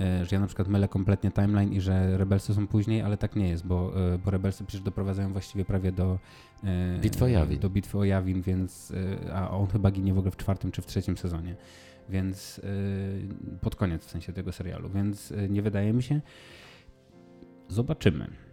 [0.00, 3.36] e, że ja na przykład mylę kompletnie timeline i że Rebelsy są później, ale tak
[3.36, 6.18] nie jest, bo, e, bo Rebelsy przecież doprowadzają właściwie prawie do
[7.00, 7.58] bitwy o Jawin.
[7.58, 8.92] Do bitwy o Jawin, więc
[9.32, 11.56] a on chyba ginie w ogóle w czwartym czy w trzecim sezonie.
[12.08, 12.60] Więc
[13.60, 16.20] pod koniec w sensie tego serialu, więc nie wydaje mi się.
[17.68, 18.45] Zobaczymy.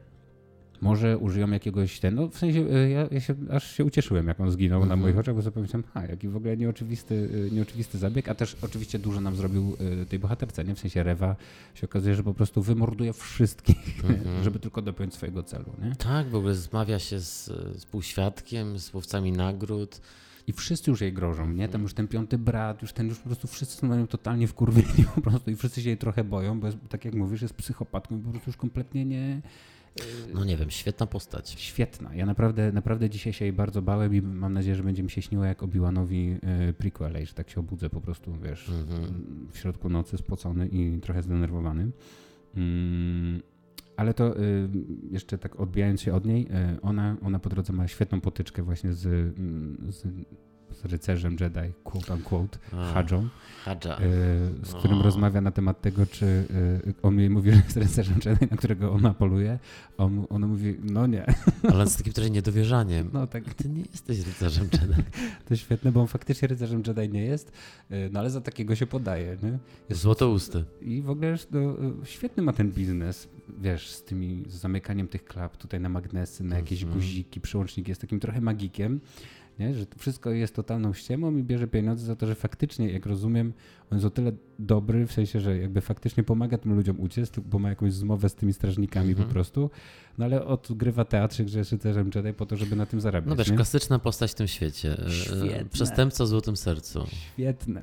[0.83, 4.39] Może użyją jakiegoś ten, no w sensie e, ja, ja się, aż się ucieszyłem, jak
[4.39, 4.89] on zginął mm -hmm.
[4.89, 8.35] na moich oczach, bo sobie pomyślałem, ha, jaki w ogóle nieoczywisty, e, nieoczywisty zabieg, a
[8.35, 10.75] też oczywiście dużo nam zrobił e, tej bohaterce, nie?
[10.75, 11.35] W sensie Rewa
[11.73, 14.43] się okazuje, że po prostu wymorduje wszystkich, mm -hmm.
[14.43, 15.95] żeby tylko dopiąć swojego celu, nie?
[15.95, 17.45] Tak, w ogóle zmawia się z,
[17.81, 20.01] z półświadkiem, z łowcami nagród.
[20.47, 21.69] I wszyscy już jej grożą, nie?
[21.69, 24.47] Tam już ten piąty brat, już ten już po prostu wszyscy są na nią totalnie
[24.47, 27.53] wkurwieni po prostu i wszyscy się jej trochę boją, bo jest, tak jak mówisz, jest
[27.53, 29.41] psychopatką i po prostu już kompletnie nie,
[30.33, 31.49] no nie wiem, świetna postać.
[31.49, 32.15] Świetna.
[32.15, 35.21] Ja naprawdę, naprawdę dzisiaj się jej bardzo bałem i mam nadzieję, że będzie mi się
[35.21, 36.37] śniło jak Obi-Wanowi
[36.69, 39.47] y, prequel, że tak się obudzę po prostu, wiesz, mhm.
[39.51, 41.91] w środku nocy spocony i trochę zdenerwowany.
[42.55, 43.41] Mm,
[43.97, 44.69] ale to y,
[45.11, 48.93] jeszcze tak odbijając się od niej, y, ona, ona po drodze ma świetną potyczkę właśnie
[48.93, 50.05] z, mm, z
[50.71, 52.57] z rycerzem Jedi, quote unquote,
[52.93, 53.29] Hadżą,
[53.65, 53.97] Hadża.
[53.97, 55.03] Y, z którym o.
[55.03, 58.91] rozmawia na temat tego, czy y, on jej mówi, że jest rycerzem Jedi, na którego
[58.91, 59.59] ona poluje,
[59.97, 61.25] a on, ona mówi, no nie.
[61.73, 63.09] Ale z takim trochę niedowierzaniem.
[63.13, 63.53] No tak.
[63.53, 65.03] Ty nie jesteś rycerzem Jedi.
[65.45, 67.51] To świetne, bo on faktycznie rycerzem Jedi nie jest,
[67.91, 69.37] y, no ale za takiego się podaje.
[69.43, 69.59] Nie?
[69.89, 70.63] Jest, Złotousty.
[70.81, 73.29] I w ogóle no, świetny ma ten biznes,
[73.61, 76.97] wiesz, z tymi z zamykaniem tych klap tutaj na magnesy, na jakieś mm -hmm.
[76.97, 78.99] guziki, przełączniki, jest takim trochę magikiem
[79.59, 79.73] nie?
[79.73, 83.53] że wszystko jest totalną ściemą i bierze pieniądze za to, że faktycznie, jak rozumiem,
[83.93, 87.59] on jest o tyle dobry, w sensie, że jakby faktycznie pomaga tym ludziom uciec, bo
[87.59, 89.33] ma jakąś zmowę z tymi strażnikami po mhm.
[89.33, 89.69] prostu,
[90.17, 93.29] no ale odgrywa teatrzyk, że jest rycerzem Jedi po to, żeby na tym zarabiać.
[93.29, 93.55] No wiesz, nie?
[93.55, 94.97] klasyczna postać w tym świecie.
[95.05, 95.65] E, Świetne.
[95.65, 97.05] Przestępca o złotym sercu.
[97.07, 97.81] Świetne.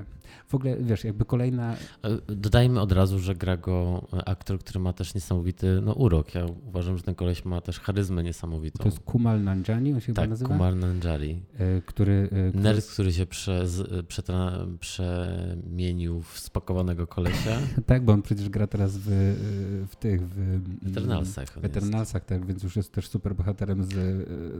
[0.48, 1.76] W ogóle, wiesz, jakby kolejna...
[2.02, 6.34] E, dodajmy od razu, że gra go aktor, który ma też niesamowity no, urok.
[6.34, 8.78] Ja uważam, że ten koleś ma też charyzmę niesamowitą.
[8.78, 10.48] To jest Kumal Nanjani, on się tak, chyba nazywa?
[10.48, 11.42] Kumal Nanjali.
[11.58, 12.26] E, który...
[12.26, 12.52] który...
[12.54, 13.66] Nerd, który się prze,
[14.08, 17.60] przetra, przemienił w spakowanego kolesia.
[17.86, 19.08] tak, bo on przecież gra teraz w,
[19.90, 20.28] w tych...
[20.28, 21.60] W Eternalsach.
[21.60, 23.88] W Eternalsach tak więc już jest też super bohaterem z,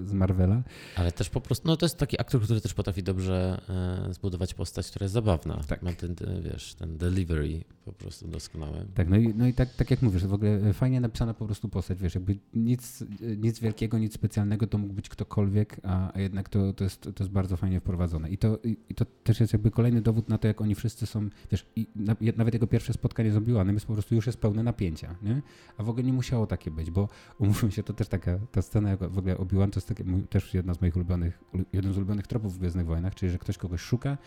[0.09, 0.62] z Marvela.
[0.97, 3.61] Ale też po prostu, no to jest taki aktor, który też potrafi dobrze
[4.09, 5.61] e, zbudować postać, która jest zabawna.
[5.68, 5.82] Tak.
[5.82, 8.86] Ma ten, wiesz, ten delivery po prostu doskonały.
[8.95, 11.68] Tak, no i, no i tak, tak jak mówisz, w ogóle fajnie napisana po prostu
[11.68, 13.05] postać, wiesz, jakby nic,
[13.36, 17.24] nic wielkiego, nic specjalnego, to mógł być ktokolwiek, a, a jednak to, to, jest, to
[17.24, 18.30] jest bardzo fajnie wprowadzone.
[18.30, 21.07] I to, i, i to też jest jakby kolejny dowód na to, jak oni wszyscy
[21.07, 21.20] są,
[21.51, 21.66] wiesz,
[21.97, 25.43] na, nawet jego pierwsze spotkanie z Obi-Wanem jest po prostu już jest pełne napięcia, nie?
[25.79, 27.09] A w ogóle nie musiało takie być, bo
[27.39, 30.75] umówmy się, to też taka, ta scena, w ogóle Obi-Wan to jest takie, też jedna
[30.75, 31.39] z moich ulubionych,
[31.73, 34.18] jeden z ulubionych tropów w Gwiezdnych Wojnach, czyli że ktoś kogoś szuka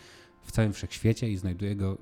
[0.42, 1.98] w całym wszechświecie i znajduje go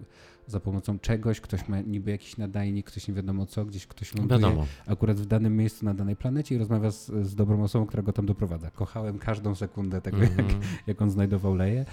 [0.52, 4.40] za pomocą czegoś, ktoś ma niby jakiś nadajnik, ktoś nie wiadomo co, gdzieś ktoś ląduje
[4.40, 4.66] Wiadomo.
[4.86, 8.12] akurat w danym miejscu na danej planecie i rozmawia z, z dobrą osobą, która go
[8.12, 8.70] tam doprowadza.
[8.70, 10.38] Kochałem każdą sekundę tego, mm -hmm.
[10.38, 10.62] jak, mhm.
[10.86, 11.84] jak on znajdował Leję,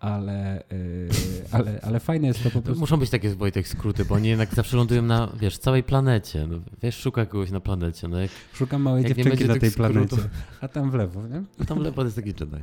[0.00, 1.08] ale, yy,
[1.52, 2.80] ale, ale fajne jest to po prostu.
[2.80, 6.46] Muszą być takie Wojtek skróty, bo oni jednak zawsze lądują na, wiesz, całej planecie.
[6.46, 8.08] No, wiesz, szuka kogoś na planecie.
[8.08, 10.16] No jak, Szukam małej jak dziewczynki na tej planecie,
[10.60, 11.42] a tam w lewo, nie?
[11.60, 12.56] A tam w lewo jest taki Jedi.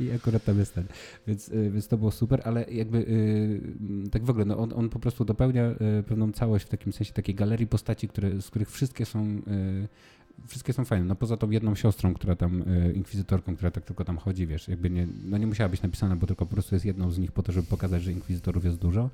[0.00, 0.84] I akurat tam jest ten.
[1.26, 4.88] Więc, yy, więc to było super, ale jakby yy, tak w ogóle, no on, on
[4.96, 8.70] po prostu dopełnia y, pewną całość w takim sensie takiej galerii postaci, które, z których
[8.70, 9.88] wszystkie są y,
[10.46, 11.04] wszystkie są fajne.
[11.04, 14.68] No poza tą jedną siostrą, która tam, y, inkwizytorką, która tak tylko tam chodzi, wiesz,
[14.68, 17.32] jakby nie, no nie musiała być napisana, bo tylko po prostu jest jedną z nich
[17.32, 19.10] po to, żeby pokazać, że inkwizytorów jest dużo.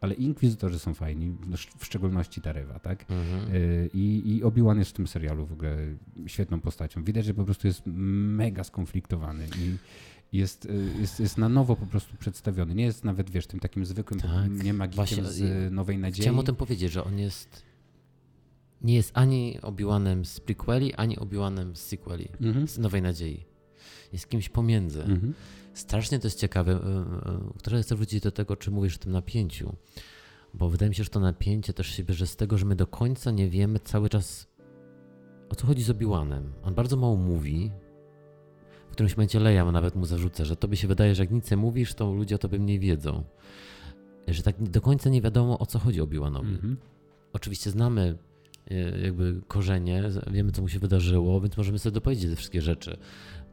[0.00, 1.36] ale inkwizytorzy są fajni,
[1.78, 3.04] w szczególności Tarywa, tak?
[3.10, 3.50] Mhm.
[3.94, 5.76] I, I Obi-Wan jest w tym serialu w ogóle
[6.26, 7.04] świetną postacią.
[7.04, 9.76] Widać, że po prostu jest mega skonfliktowany i
[10.32, 12.74] jest, y, jest, jest na nowo po prostu przedstawiony.
[12.74, 14.50] Nie jest nawet, wiesz, tym takim zwykłym, tak.
[14.64, 16.22] nie magikiem z y, Nowej Nadziei.
[16.22, 17.68] Chciałem o tym powiedzieć, że on jest
[18.82, 22.68] nie jest ani Obi-Wanem z prequeli, ani Obi-Wanem z sequeli, mhm.
[22.68, 23.44] z Nowej Nadziei.
[24.12, 25.02] Jest kimś pomiędzy.
[25.02, 25.34] Mhm.
[25.74, 26.80] Strasznie to jest ciekawe.
[27.58, 29.76] Które chcę wrócić do tego, czy mówisz o tym napięciu.
[30.54, 32.86] Bo wydaje mi się, że to napięcie też się bierze z tego, że my do
[32.86, 34.46] końca nie wiemy cały czas
[35.48, 36.42] o co chodzi z Obi-Wanem.
[36.62, 37.70] On bardzo mało mówi,
[38.98, 41.94] którymś momencie Leja nawet mu zarzucę, że tobie się wydaje, że jak nic nie mówisz,
[41.94, 43.24] to ludzie o tobie mniej wiedzą.
[44.28, 46.58] Że tak do końca nie wiadomo, o co chodzi Obi-Wanowi.
[46.60, 46.76] -hmm.
[47.32, 48.18] Oczywiście znamy
[48.70, 52.96] e, jakby korzenie, wiemy, co mu się wydarzyło, więc możemy sobie dopowiedzieć te wszystkie rzeczy.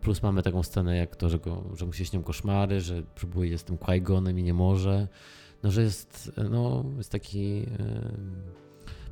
[0.01, 3.49] Plus mamy taką scenę jak to, że, go, że mu się śnią koszmary, że próbuje
[3.49, 4.01] jest tym qui
[4.37, 5.07] i nie może.
[5.63, 7.59] No, że jest, no, jest taki...
[7.59, 8.64] Yy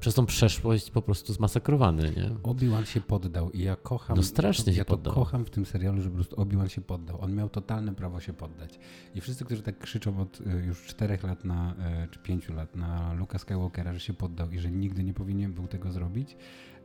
[0.04, 2.30] przez tą przeszłość po prostu zmasakrowany, nie?
[2.44, 4.18] Obi-Wan się poddał i ja kocham...
[4.18, 5.14] No strasznie się ja poddał.
[5.14, 7.22] Ja kocham w tym serialu, że po prostu Obi-Wan się poddał.
[7.22, 8.80] On miał totalne prawo się poddać.
[9.16, 12.76] I wszyscy, którzy tak krzyczą od y, już czterech lat na, y, czy pięciu lat
[12.76, 16.32] na Luka Skywalkera, że się poddał i że nigdy nie powinien był tego zrobić,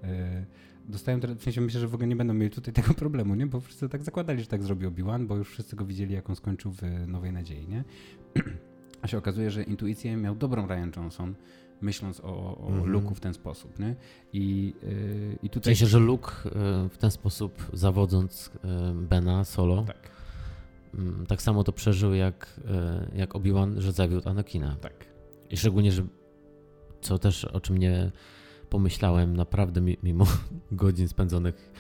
[0.04, 0.06] y,
[0.88, 3.46] dostają teraz, w sensie myślę, że w ogóle nie będą mieli tutaj tego problemu, nie?
[3.46, 6.36] Bo wszyscy tak zakładali, że tak zrobi Obi-Wan, bo już wszyscy go widzieli, jak on
[6.36, 7.84] skończył w Nowej Nadziei, nie?
[9.02, 11.34] A się okazuje, że intuicję miał dobrą Ryan Johnson,
[11.80, 12.90] myśląc o, o mm -hmm.
[12.90, 13.78] Luke'u w ten sposób.
[13.78, 13.96] Nie?
[14.32, 15.74] I, yy, i tutaj...
[15.74, 20.10] W sensie, że Luke yy, w ten sposób zawodząc yy, Bena solo, tak.
[20.94, 22.60] Mm, tak samo to przeżył jak,
[23.12, 24.76] y, jak Obi-Wan, że zawiódł Anakina.
[24.80, 25.06] Tak.
[25.50, 26.06] I szczególnie, że
[27.00, 28.10] co też o czym nie
[28.70, 30.26] pomyślałem naprawdę mimo
[30.72, 31.72] godzin spędzonych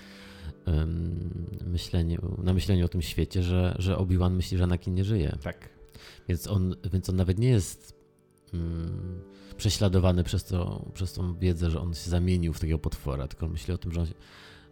[1.66, 5.38] myśleniu, na myśleniu o tym świecie, że, że Obi-Wan myśli, że Anakin nie żyje.
[5.42, 5.68] Tak.
[6.28, 7.94] Więc on, więc on nawet nie jest
[8.54, 9.20] mm,
[9.58, 13.74] prześladowany przez, to, przez tą wiedzę, że on się zamienił w takiego potwora, tylko myśli
[13.74, 14.06] o tym, że on,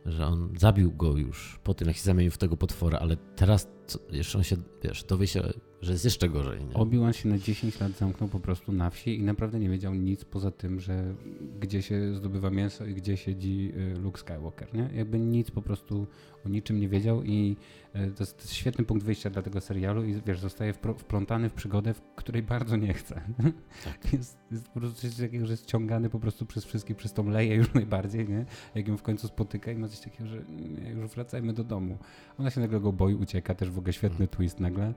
[0.07, 3.69] że on zabił go już po tym, jak się zamienił w tego potwora, ale teraz
[3.87, 5.43] co, jeszcze on się, wiesz, dowie się,
[5.83, 6.65] że jest jeszcze gorzej.
[6.65, 6.75] Nie?
[6.75, 10.25] Obi-Wan się na 10 lat zamknął po prostu na wsi i naprawdę nie wiedział nic
[10.25, 11.15] poza tym, że
[11.61, 14.91] gdzie się zdobywa mięso i gdzie siedzi y, Luke Skywalker, nie?
[14.95, 16.07] Jakby nic po prostu
[16.47, 17.57] o niczym nie wiedział i
[17.97, 21.49] y, to jest, to jest świetny punkt wyjścia dla tego serialu i wiesz, zostaje wplątany
[21.49, 23.21] w przygodę, w której bardzo nie chce.
[23.85, 24.13] Tak.
[24.13, 27.29] Jest, jest po prostu coś takiego, że jest ciągany po prostu przez wszystkich, przez tą
[27.31, 28.45] leję już najbardziej, nie?
[28.75, 31.99] Jak ją w końcu spotyka i ma coś takiego, że nie, już wracajmy do domu.
[32.39, 34.29] Ona się nagle go boi, ucieka, też w ogóle świetny mm.
[34.29, 34.95] twist nagle.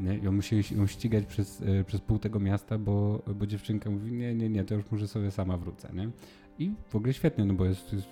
[0.00, 0.18] Nie?
[0.18, 4.12] I on musi ją ścigać przez, e, przez pół tego miasta, bo, bo dziewczynka mówi,
[4.12, 6.10] nie, nie, nie, to już może sobie sama wrócę, nie?
[6.58, 8.06] I w ogóle świetnie, no bo jest, jest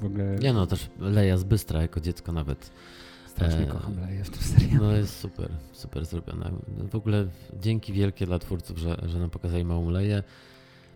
[0.00, 0.36] w ogóle...
[0.42, 2.70] Nie no, też Leja z Bystra jako dziecko nawet.
[3.26, 4.84] Strasznie e, kocham Leję w tym serialu.
[4.84, 6.50] No jest super, super zrobiona.
[6.90, 7.26] W ogóle
[7.60, 10.22] dzięki wielkie dla twórców, że, że nam pokazali małą Leję.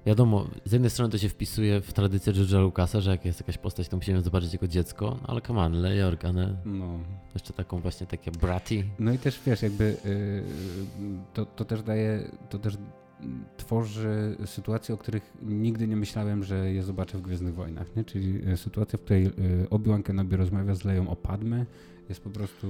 [0.09, 3.59] Wiadomo, z jednej strony to się wpisuje w tradycję George'a Lucasa, że jak jest jakaś
[3.59, 6.99] postać, to musimy zobaczyć jako dziecko, no ale come on, Leia Organa, no.
[7.35, 8.85] jeszcze taką właśnie takie bratty.
[8.99, 10.43] No i też wiesz, jakby yy,
[11.35, 12.79] to, to też daje, to też
[13.57, 18.05] tworzy sytuacje, o których nigdy nie myślałem, że je zobaczę w Gwiezdnych Wojnach, nie?
[18.05, 19.31] czyli y, sytuacja, w której y,
[19.71, 21.67] Obi-Wan Kenobi rozmawia z Leją o Padme,
[22.09, 22.67] jest po prostu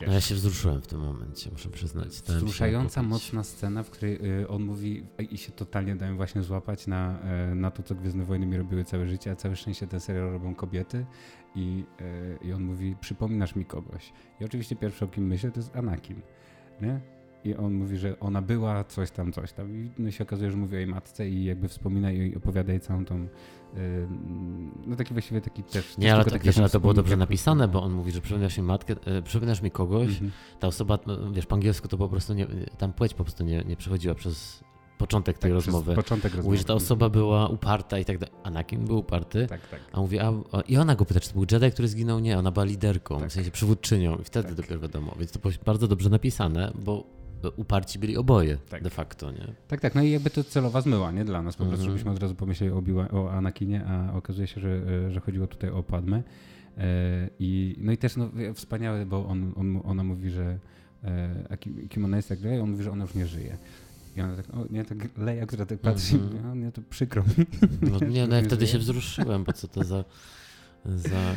[0.00, 0.08] wiesz.
[0.08, 2.08] No ja się wzruszyłem w tym momencie, muszę przyznać.
[2.08, 7.18] Wzruszająca, mocna scena, w której y, on mówi i się totalnie dają właśnie złapać na,
[7.52, 10.30] y, na to, co Gwiezdne Wojny mi robiły całe życie, a całe szczęście ten serial
[10.30, 11.06] robią kobiety
[11.54, 11.84] i,
[12.42, 14.12] y, i on mówi, przypominasz mi kogoś.
[14.40, 16.22] I oczywiście pierwszy o kim myślę to jest Anakin,
[16.80, 17.00] nie?
[17.44, 19.76] I on mówi, że ona była coś tam, coś tam.
[19.76, 22.80] I no się okazuje, że mówi o jej matce i jakby wspomina i opowiada jej
[22.80, 23.28] całą tą
[24.86, 25.98] no taki właściwie taki też...
[25.98, 28.64] Nie, ale, tak, wiesz, ale to było dobrze napisane, bo on mówi, że przypominasz mi
[28.64, 30.30] matkę, e, przypominasz mi kogoś, mhm.
[30.60, 32.46] ta osoba, no, wiesz, po angielsku to po prostu nie,
[32.78, 34.64] tam płeć po prostu nie, nie przechodziła przez
[34.98, 35.94] początek tej tak, rozmowy.
[35.94, 36.46] Początek rozmowy.
[36.46, 38.34] Mówi, że ta osoba była uparta i tak dalej.
[38.42, 39.46] Anakin był uparty.
[39.46, 39.80] Tak, tak.
[39.92, 42.18] A mówi, a, a, i ona go pyta, czy to był Jedi, który zginął?
[42.18, 43.30] Nie, ona była liderką, tak.
[43.30, 44.16] w sensie przywódczynią.
[44.16, 44.56] I wtedy tak.
[44.56, 45.14] dopiero wiadomo.
[45.18, 48.82] Więc to było bardzo dobrze napisane, bo uparci byli oboje tak.
[48.82, 49.54] de facto, nie?
[49.68, 51.24] Tak, tak, no i jakby to celowa zmyła, nie?
[51.24, 51.90] Dla nas po prostu, mhm.
[51.90, 55.46] żebyśmy od razu pomyśleli o, Biła, o Anakinie, a okazuje się, że, e, że chodziło
[55.46, 56.22] tutaj o Padmę.
[56.78, 60.58] E, I, no i też no, wspaniałe, bo on, on, ona mówi, że
[61.04, 63.56] e, a kim, kim ona jest tak dalej, on mówi, że ona już nie żyje.
[64.16, 66.56] I ona tak, o nie, tak Leja, która tak patrzy, mm -hmm.
[66.56, 67.46] nie, to przykro mi.
[67.90, 70.04] No, nie, no ja wtedy się wzruszyłem, bo co to za
[70.84, 71.34] za,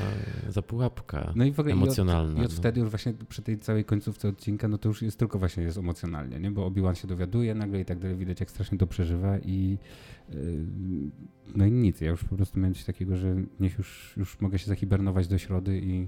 [0.49, 2.31] za pułapka no i w ogóle emocjonalna.
[2.31, 2.57] I od, i od no.
[2.57, 5.77] wtedy już właśnie przy tej całej końcówce odcinka, no to już jest tylko właśnie jest
[5.77, 6.51] emocjonalnie, nie?
[6.51, 9.77] Bo Obi-Wan się dowiaduje nagle i tak dalej, widać jak strasznie to przeżywa i
[10.29, 10.37] yy,
[11.55, 14.59] no i nic, ja już po prostu miałem coś takiego, że niech już, już mogę
[14.59, 16.07] się zahibernować do środy i,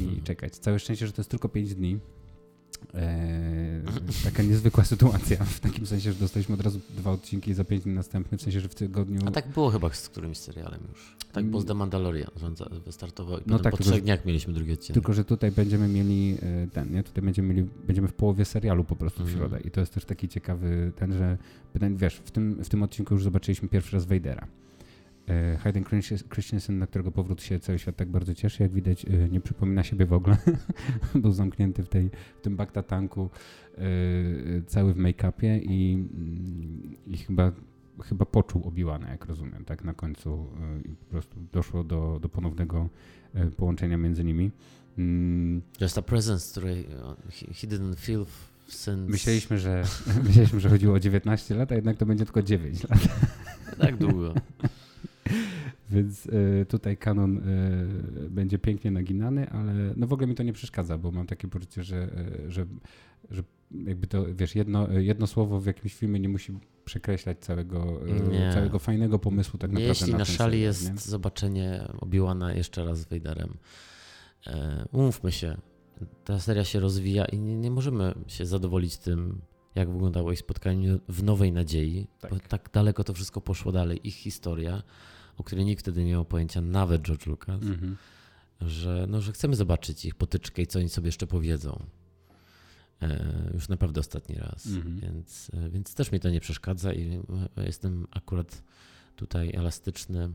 [0.00, 0.22] i mhm.
[0.22, 0.56] czekać.
[0.56, 1.98] Całe szczęście, że to jest tylko 5 dni,
[2.94, 3.82] Eee,
[4.24, 7.94] taka niezwykła sytuacja, w takim sensie, że dostaliśmy od razu dwa odcinki za pięć dni
[7.94, 9.20] następny, w sensie, że w tygodniu...
[9.26, 11.16] A tak było chyba z którymś serialem już.
[11.32, 14.72] Tak było z The Mandalorian, że wystartował i no tak, po trzech dniach mieliśmy drugi
[14.72, 14.94] odcinek.
[14.94, 17.02] Tylko, że tutaj będziemy mieli e, ten, nie?
[17.02, 19.38] Tutaj będziemy mieli, będziemy w połowie serialu po prostu w mhm.
[19.38, 21.38] środę i to jest też taki ciekawy ten, że
[21.74, 24.46] wiesz, w tym, w tym odcinku już zobaczyliśmy pierwszy raz Vadera.
[25.28, 25.84] E, Hayden
[26.30, 29.82] Christensen, na którego powrót się cały świat tak bardzo cieszy, jak widać, e, nie przypomina
[29.82, 30.36] siebie w ogóle.
[31.14, 33.30] Był zamknięty w, tej, w tym bakta tanku,
[33.78, 33.82] e,
[34.66, 37.52] cały w make-upie i, mm, i chyba,
[38.02, 40.46] chyba poczuł Obiłana, jak rozumiem, tak na końcu
[40.84, 42.88] i po prostu doszło do, do ponownego
[43.56, 44.50] połączenia między nimi.
[44.98, 45.62] Mm.
[45.80, 46.86] Just a presence, której
[47.30, 48.26] he didn't feel
[48.68, 49.10] since...
[49.10, 49.84] Myśleliśmy, że,
[50.26, 52.98] myśleliśmy, że chodziło o 19 lat, a jednak to będzie tylko 9 lat.
[53.78, 54.34] Tak długo.
[55.94, 60.52] Więc y, tutaj kanon y, będzie pięknie naginany, ale no w ogóle mi to nie
[60.52, 62.08] przeszkadza, bo mam takie poczucie, że,
[62.46, 62.66] y, że,
[63.30, 63.42] że
[63.86, 68.00] jakby to, wiesz, jedno, jedno słowo w jakimś filmie nie musi przekreślać całego,
[68.52, 69.88] całego fajnego pomysłu tak naprawdę.
[69.88, 70.98] Jeśli na, na szali jest nie?
[70.98, 73.56] zobaczenie Obiłana jeszcze raz z Vaderem,
[74.46, 75.56] e, umówmy się,
[76.24, 79.40] ta seria się rozwija i nie, nie możemy się zadowolić tym,
[79.74, 82.30] jak wyglądało ich spotkanie w Nowej Nadziei, tak.
[82.30, 84.82] bo tak daleko to wszystko poszło dalej, ich historia
[85.36, 87.94] o której nikt wtedy nie miał pojęcia, nawet George Lucas, mm-hmm.
[88.60, 91.86] że, no, że chcemy zobaczyć ich potyczkę i co oni sobie jeszcze powiedzą.
[93.02, 94.66] E, już naprawdę ostatni raz.
[94.66, 95.00] Mm-hmm.
[95.00, 97.20] Więc, e, więc też mi to nie przeszkadza i
[97.56, 98.62] e, jestem akurat
[99.16, 100.32] tutaj elastyczny.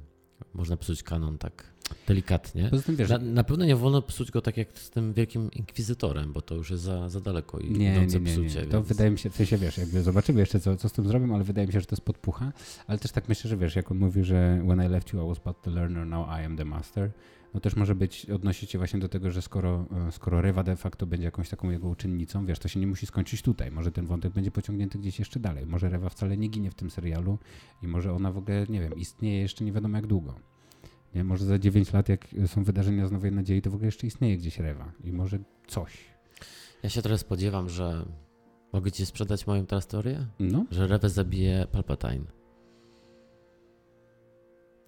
[0.54, 1.74] Można psuć kanon tak
[2.08, 2.70] delikatnie.
[2.86, 6.34] Tym, wiesz, na, na, pewno nie wolno psuć go tak jak z tym wielkim inkwizytorem,
[6.34, 8.62] bo to już jest za, za daleko i nie, nie, nie, psucie.
[8.62, 8.68] Nie.
[8.68, 11.36] To wydaje mi się, w sensie wiesz, jakby zobaczymy jeszcze co, co z tym zrobią,
[11.36, 12.52] ale wydaje mi się, że to jest podpucha.
[12.88, 15.28] Ale też tak myślę, że wiesz, jak on mówi, że when I left you I
[15.28, 17.12] was but the learner, now I am the master.
[17.54, 20.76] No też może być, odnosić się właśnie do tego, że skoro, e, skoro Rewa de
[20.76, 23.72] facto będzie jakąś taką jego uczennicą, wiesz, to się nie musi skończyć tutaj.
[23.72, 25.66] Może ten wątek będzie pociągnięty gdzieś jeszcze dalej.
[25.66, 27.38] Może Rewa wcale nie ginie w tym serialu
[27.84, 30.36] i może ona w ogóle, nie wiem, istnieje jeszcze nie wiadomo jak długo.
[31.16, 31.24] Nie?
[31.24, 34.38] Może za 9 lat, jak są wydarzenia z Nowej Nadziei, to w ogóle jeszcze istnieje
[34.38, 35.98] gdzieś Rewa i może coś.
[36.84, 38.06] Ja się trochę spodziewam, że
[38.74, 40.28] mogę ci sprzedać moją teraz teorię?
[40.40, 40.66] No.
[40.72, 42.39] Że Rewę zabije Palpatine.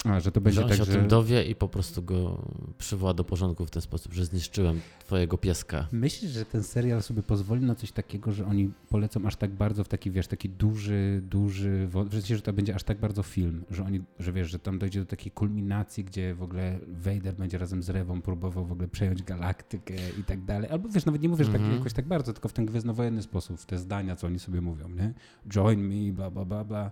[0.06, 0.92] A, że to będzie że on tak, się że...
[0.92, 2.46] o tym dowie i po prostu go
[2.78, 5.88] przywoła do porządku w ten sposób, że zniszczyłem twojego pieska.
[5.92, 9.84] Myślisz, że ten serial sobie pozwoli na coś takiego, że oni polecą aż tak bardzo
[9.84, 13.64] w taki, wiesz, taki duży, duży, w sensie, że to będzie aż tak bardzo film,
[13.72, 17.58] że oni, że wiesz, że tam dojdzie do takiej kulminacji, gdzie w ogóle Vader będzie
[17.58, 20.70] razem z Rewą próbował w ogóle przejąć galaktykę i tak dalej.
[20.70, 21.60] Albo wiesz, nawet nie mówisz mm -hmm.
[21.60, 21.78] tak mhm.
[21.78, 24.90] jakoś tak bardzo, tylko w ten gwiezdnowojenny sposób, w te zdania, co oni sobie mówią,
[24.90, 25.14] nie?
[25.48, 26.92] Join me, bla, bla, bla, bla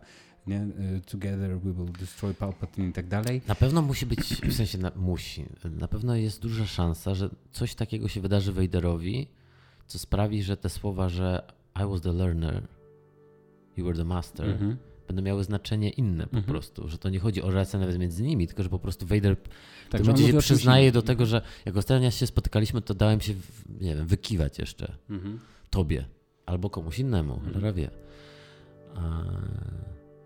[0.50, 0.68] nie?
[0.98, 3.42] Y, together we will destroy Palpatine i tak dalej.
[3.48, 5.46] Na pewno musi być, w sensie na, musi,
[5.80, 9.28] na pewno jest duża szansa, że coś takiego się wydarzy Vaderowi,
[9.88, 11.44] co sprawi, że te słowa, że
[11.76, 12.68] I was the learner,
[13.78, 14.76] you were the master, mm -hmm.
[15.08, 16.48] będą miały znaczenie inne po mm -hmm.
[16.48, 19.36] prostu, że to nie chodzi o relację nawet między nimi, tylko że po prostu Vader
[19.90, 23.34] tak, że się przyznaje do tego, że jak ostatnio się spotykaliśmy, to dałem się,
[23.82, 25.38] nie wiem, wykiwać jeszcze mm -hmm.
[25.70, 26.06] tobie
[26.46, 27.74] albo komuś innemu, mm -hmm.
[27.74, 27.90] wie.
[28.96, 29.24] A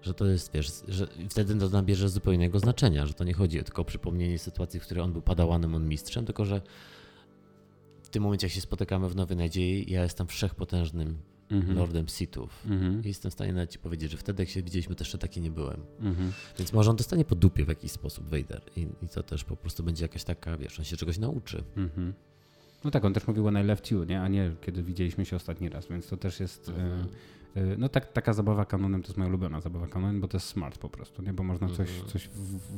[0.03, 3.63] że to jest, wiesz, że wtedy to nabierze zupełnie innego znaczenia, że to nie chodzi
[3.63, 6.61] tylko o przypomnienie sytuacji, w której on był padałanem, on mistrzem, tylko że
[8.13, 11.17] tym momencie, jak się spotykamy w Nowej Nadziei, ja jestem wszechpotężnym
[11.51, 11.77] mhm.
[11.77, 12.65] Lordem Sithów.
[12.69, 13.03] Mhm.
[13.03, 15.41] I jestem w stanie nawet ci powiedzieć, że wtedy, jak się widzieliśmy, też jeszcze taki
[15.41, 15.81] nie byłem.
[15.99, 16.31] Mhm.
[16.57, 18.61] Więc może on dostanie po dupie w jakiś sposób Vader.
[18.75, 21.63] I, I, to też po prostu będzie jakaś taka, wiesz, on się czegoś nauczy.
[21.77, 22.13] Mhm.
[22.83, 24.21] No tak, on też mówił o I left you, nie?
[24.21, 26.69] a nie kiedy widzieliśmy się ostatni raz, więc to też jest...
[26.69, 27.05] E,
[27.77, 30.77] no tak, taka zabawa kanonem to jest moja ulubiona zabawa kanonem, bo to jest smart
[30.77, 31.33] po prostu, nie?
[31.33, 32.07] Bo można coś, mhm.
[32.07, 32.29] coś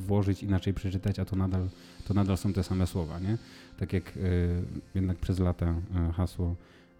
[0.08, 1.70] włożyć, inaczej przeczytać, a to nadal,
[2.08, 3.38] to nadal są te same słowa, nie?
[3.78, 4.64] Tak jak y,
[4.96, 5.76] jednak przez lata
[6.10, 6.56] y, hasło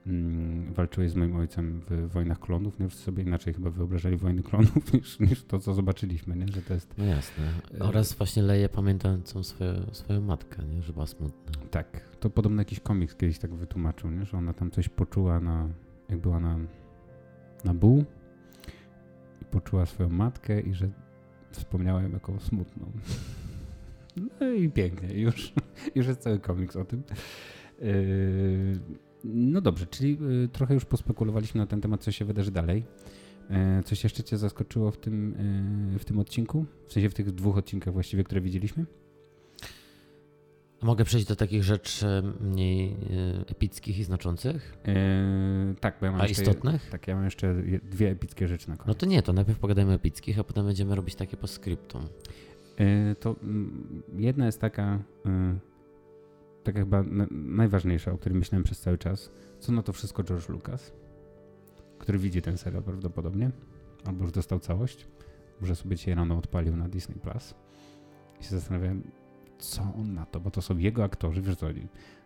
[0.08, 2.88] mm, walczyłeś z moim ojcem w Wojnach Klonów, nie?
[2.88, 6.48] Wszyscy sobie inaczej chyba wyobrażali Wojny Klonów niż, niż to, co zobaczyliśmy, nie?
[6.48, 6.94] Że to jest...
[6.98, 7.44] No jasne.
[7.80, 10.82] Oraz właśnie Leję pamiętającą swoją, swoją matkę, nie?
[10.82, 11.68] Że była smutna.
[11.72, 12.02] Tak.
[12.20, 14.26] To podobno jakiś komiks kiedyś tak wytłumaczył, nie?
[14.26, 15.70] Że ona tam coś poczuła na...
[16.10, 16.60] jak była na
[17.66, 18.04] na ból
[19.42, 20.90] i poczuła swoją matkę i że
[21.52, 22.92] wspomniała ją jako smutną.
[24.42, 25.54] No i pięknie, już,
[25.96, 27.04] już jest cały komiks o tym.
[27.82, 28.80] Yy,
[29.24, 32.86] no dobrze, czyli yy, trochę już pospekulowaliśmy na ten temat, co się wydarzy dalej.
[33.50, 35.36] Yy, coś jeszcze Cię zaskoczyło w tym,
[36.00, 36.66] w tym odcinku?
[36.88, 38.86] W sensie w tych dwóch odcinkach właściwie, które widzieliśmy?
[40.86, 42.96] Mogę przejść do takich rzeczy mniej e,
[43.52, 44.78] epickich i znaczących?
[44.88, 46.90] Yy, tak, bo ja mam A jeszcze, istotnych?
[46.90, 48.88] Tak, ja mam jeszcze dwie epickie rzeczy na koniec.
[48.88, 52.02] No to nie, to najpierw pogadajmy o epickich, a potem będziemy robić takie po skryptum.
[52.80, 55.32] Yy, to mm, jedna jest taka, yy,
[56.64, 59.32] taka chyba najważniejsza, o której myślałem przez cały czas.
[59.60, 60.92] Co na to wszystko George Lucas,
[62.00, 63.52] który widzi ten serial prawdopodobnie,
[64.06, 65.08] albo już dostał całość.
[65.62, 67.54] Może sobie dzisiaj rano odpalił na Disney Plus.
[68.42, 69.04] I się zastanawiałem,
[69.58, 71.68] co on na to, bo to są jego aktorzy, wiesz co,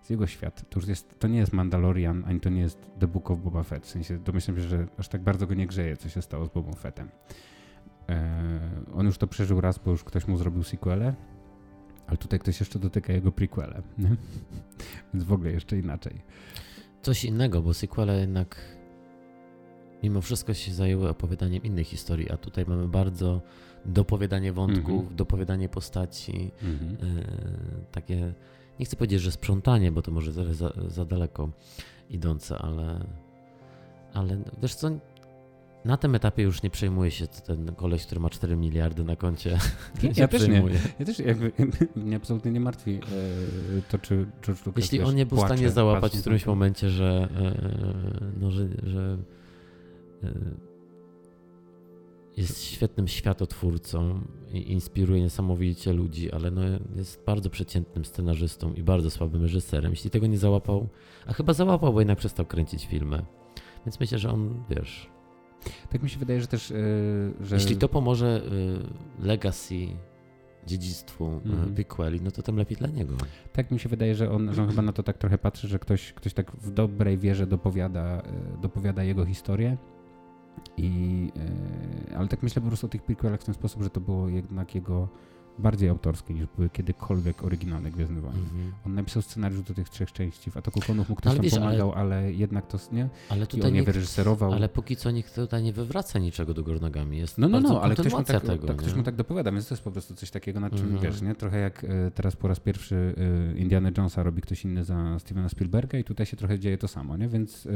[0.01, 0.69] z jego świat.
[0.69, 3.63] To już jest, to nie jest Mandalorian, ani to nie jest The Book of Boba
[3.63, 3.85] Fett.
[3.85, 6.49] W sensie domyślam się, że aż tak bardzo go nie grzeje, co się stało z
[6.49, 7.09] Boba Fettem.
[8.07, 8.17] Eee,
[8.93, 11.13] on już to przeżył raz, bo już ktoś mu zrobił sequelę,
[12.07, 13.81] ale tutaj ktoś jeszcze dotyka jego prequele.
[15.13, 16.21] Więc w ogóle jeszcze inaczej.
[17.01, 18.79] Coś innego, bo sequele jednak
[20.03, 23.41] mimo wszystko się zajęły opowiadaniem innych historii, a tutaj mamy bardzo
[23.89, 25.15] dopowiadanie wątków, mm -hmm.
[25.15, 26.95] dopowiadanie postaci, mm -hmm.
[27.91, 28.33] takie,
[28.79, 30.43] nie chcę powiedzieć, że sprzątanie, bo to może za,
[30.87, 31.49] za, daleko
[32.09, 33.05] idące, ale,
[34.13, 34.89] ale wiesz co,
[35.85, 39.57] na tym etapie już nie przejmuje się ten koleś, który ma 4 miliardy na koncie.
[40.03, 40.63] Ja, ja też nie.
[40.99, 41.51] Ja też jakby,
[41.95, 45.69] mnie absolutnie nie martwi e, to, czy George Lucas Jeśli on nie był w stanie
[45.69, 49.17] załapać w którymś momencie, że, e, no, że, że
[52.39, 54.21] jest świetnym światotwórcą
[54.53, 56.61] i inspiruje niesamowicie ludzi, ale no
[56.95, 59.91] jest bardzo przeciętnym scenarzystą i bardzo słabym reżyserem.
[59.91, 60.87] Jeśli tego nie załapał,
[61.27, 63.25] a chyba załapał, bo jednak przestał kręcić filmy.
[63.85, 65.09] Więc myślę, że on, wiesz...
[65.89, 66.69] Tak mi się wydaje, że też...
[66.69, 66.77] Yy,
[67.41, 67.55] że...
[67.55, 68.41] Jeśli to pomoże
[69.19, 69.87] yy, legacy
[70.67, 71.75] dziedzictwu mm.
[71.75, 73.15] prequeli, no to tym lepiej dla niego.
[73.53, 75.79] Tak mi się wydaje, że on, że on chyba na to tak trochę patrzy, że
[75.79, 78.23] ktoś, ktoś tak w dobrej wierze dopowiada,
[78.61, 79.77] dopowiada jego historię
[80.77, 81.31] i,
[82.11, 84.27] e, ale tak myślę po prostu o tych prequelach w ten sposób, że to było
[84.27, 85.07] jednak jego
[85.59, 88.39] bardziej autorskie niż były kiedykolwiek oryginalne Gwiezdne Wojny.
[88.39, 88.71] Mm -hmm.
[88.85, 91.53] On napisał scenariusz do tych trzech części, w Ataku Klonów mu ktoś ale tam wiesz,
[91.53, 94.53] pomagał, ale, ale, jednak to nie, ale tutaj I on nie wyreżyserował.
[94.53, 97.17] Ale póki co nikt tutaj nie wywraca niczego do góry nogami.
[97.17, 99.67] Jest no, no, no, ale ktoś mu, tak, tego, tak, ktoś mu tak dopowiada, więc
[99.67, 101.01] to jest po prostu coś takiego, na czym mm -hmm.
[101.01, 101.35] wiesz, nie?
[101.35, 103.15] Trochę jak e, teraz po raz pierwszy
[103.55, 106.87] e, Indiana Jonesa robi ktoś inny za Stevena Spielberga i tutaj się trochę dzieje to
[106.87, 107.27] samo, nie?
[107.27, 107.67] Więc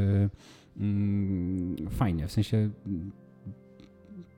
[0.78, 2.70] mm, fajnie, w sensie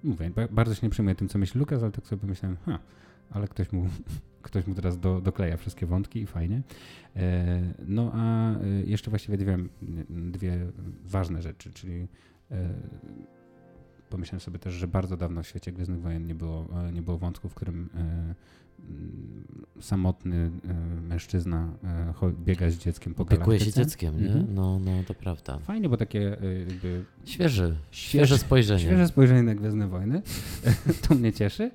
[0.03, 2.79] mówię, bardzo się nie przejmuję tym, co myśli Lukas, ale tak sobie pomyślałem, ha,
[3.29, 3.89] ale ktoś mu,
[4.41, 6.61] ktoś mu teraz do, dokleja wszystkie wątki i fajnie.
[7.15, 9.57] E, no a e, jeszcze właściwie dwie,
[10.09, 10.67] dwie
[11.05, 12.07] ważne rzeczy, czyli
[12.51, 12.69] e,
[14.09, 17.49] pomyślałem sobie też, że bardzo dawno w świecie Gwiezdnych Wojen nie było, nie było wątku,
[17.49, 17.89] w którym
[18.79, 20.51] Mm, samotny
[21.09, 21.73] mężczyzna
[22.45, 24.27] biega z dzieckiem po Opiekuje się dzieckiem, nie?
[24.27, 24.55] Mhm.
[24.55, 25.59] No, no, to prawda.
[25.59, 27.05] Fajnie, bo takie jakby...
[27.25, 28.79] Świeży, świeże spojrzenie.
[28.79, 30.21] Świeże spojrzenie na Gwiezdne Wojny.
[31.07, 31.71] to mnie cieszy.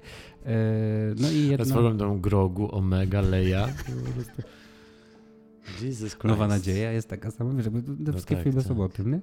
[1.17, 1.77] No i jedno...
[1.77, 3.69] Razem tą Grogu, Omega, Leia.
[6.25, 8.69] Nowa nadzieja jest taka sama, żeby te no wszystkie tak, filmy tak.
[8.69, 9.21] są o tym, nie?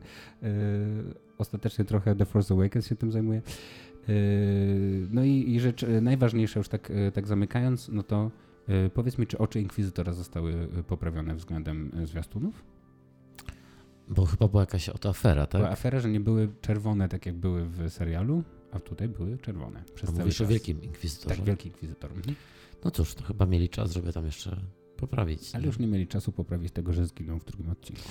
[1.37, 3.41] Ostatecznie trochę The Force Awakens się tym zajmuje.
[4.07, 4.15] Yy,
[5.11, 8.31] no i, i rzecz e, najważniejsza, już tak, e, tak zamykając, no to
[8.67, 12.63] e, powiedz mi, czy oczy Inkwizytora zostały poprawione względem zwiastunów?
[14.09, 15.61] Bo chyba była jakaś oto afera, tak?
[15.61, 18.43] Była afera, że nie były czerwone tak jak były w serialu,
[18.77, 19.83] a tutaj były czerwone.
[19.95, 20.47] Przez a mówisz czas.
[20.47, 21.35] o Wielkim Inkwizytorze?
[21.35, 22.11] Tak, Wielki Inkwizytor.
[22.11, 22.35] Mhm.
[22.83, 24.61] No cóż, to chyba mieli czas, żeby tam jeszcze
[24.97, 25.55] poprawić.
[25.55, 28.01] Ale już nie mieli czasu poprawić tego, że zginął w drugim odcinku.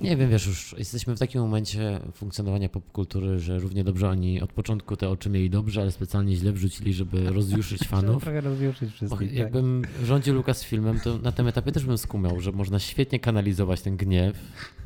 [0.00, 4.52] Nie wiem, wiesz, już jesteśmy w takim momencie funkcjonowania popkultury, że równie dobrze oni od
[4.52, 8.22] początku te oczy mieli dobrze, ale specjalnie źle wrzucili, żeby rozjuszyć fanów.
[8.22, 9.28] Trochę rozjuszyć wszystkich.
[9.28, 9.38] Tak.
[9.38, 13.82] Jakbym rządził Lukas filmem, to na tym etapie też bym skumał, że można świetnie kanalizować
[13.82, 14.38] ten gniew,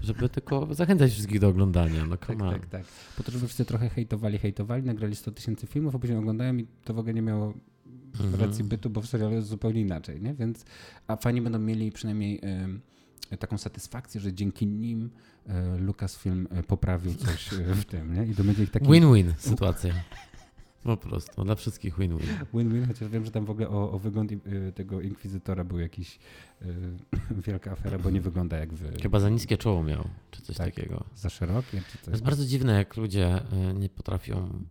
[0.03, 2.07] żeby tylko zachęcać wszystkich do oglądania.
[2.07, 2.85] No, tak, tak, tak.
[3.17, 6.67] Po to, żeby wszyscy trochę hejtowali, hejtowali, nagrali 100 tysięcy filmów, a później oglądają i
[6.85, 7.55] to w ogóle nie miało
[8.21, 8.41] mhm.
[8.41, 10.35] racji bytu, bo w serialu jest zupełnie inaczej, nie?
[10.35, 10.65] Więc,
[11.07, 12.41] a fani będą mieli przynajmniej
[13.33, 15.11] y, taką satysfakcję, że dzięki nim
[15.49, 18.27] y, Lucasfilm y, poprawił coś w tym, nie?
[18.27, 18.87] I to będzie taki...
[18.87, 19.95] Win-win sytuacja.
[20.83, 22.28] Po prostu, dla wszystkich win-win.
[22.55, 24.33] Win-win, chociaż wiem, że tam w ogóle o, o wygląd
[24.74, 26.18] tego inkwizytora był jakiś
[26.62, 26.66] y,
[27.47, 29.01] wielka afera, bo nie wygląda jak wy.
[29.03, 31.05] Chyba za niskie czoło miał, czy coś tak, takiego.
[31.14, 31.83] Za szerokie?
[31.93, 33.39] Czy To jest bardzo dziwne, jak ludzie
[33.70, 34.64] y, nie potrafią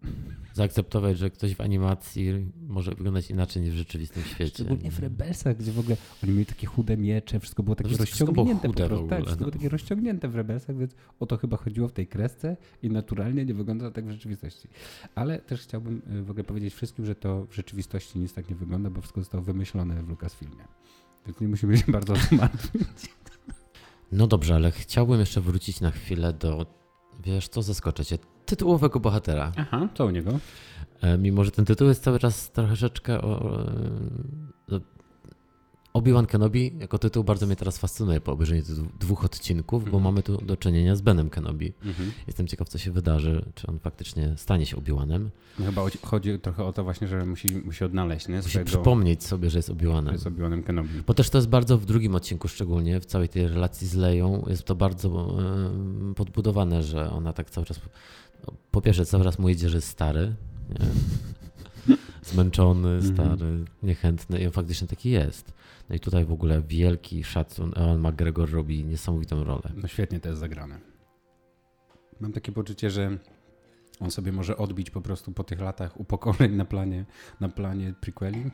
[0.54, 4.54] zaakceptować, że ktoś w animacji może wyglądać inaczej niż w rzeczywistym świecie.
[4.54, 8.26] Szczególnie w Rebelsach, gdzie w ogóle oni mieli takie chude miecze, wszystko było takie wszystko
[8.26, 8.68] rozciągnięte.
[8.68, 9.08] Było chude po prostu.
[9.08, 9.52] Tak, wszystko no.
[9.52, 13.46] było takie rozciągnięte w Rebelsach, więc o to chyba chodziło w tej kresce i naturalnie
[13.46, 14.68] nie wygląda tak w rzeczywistości.
[15.16, 18.56] Ale też chciałbym y, w ogóle powiedzieć wszystkim, że to w rzeczywistości nic tak nie
[18.56, 20.68] wygląda, bo wszystko zostało wymyślone w Lucasfilmie.
[21.26, 23.10] Więc nie musimy się bardzo martwić.
[24.12, 26.66] No dobrze, ale chciałbym jeszcze wrócić na chwilę do,
[27.24, 29.52] wiesz co, zaskoczę cię, tytułowego bohatera.
[29.58, 30.40] Aha, co u niego?
[31.02, 33.64] E, mimo, że ten tytuł jest cały czas troszeczkę o,
[35.94, 40.04] Obi-Wan Kenobi jako tytuł bardzo mnie teraz fascynuje po obejrzeniu tych dwóch odcinków, bo mhm.
[40.04, 41.74] mamy tu do czynienia z Benem Kenobi.
[41.86, 42.12] Mhm.
[42.28, 45.30] Jestem ciekaw, co się wydarzy, czy on faktycznie stanie się Obi-Wanem.
[45.60, 48.36] No chyba chodzi trochę o to właśnie, że musi, musi odnaleźć, nie?
[48.36, 50.12] Musi przypomnieć sobie, że jest Obi-Wanem.
[50.12, 50.90] Jest Obi-Wanem Kenobi.
[51.08, 54.46] Bo też to jest bardzo w drugim odcinku szczególnie, w całej tej relacji z Leją,
[54.48, 55.38] jest to bardzo
[56.16, 57.80] podbudowane, że ona tak cały czas,
[58.48, 60.36] no, po pierwsze cały czas mu idzie, że jest stary,
[60.70, 60.86] nie?
[62.32, 63.14] zmęczony, mhm.
[63.16, 65.59] stary, niechętny i on faktycznie taki jest.
[65.90, 67.74] No i tutaj w ogóle wielki szacun.
[67.76, 69.72] Ewan McGregor robi niesamowitą rolę.
[69.76, 70.80] No świetnie to jest zagrane.
[72.20, 73.18] Mam takie poczucie, że
[74.00, 77.06] on sobie może odbić po prostu po tych latach upokorzeń na planie,
[77.40, 78.52] na planie prequeli.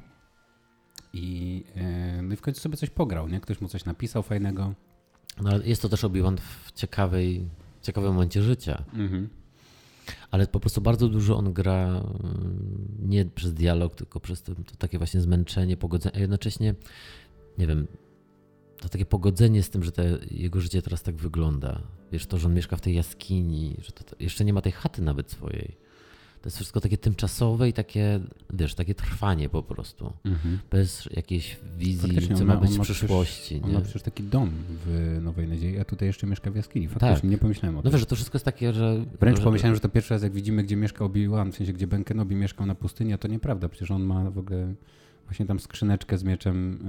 [1.13, 3.39] I, yy, no i w końcu sobie coś pograł, nie?
[3.39, 4.73] Ktoś mu coś napisał fajnego.
[5.41, 7.49] No ale jest to też Obi-Wan w ciekawej,
[7.81, 8.83] ciekawym momencie życia.
[8.93, 9.29] Mhm.
[10.31, 14.75] Ale po prostu bardzo dużo on gra mm, nie przez dialog, tylko przez to, to
[14.77, 16.75] takie właśnie zmęczenie, pogodzenie, a jednocześnie
[17.57, 17.87] nie wiem,
[18.77, 21.81] to takie pogodzenie z tym, że te, jego życie teraz tak wygląda.
[22.11, 24.71] Wiesz, to, że on mieszka w tej jaskini, że to, to jeszcze nie ma tej
[24.71, 25.85] chaty nawet swojej.
[26.41, 28.19] To jest wszystko takie tymczasowe i takie,
[28.53, 30.13] wiesz, takie trwanie po prostu.
[30.25, 30.59] Mhm.
[30.71, 33.41] Bez jakiejś wizji, co ma, być w przyszłości.
[33.41, 34.51] Przecież, on ma przecież taki dom
[34.85, 36.87] w Nowej Nadziei, a tutaj jeszcze mieszka w jaskini.
[36.87, 37.23] Faktycznie, tak.
[37.23, 37.91] nie pomyślałem o no tym.
[37.91, 39.05] No wiesz, że to wszystko jest takie, że...
[39.19, 39.43] Wręcz że...
[39.43, 42.35] pomyślałem, że to pierwszy raz jak widzimy, gdzie mieszka Obi-Wan, w sensie, gdzie Ben Kenobi
[42.35, 43.69] mieszkał na pustyni, a to nieprawda.
[43.69, 44.73] Przecież on ma w ogóle
[45.25, 46.79] właśnie tam skrzyneczkę z mieczem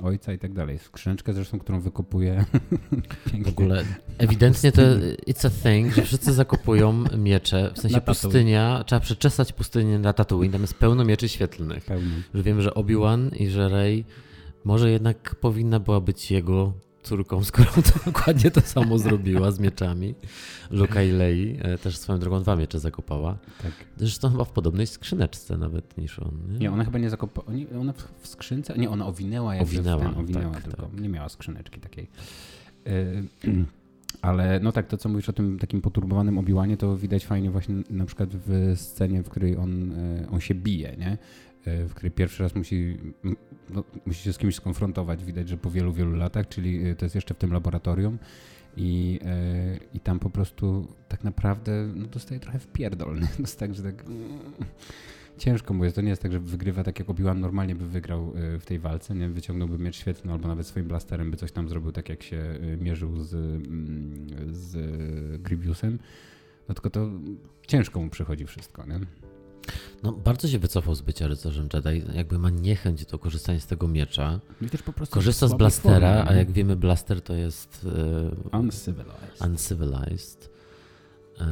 [0.00, 0.78] y, ojca i tak dalej.
[0.78, 2.44] Skrzyneczkę zresztą, którą wykopuje.
[3.44, 3.84] w ogóle
[4.18, 4.82] ewidentnie to
[5.26, 10.52] it's a thing, że wszyscy zakopują miecze, w sensie pustynia, trzeba przeczesać pustynię na Tatooine,
[10.52, 11.84] tam jest pełno mieczy świetlnych.
[11.84, 12.14] Pełno.
[12.34, 14.04] Że wiem, że Obi-Wan i że Rey
[14.64, 16.72] może jednak powinna była być jego
[17.02, 20.14] córką, skoro to dokładnie to samo zrobiła z mieczami.
[20.70, 23.38] Luka i Lei e, też swoją drogą dwa miecze zakopała.
[23.62, 23.72] Tak.
[23.96, 26.32] Zresztą chyba w podobnej skrzyneczce nawet niż on.
[26.48, 27.48] Nie, nie ona chyba nie zakopała.
[27.80, 28.78] Ona w skrzynce.
[28.78, 30.82] Nie, ona owinęła jak owinęła, ten, owinęła tak, tylko.
[30.82, 31.00] Tak.
[31.00, 32.08] Nie miała skrzyneczki takiej.
[32.84, 33.24] Yy,
[34.22, 37.74] ale no tak, to co mówisz o tym takim poturbowanym obiłanie, to widać fajnie właśnie
[37.90, 39.94] na przykład w scenie, w której on,
[40.30, 41.18] on się bije, nie?
[41.88, 42.96] W której pierwszy raz musi,
[43.70, 45.24] no, musi się z kimś skonfrontować.
[45.24, 48.18] Widać, że po wielu, wielu latach, czyli to jest jeszcze w tym laboratorium.
[48.78, 53.20] I, e, I tam po prostu tak naprawdę no, dostaje trochę w pierdol.
[53.36, 54.38] To jest tak, że tak mm,
[55.38, 55.96] ciężko mu jest.
[55.96, 58.78] To nie jest tak, że wygrywa tak jak obiłam normalnie by wygrał e, w tej
[58.78, 59.28] walce, nie?
[59.28, 62.76] Wyciągnąłby miecz świetny albo nawet swoim blasterem by coś tam zrobił tak jak się e,
[62.76, 65.98] mierzył z, mm, z Grievousem.
[66.68, 67.10] No tylko to
[67.66, 69.00] ciężko mu przychodzi wszystko, nie?
[70.02, 72.16] No, bardzo się wycofał z bycia rycerzem Jedi.
[72.16, 74.40] Jakby ma niechęć do korzystania z tego miecza.
[75.10, 77.86] Korzysta z blastera, a jak wiemy, blaster to jest.
[78.52, 79.46] E, uncivilized.
[79.46, 80.50] Uncivilized.
[81.40, 81.44] E,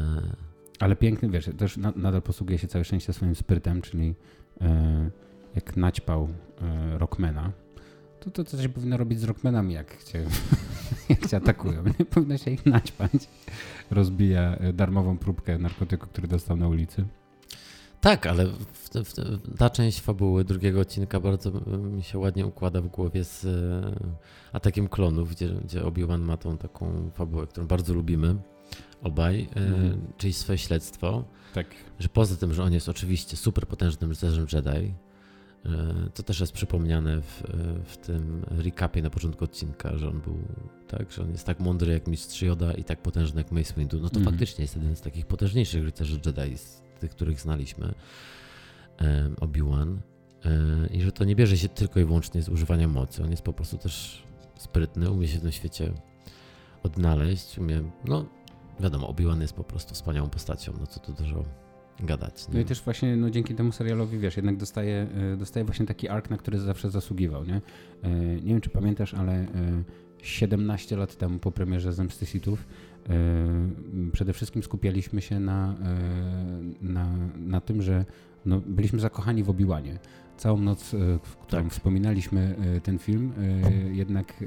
[0.78, 4.14] Ale piękny, wiesz, też nadal posługuje się całe szczęście swoim sprytem, czyli
[4.60, 5.10] e,
[5.54, 6.28] jak naćpał
[6.62, 7.52] e, Rockmana,
[8.20, 10.26] to, to coś powinno robić z Rockmanami, jak cię,
[11.08, 11.84] jak cię atakują.
[11.98, 13.28] Nie powinno się ich naćpać.
[13.90, 17.04] Rozbija darmową próbkę narkotyku, który dostał na ulicy.
[18.00, 19.12] Tak, ale w, w,
[19.58, 23.92] ta część fabuły drugiego odcinka bardzo mi się ładnie układa w głowie z e,
[24.52, 28.36] atakiem klonów, gdzie, gdzie Obi-Wan ma tą taką fabułę, którą bardzo lubimy
[29.02, 30.12] obaj, mm.
[30.16, 31.24] czyli swoje śledztwo.
[31.54, 31.66] Tak.
[31.98, 34.94] Że poza tym, że on jest oczywiście super potężnym rycerzem Jedi,
[36.14, 37.42] To też jest przypomniane w,
[37.84, 40.38] w tym recapie na początku odcinka, że on był
[40.88, 44.00] tak, że on jest tak mądry jak mistrz Yoda i tak potężny jak Mace Windu.
[44.00, 44.30] No to mm.
[44.30, 47.94] faktycznie jest jeden z takich potężniejszych rycerzy Jedi, z tych, których znaliśmy.
[49.40, 49.98] Obi-Wan.
[50.90, 53.22] I że to nie bierze się tylko i wyłącznie z używania mocy.
[53.22, 54.22] On jest po prostu też
[54.58, 55.92] sprytny, umie się w tym świecie
[56.82, 58.26] odnaleźć, umie, no
[58.80, 61.44] wiadomo, Obi-Wan jest po prostu wspaniałą postacią, no co tu dużo
[62.00, 62.48] gadać.
[62.48, 62.54] Nie?
[62.54, 66.08] No i też właśnie no, dzięki temu serialowi, wiesz, jednak dostaje, e, dostaje właśnie taki
[66.08, 67.60] ark, na który zawsze zasługiwał, nie?
[68.02, 69.46] E, nie wiem, czy pamiętasz, ale
[70.22, 72.66] 17 e, lat temu po premierze Zemsty Sithów
[74.12, 75.74] przede wszystkim skupialiśmy się na,
[76.80, 78.04] na, na tym, że
[78.46, 79.98] no, byliśmy zakochani w Obiłanie
[80.36, 81.72] całą noc, e, w którą tak.
[81.72, 83.32] wspominaliśmy ten film,
[83.92, 84.44] jednak,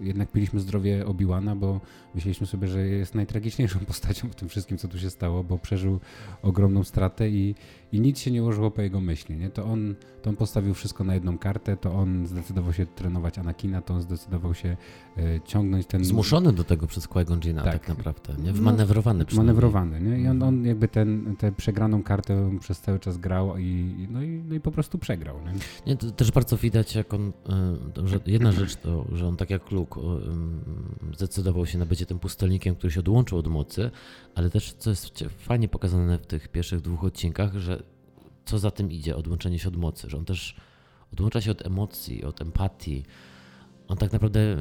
[0.00, 1.80] jednak piliśmy zdrowie Obiłana, bo
[2.14, 6.00] myśleliśmy sobie, że jest najtragiczniejszą postacią w tym wszystkim, co tu się stało, bo przeżył
[6.42, 7.54] ogromną stratę i,
[7.92, 9.36] i nic się nie ułożyło po jego myśli.
[9.36, 9.50] Nie?
[9.50, 13.82] To, on, to on postawił wszystko na jedną kartę, to on zdecydował się trenować Anakina,
[13.82, 14.76] to on zdecydował się
[15.16, 16.04] e, ciągnąć ten...
[16.04, 17.72] Zmuszony do tego przez Qui-Gon tak.
[17.72, 18.52] tak naprawdę, nie?
[18.52, 20.20] Wmanewrowany no, Manewrowany, nie?
[20.20, 24.42] I on, on jakby ten, tę przegraną kartę przez cały czas grał i, no i,
[24.48, 25.36] no i po prostu przegrał.
[25.44, 25.52] Nie?
[25.86, 25.96] nie?
[25.96, 27.32] to też bardzo widać, jak on,
[27.98, 30.00] e, że jedna rzecz to, że on tak jak Luke
[31.16, 33.90] zdecydował się na bycie tym pustelnikiem, który się odłączył od mocy,
[34.34, 37.77] ale też, co jest fajnie pokazane w tych pierwszych dwóch odcinkach, że
[38.48, 40.56] co za tym idzie, odłączenie się od mocy, że on też
[41.12, 43.04] odłącza się od emocji, od empatii.
[43.88, 44.56] On tak naprawdę,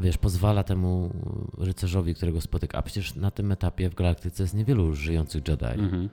[0.00, 1.10] wiesz, pozwala temu
[1.58, 2.78] rycerzowi, którego spotyka.
[2.78, 5.64] A przecież na tym etapie w galaktyce jest niewielu żyjących Jedi.
[5.64, 6.08] Mhm.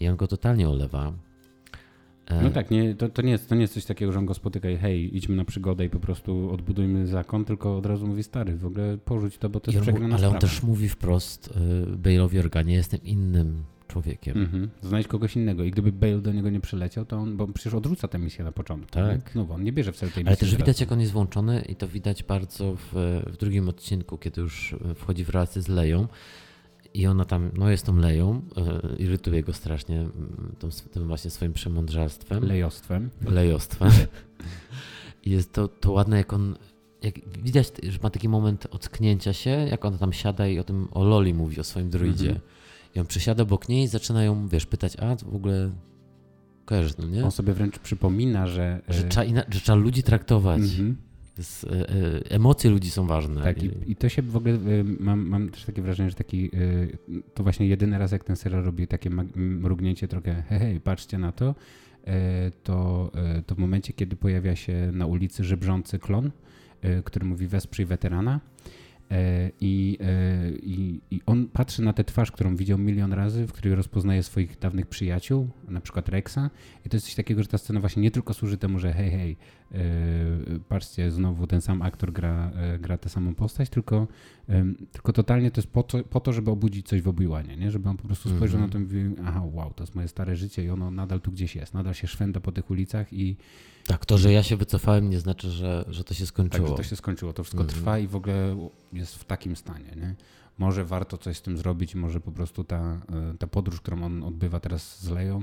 [0.00, 1.12] I on go totalnie olewa.
[2.26, 4.26] E, no tak, nie, to, to, nie jest, to nie jest coś takiego, że on
[4.26, 8.06] go spotyka i hej, idźmy na przygodę i po prostu odbudujmy zakon, tylko od razu
[8.06, 11.46] mówi stary, w ogóle porzuć to, bo to jest przegrana Ale on też mówi wprost
[11.46, 11.50] y,
[11.96, 14.38] Bale'owi Organie, jestem innym człowiekiem.
[14.38, 14.70] Mhm.
[14.82, 18.08] Znajdź kogoś innego i gdyby Bale do niego nie przyleciał, to on, bo przecież odrzuca
[18.08, 18.92] tę misję na początku.
[18.92, 19.34] Tak.
[19.34, 20.28] No bo on nie bierze w celu tej misji.
[20.28, 24.18] Ale też widać, jak on jest włączony i to widać bardzo w, w drugim odcinku,
[24.18, 26.08] kiedy już wchodzi w relację z Leją
[26.94, 30.08] i ona tam, no jest tą Leją, yy, irytuje go strasznie
[30.58, 32.44] tą, tym właśnie swoim przemądrzalstwem.
[32.44, 33.10] Lejostwem.
[33.26, 33.90] Lejostwem.
[35.24, 36.56] I jest to, to ładne, jak on
[37.02, 40.88] jak widać, że ma taki moment ocknięcia się, jak ona tam siada i o tym,
[40.90, 42.30] o Loli mówi, o swoim druidzie.
[42.30, 42.40] Mhm.
[42.98, 45.70] I on przysiada obok niej i zaczyna ją, wiesz, pytać, a w ogóle
[46.64, 47.24] kojarzysz, no nie?
[47.24, 48.82] On sobie wręcz przypomina, że...
[48.88, 50.60] Że e, trzeba, że trzeba ludzi traktować.
[51.38, 53.42] Jest, e, e, emocje ludzi są ważne.
[53.42, 54.58] Tak, i, i, to się w ogóle,
[55.00, 56.50] mam, mam też takie wrażenie, że taki,
[57.34, 61.32] to właśnie jedyny raz, jak ten serial robi takie mrugnięcie trochę, hej, hej, patrzcie na
[61.32, 61.54] to,
[62.62, 63.10] to,
[63.46, 66.30] to w momencie, kiedy pojawia się na ulicy żebrzący klon,
[67.04, 68.40] który mówi wesprzyj weterana,
[69.60, 73.74] I, e, i, I, on patrzy na tę twarz, którą widział milion razy, w której
[73.74, 76.50] rozpoznaje swoich dawnych przyjaciół, na przykład Rexa.
[76.86, 79.10] I to jest coś takiego, że ta scena właśnie nie tylko służy temu, że hej,
[79.10, 79.36] hej,
[79.70, 79.80] yy,
[80.68, 82.50] patrzcie, znowu ten sam aktor gra,
[82.80, 84.06] gra tę samą postać, tylko,
[84.92, 87.70] tylko totalnie to jest po to, po to, żeby obudzić coś w Obi-Wanie, nie?
[87.70, 88.74] Żeby on po prostu spojrzał mm -hmm.
[88.74, 91.32] na to i mówił, aha, wow, to jest moje stare życie i ono nadal tu
[91.32, 93.36] gdzieś jest, nadal się szwenda po tych ulicach i
[93.88, 96.68] tak, to, że ja się wycofałem, nie znaczy, że, że to się skończyło.
[96.68, 97.32] Tak, że to się skończyło.
[97.32, 97.78] To wszystko mhm.
[97.78, 99.96] trwa i w ogóle jest w takim stanie.
[99.96, 100.14] Nie?
[100.58, 104.22] Może warto coś z tym zrobić, może po prostu ta, e, ta podróż, którą on
[104.22, 105.40] odbywa teraz z Leją,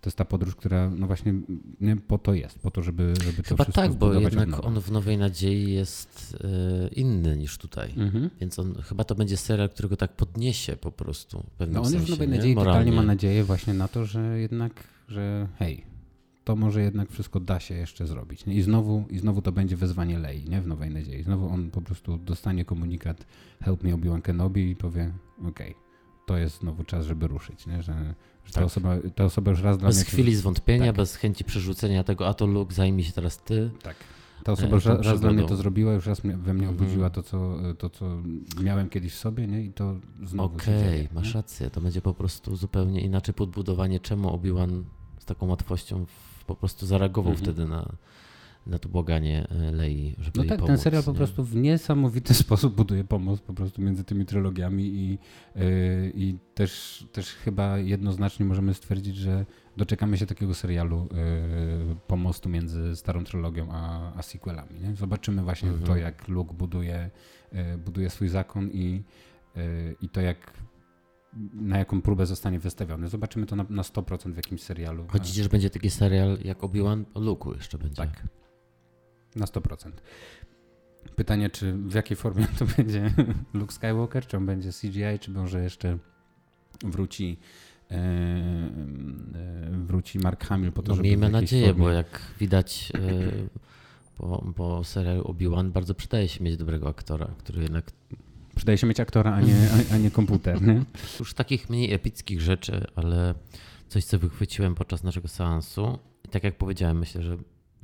[0.00, 1.34] to jest ta podróż, która no właśnie
[1.80, 4.90] nie, po to jest, po to, żeby, żeby to Chyba tak, bo jednak on w
[4.90, 7.94] Nowej Nadziei jest y, inny niż tutaj.
[7.96, 8.30] Mhm.
[8.40, 11.44] Więc on chyba to będzie serial, którego tak podniesie po prostu.
[11.58, 12.78] W no on sensie, już w Nowej Nadziei Moralnie.
[12.78, 14.72] totalnie ma nadzieję właśnie na to, że jednak,
[15.08, 15.93] że hej,
[16.44, 18.44] to może jednak wszystko da się jeszcze zrobić.
[18.46, 20.60] I znowu, I znowu to będzie wezwanie Lei, nie?
[20.60, 21.22] W Nowej Nadziei.
[21.22, 23.26] Znowu on po prostu dostanie komunikat
[23.62, 25.74] help me Obi-Wan Kenobi i powie okej, okay,
[26.26, 27.82] to jest znowu czas, żeby ruszyć, nie?
[27.82, 28.14] Że,
[28.44, 28.54] że tak.
[28.54, 30.04] ta, osoba, ta osoba już raz dla bez mnie...
[30.04, 30.96] Bez chwili zwątpienia, tak.
[30.96, 33.70] bez chęci przerzucenia tego, a to Luke, zajmij się teraz ty.
[33.82, 33.96] Tak.
[34.44, 37.06] Ta osoba e, już raz, raz dla mnie to zrobiła, już raz we mnie obudziła
[37.06, 37.12] mhm.
[37.12, 38.22] to, co, to, co
[38.62, 39.64] miałem kiedyś w sobie, nie?
[39.64, 41.70] I to znowu Okej, okay, masz rację.
[41.70, 44.82] To będzie po prostu zupełnie inaczej podbudowanie, czemu Obi-Wan
[45.18, 46.06] z taką łatwością
[46.46, 47.44] po prostu zareagował mhm.
[47.44, 47.94] wtedy na,
[48.66, 51.06] na to błaganie e, Lei, żeby No tak, pomóc, ten serial nie?
[51.06, 56.38] po prostu w niesamowity sposób buduje pomoc po prostu między tymi trylogiami i, yy, i
[56.54, 61.08] też, też chyba jednoznacznie możemy stwierdzić, że doczekamy się takiego serialu
[61.88, 64.80] yy, pomostu między starą trylogią a, a sequelami.
[64.80, 64.94] Nie?
[64.94, 65.86] Zobaczymy właśnie mhm.
[65.86, 67.10] to, jak Luke buduje,
[67.52, 69.02] yy, buduje swój zakon i,
[70.02, 70.52] i to, jak
[71.54, 73.08] na jaką próbę zostanie wystawiony.
[73.08, 75.06] Zobaczymy to na, na 100% w jakimś serialu.
[75.08, 77.96] Chodzi, że będzie taki serial jak Obi-Wan o Luke'u jeszcze będzie.
[77.96, 78.22] Tak.
[79.36, 79.90] Na 100%.
[81.16, 83.14] Pytanie, czy w jakiej formie to będzie
[83.54, 85.98] Luke Skywalker, czy on będzie CGI, czy może jeszcze
[86.84, 87.38] wróci
[87.90, 88.70] e, e,
[89.70, 91.82] wróci Mark Hamill po to, no, żeby Miejmy nadzieję, formie...
[91.84, 92.92] bo jak widać
[94.16, 97.90] po, po serialu Obi-Wan bardzo przydaje się mieć dobrego aktora, który jednak...
[98.54, 100.84] Przydaje się mieć aktora, a nie, a, a nie komputer, nie?
[101.20, 103.34] Już takich mniej epickich rzeczy, ale
[103.88, 105.98] coś, co wychwyciłem podczas naszego seansu.
[106.24, 107.36] I tak jak powiedziałem, myślę, że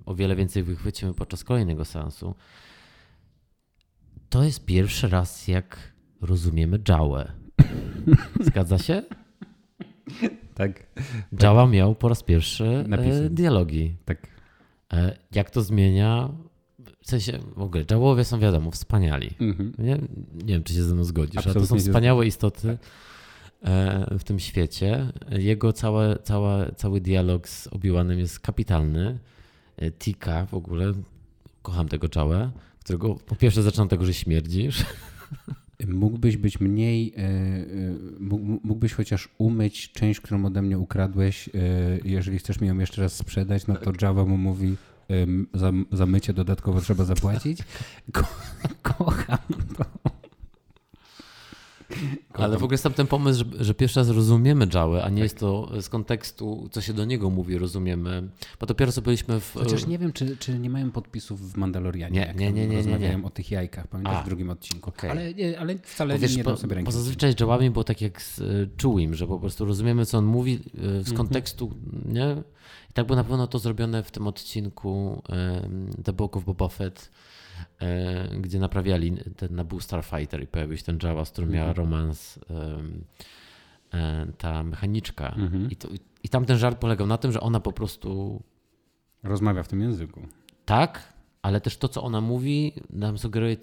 [0.07, 2.35] o wiele więcej wychwycimy podczas kolejnego seansu.
[4.29, 7.33] To jest pierwszy raz, jak rozumiemy Jałę.
[8.41, 9.03] Zgadza się?
[10.55, 10.87] Tak.
[11.43, 13.31] Jała miał po raz pierwszy e, Napisy.
[13.31, 13.97] dialogi.
[14.05, 14.27] Tak.
[14.93, 16.29] E, jak to zmienia?
[17.11, 19.31] W sensie, w ogóle, Jawowie są wiadomo, wspaniali.
[19.41, 19.73] Mhm.
[19.79, 19.99] Nie,
[20.35, 22.69] nie wiem, czy się ze mną zgodzisz, Absolutnie ale to są wspaniałe istoty.
[22.69, 22.79] Tak
[23.63, 25.13] E, w tym świecie.
[25.31, 29.19] Jego całe, całe, cały dialog z Obi-Wanem jest kapitalny.
[29.77, 30.93] E, Tika w ogóle,
[31.63, 32.51] kocham tego czałę,
[32.85, 34.85] którego po pierwsze zaczynam tego, że śmierdzisz.
[35.87, 37.25] Mógłbyś być mniej, e,
[38.65, 41.51] mógłbyś chociaż umyć część, którą ode mnie ukradłeś.
[42.05, 44.77] Jeżeli chcesz mi ją jeszcze raz sprzedać, no to Java mu mówi,
[45.55, 47.59] za, za mycie dodatkowo trzeba zapłacić.
[48.13, 48.23] Ko
[48.83, 49.39] kocham
[49.79, 50.00] to.
[52.33, 55.23] Ale w ogóle sam ten pomysł, że, że pierwszy raz rozumiemy Jałę, a nie tak.
[55.23, 58.29] jest to z kontekstu, co się do niego mówi, rozumiemy.
[58.61, 59.53] Bo dopiero co byliśmy w...
[59.55, 63.13] Chociaż nie wiem, czy, czy nie mają podpisów w Mandalorianie, nie, nie, nie, nie, rozmawiają
[63.13, 63.27] nie, nie.
[63.27, 64.91] o tych jajkach, pamiętasz a, w drugim odcinku.
[64.91, 65.11] Okay.
[65.11, 66.87] Ale, ale wcale wiesz, nie dam sobie ręki.
[66.87, 70.19] Bo zazwyczaj z Jałami było tak jak z y, Chewim, że po prostu rozumiemy, co
[70.19, 71.17] on mówi y, z -hmm.
[71.17, 72.37] kontekstu, nie?
[72.91, 75.23] I tak było na pewno to zrobione w tym odcinku
[76.05, 77.50] The Book of Boba Fett, E,
[78.41, 81.87] gdzie naprawiali ten Naboo Starfighter i pojawił się ten Java, z którym miała mhm.
[81.87, 82.39] romans
[83.93, 85.29] e, ta mechaniczka.
[85.29, 85.71] Mhm.
[85.71, 85.89] I, to,
[86.23, 88.43] I tam ten żart polegał na tym, że ona po prostu.
[89.23, 90.21] Rozmawia w tym języku.
[90.65, 91.13] Tak,
[91.43, 93.57] ale też to, co ona mówi, nam sugeruje,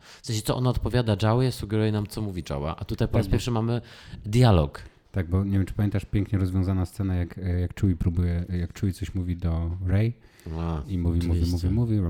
[0.00, 2.76] w sensie, co ona odpowiada Jawie, sugeruje nam, co mówi Jawa.
[2.76, 3.80] A tutaj po raz pierwszy mamy
[4.26, 4.82] dialog.
[5.12, 8.92] Tak, bo nie wiem, czy pamiętasz pięknie rozwiązana scena, jak, jak Chewie próbuje, jak Chewie
[8.92, 10.12] coś mówi do Ray
[10.58, 12.00] a, I mówi, mówi, mówi, mówi,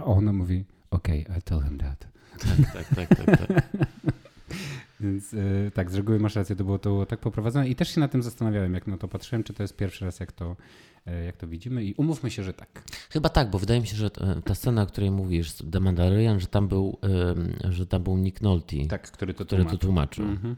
[0.00, 2.06] a ona mówi, okej, okay, I'll tell him that.
[2.38, 3.48] Tak, tak, tak, tak.
[3.48, 3.68] tak.
[5.00, 7.94] Więc y, tak, z reguły masz rację, to było, to było tak poprowadzone i też
[7.94, 10.56] się na tym zastanawiałem, jak na to patrzyłem, czy to jest pierwszy raz, jak to,
[11.08, 12.82] y, jak to widzimy i umówmy się, że tak.
[13.10, 14.10] Chyba tak, bo wydaje mi się, że
[14.44, 16.98] ta scena, o której mówisz, The Mandalorian, że tam był,
[17.68, 19.78] że tam był Nick Nolte, tak, który to który tłumaczył.
[19.78, 20.24] To tłumaczył.
[20.24, 20.56] Mhm.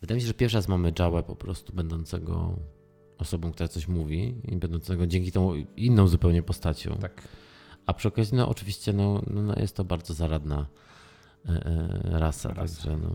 [0.00, 2.56] Wydaje mi się, że pierwszy raz mamy Jawę po prostu będącego
[3.18, 6.96] osobą, która coś mówi i będącego dzięki temu inną zupełnie postacią.
[7.00, 7.28] Tak.
[7.86, 10.66] A przy okazji, no oczywiście, no, no, no jest to bardzo zaradna
[11.48, 12.54] e, e, rasa, rasa.
[12.54, 13.10] także no.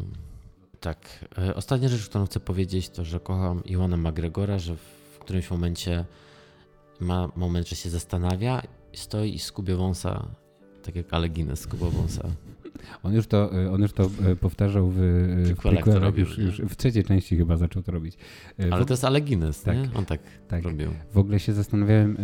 [0.80, 1.26] Tak.
[1.38, 6.06] E, ostatnia rzecz, którą chcę powiedzieć, to, że kocham Iwana McGregora, że w którymś momencie
[7.00, 8.62] ma moment, że się zastanawia,
[8.94, 10.28] stoi i skubie wąsa,
[10.84, 12.24] tak jak Ale Guinness skubał wąsa.
[13.04, 16.62] On już to, y, on już to y, powtarzał w, y, w prequelach, już, już,
[16.62, 18.18] w trzeciej części chyba zaczął to robić.
[18.72, 19.90] Ale to jest Ale Guinness, tak, nie?
[19.96, 20.90] On tak, tak robił.
[21.12, 22.18] W ogóle się zastanawiałem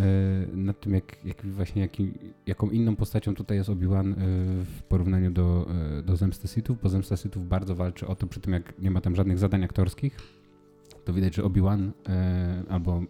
[0.53, 2.13] nad tym, jak, jak właśnie jaki,
[2.47, 4.15] jaką inną postacią tutaj jest Obi-Wan
[4.65, 5.67] w porównaniu do,
[6.05, 9.01] do Zemsty Sithów, bo Zemsta Sithów bardzo walczy o to, przy tym jak nie ma
[9.01, 10.17] tam żadnych zadań aktorskich,
[11.05, 11.91] to widać, że Obi-Wan
[12.69, 13.01] albo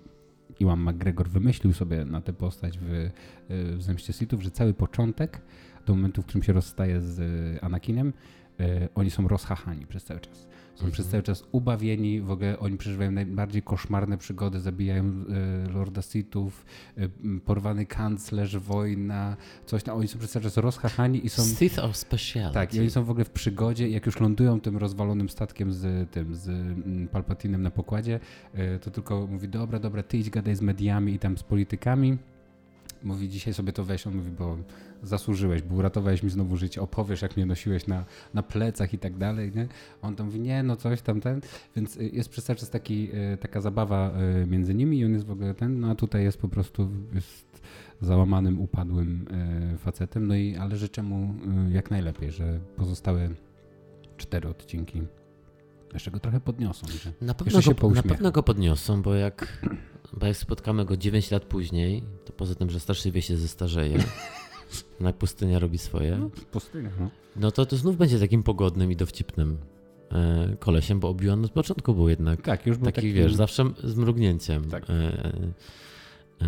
[0.60, 3.10] Iwan McGregor wymyślił sobie na tę postać w,
[3.50, 5.42] w Zemście Sithów, że cały początek
[5.86, 8.14] do momentu, w którym się rozstaje z e, Anakinem,
[8.60, 10.48] e, oni są rozchachani przez cały czas.
[10.76, 10.92] Są mhm.
[10.92, 16.66] przez cały czas ubawieni, w ogóle oni przeżywają najbardziej koszmarne przygody, zabijają e, Lorda Sithów,
[17.46, 19.98] porwany kanclerz, wojna, coś tam.
[19.98, 21.44] Oni są przez cały czas rozchachani i są...
[21.44, 22.54] Sith of speciality.
[22.54, 23.90] Tak, i oni są w ogóle w przygodzie.
[23.90, 28.20] Jak już lądują tym rozwalonym statkiem z tym, z mm, Palpatinem na pokładzie,
[28.82, 32.18] to tylko mówi, dobra, dobra, ty idź gadaj z mediami i tam z politykami
[33.06, 34.58] mówi, dzisiaj sobie to weź, on mówi, bo
[35.04, 39.18] zasłużyłeś, bo uratowałeś mi znowu życie, opowiesz, jak mnie nosiłeś na, na plecach i tak
[39.18, 39.68] dalej, nie?
[40.02, 41.42] On tam mówi, nie, no coś tam, ten,
[41.76, 44.12] więc y, jest przez cały czas taki, y, taka zabawa
[44.44, 46.90] y, między nimi i on jest w ogóle ten, no a tutaj jest po prostu,
[47.14, 47.62] jest
[48.02, 49.26] załamanym, upadłym
[49.78, 51.34] facetem, no i, ale życzę mu
[51.70, 53.30] jak najlepiej, że pozostałe
[54.18, 55.02] cztery odcinki
[55.94, 56.88] jeszcze go trochę podniosą.
[56.88, 59.62] Że na, pewno go, na pewno go podniosą, bo jak
[60.16, 63.98] bo jak spotkamy go 9 lat później, to poza tym, że straszliwie się zestarzeje,
[65.00, 66.18] na pustynia robi swoje.
[66.18, 67.10] No, pustynia, no.
[67.36, 69.58] No to, to znów będzie takim pogodnym i dowcipnym
[70.12, 73.66] e, kolesiem, bo obi od początku był jednak tak, już był taki, taki, wiesz, zawsze
[73.84, 74.70] z mrugnięciem.
[74.70, 74.90] Tak.
[74.90, 74.94] E,
[76.42, 76.48] e,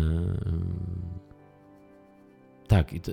[2.68, 3.12] tak, i to,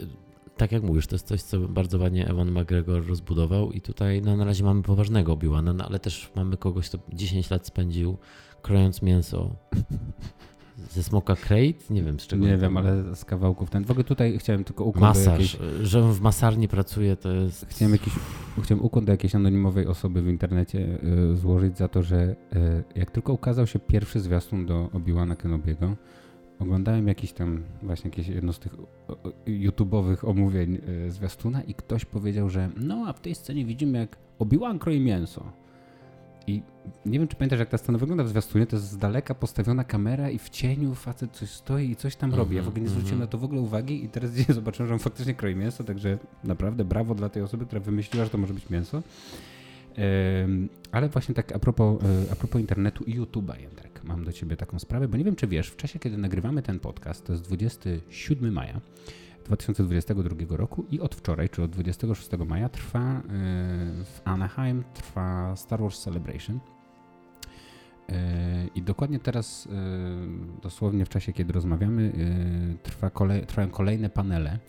[0.57, 4.37] tak jak mówisz, to jest coś, co bardzo ładnie Ewan McGregor rozbudował i tutaj no,
[4.37, 8.17] na razie mamy poważnego obi no, ale też mamy kogoś, kto 10 lat spędził
[8.61, 9.49] krojąc mięso
[10.91, 11.79] ze smoka crate?
[11.89, 12.45] Nie wiem z czego.
[12.45, 13.85] Nie wiem, ale z kawałków ten.
[13.85, 15.25] W ogóle tutaj chciałem tylko układ Masaż.
[15.33, 15.57] Jakieś...
[15.81, 17.65] Że w masarni pracuje to jest...
[17.69, 18.13] Chciałem jakiś
[18.63, 20.99] chciałem ukłon do jakiejś anonimowej osoby w internecie
[21.31, 25.95] y, złożyć za to, że y, jak tylko ukazał się pierwszy zwiastun do Obi-Wana Kenobiego,
[26.59, 28.75] oglądałem jakiś tam właśnie jakieś jedno z tych
[29.47, 30.77] YouTube'owych omówień
[31.07, 34.99] y, zwiastuna i ktoś powiedział, że no a w tej scenie widzimy jak Obi-Wan kroi
[34.99, 35.51] mięso.
[36.47, 36.61] I
[37.05, 39.83] nie wiem, czy pamiętasz, jak ta scena wygląda w zwiastunie, to jest z daleka postawiona
[39.83, 42.55] kamera i w cieniu facet coś stoi i coś tam mm -hmm, robi.
[42.55, 43.29] Ja w ogóle nie zwróciłem mm -hmm.
[43.29, 46.17] na to w ogóle uwagi i teraz dzisiaj zobaczyłem, że on faktycznie kroi mięso, także
[46.43, 49.01] naprawdę brawo dla tej osoby, która wymyśliła, że to może być mięso.
[50.91, 54.57] Ale właśnie tak a propos, e, a propos internetu i YouTube'a, Jędrek, mam do ciebie
[54.57, 57.43] taką sprawę, bo nie wiem, czy wiesz, w czasie, kiedy nagrywamy ten podcast, to jest
[57.43, 58.81] 27 maja,
[59.45, 63.23] 2022 roku i od wczoraj, czy od 26 maja trwa y,
[64.05, 66.55] w Anaheim trwa Star Wars Celebration.
[66.55, 68.13] Y,
[68.75, 69.67] I dokładnie teraz,
[70.61, 72.11] dosłownie w czasie, kiedy rozmawiamy,
[72.83, 73.11] trwa
[73.47, 74.59] trwają kolejne panele,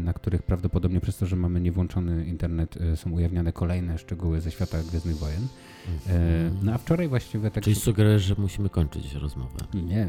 [0.00, 4.78] na których prawdopodobnie przez to, że mamy niewłączony internet, są ujawniane kolejne szczegóły ze świata
[4.82, 5.46] Gwiezdnych Wojen.
[6.06, 7.64] E, no a wczoraj właściwie tak...
[7.64, 9.58] Czyli sugerujesz, że musimy kończyć rozmowę?
[9.74, 10.08] Nie, e,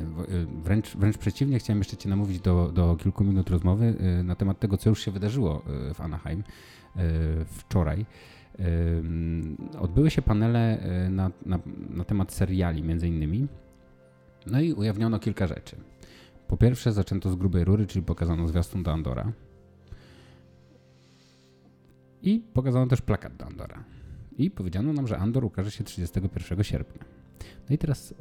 [0.63, 4.59] wręcz, wręcz przeciwnie, chciałem jeszcze Cię namówić do, do kilku minut rozmowy e, na temat
[4.59, 5.61] tego, co już się wydarzyło
[5.93, 6.43] w Anaheim
[7.45, 8.05] wczoraj.
[9.79, 13.47] Odbyły się panele na, na, na temat seriali między innymi.
[14.45, 15.75] No i ujawniono kilka rzeczy.
[16.47, 19.31] Po pierwsze zaczęto z grubej rury, czyli pokazano zwiastun do Andora.
[22.23, 23.83] I pokazano też plakat do Andora.
[24.37, 27.03] I powiedziano nam, że Andor ukaże się 31 sierpnia.
[27.69, 28.15] No i teraz y,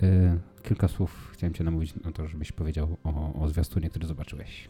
[0.63, 4.69] kilka słów chciałem Cię namówić na to, żebyś powiedział o, o zwiastunie, który zobaczyłeś.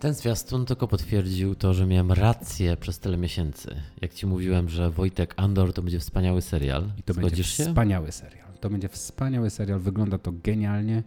[0.00, 3.76] Ten zwiastun tylko potwierdził to, że miałem rację przez tyle miesięcy.
[4.00, 6.84] Jak Ci mówiłem, że Wojtek Andor to będzie wspaniały serial.
[6.98, 7.64] I to Zgodzisz będzie się?
[7.64, 8.48] wspaniały serial.
[8.60, 11.02] To będzie wspaniały serial, wygląda to genialnie.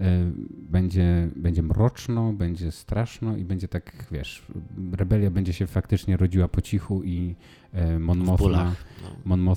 [0.00, 0.32] E,
[0.70, 4.46] będzie, będzie mroczno, będzie straszno i będzie tak, wiesz,
[4.92, 7.34] rebelia będzie się faktycznie rodziła po cichu i
[7.72, 8.74] e, Mon Mothma,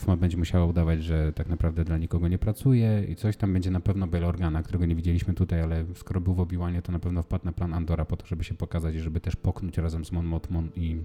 [0.07, 0.17] no.
[0.17, 3.79] Będzie musiała udawać, że tak naprawdę dla nikogo nie pracuje i coś tam będzie na
[3.79, 7.23] pewno Bail Organa, którego nie widzieliśmy tutaj, ale skoro był w Obiłanie, to na pewno
[7.23, 10.11] wpadł na plan Andora po to, żeby się pokazać i żeby też poknąć razem z
[10.11, 11.01] Mon Mothmą i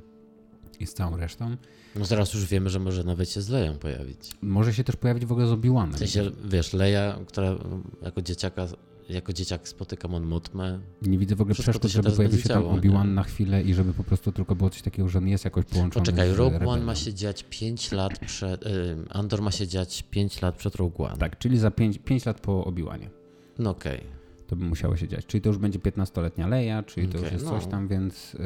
[0.80, 1.56] i z całą resztą.
[1.96, 4.30] No zaraz już wiemy, że może nawet się z Leją pojawić.
[4.42, 5.92] Może się też pojawić w ogóle z Obi-Wanem.
[5.92, 7.56] W sensie, wiesz, Leja, która
[8.02, 8.66] jako dzieciaka
[9.14, 10.78] jako dzieciak spotyka Mon Mutmę.
[11.02, 14.04] Nie widzę w ogóle przeszkód, żeby pojawił się tam Obi-Wan na chwilę i żeby po
[14.04, 17.14] prostu tylko było coś takiego, że on jest jakoś połączony Poczekaj, Rogue One ma się
[17.14, 18.66] dziać 5 lat przed...
[18.66, 21.16] Y, Andor ma się dziać 5 lat przed Rogue One.
[21.16, 23.10] Tak, czyli za 5, 5 lat po Obi-Wanie.
[23.58, 23.98] No okej.
[23.98, 24.22] Okay
[24.52, 25.26] to by musiało się dziać.
[25.26, 27.50] Czyli to już będzie 15-letnia Leia, czyli okay, to już jest no.
[27.50, 28.38] coś tam, więc y,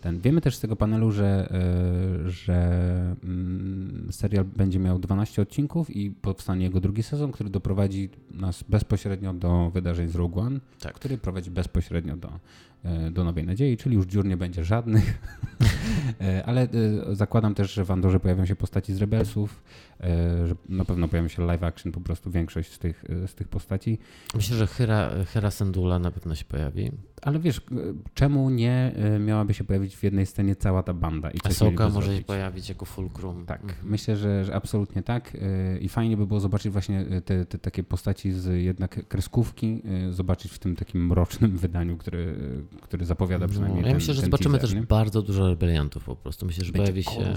[0.00, 0.20] ten.
[0.20, 1.52] Wiemy też z tego panelu, że,
[2.26, 3.16] y, że
[4.08, 9.34] y, serial będzie miał 12 odcinków i powstanie jego drugi sezon, który doprowadzi nas bezpośrednio
[9.34, 10.94] do wydarzeń z Rogue One, tak.
[10.94, 12.28] który prowadzi bezpośrednio do,
[13.08, 15.18] y, do Nowej Nadziei, czyli już dziur nie będzie żadnych.
[16.20, 16.68] Y, ale
[17.12, 19.62] zakładam też, że w Andorze pojawią się postaci z Rebelsów,
[20.46, 23.98] że na pewno pojawi się live action, po prostu większość z tych, z tych postaci.
[24.34, 26.90] Myślę, że Hera, Hera Sendula na pewno się pojawi.
[27.22, 27.60] Ale wiesz,
[28.14, 31.30] czemu nie e, miałaby się pojawić w jednej scenie cała ta banda?
[31.30, 32.18] I Asoka może zrobić?
[32.18, 33.46] się pojawić jako fulcrum.
[33.46, 33.88] Tak, mhm.
[33.88, 35.34] myślę, że, że, absolutnie tak.
[35.34, 39.82] E, I fajnie by było zobaczyć właśnie e, te, te, takie postaci z jednak kreskówki,
[40.10, 42.34] zobaczyć w tym takim mrocznym wydaniu, który,
[42.82, 44.86] który zapowiada no, przynajmniej no, Ja ten, myślę, że zobaczymy teaser, też nie?
[44.86, 46.46] bardzo dużo rebeliantów po prostu.
[46.46, 47.34] Myślę, że Będzie pojawi się...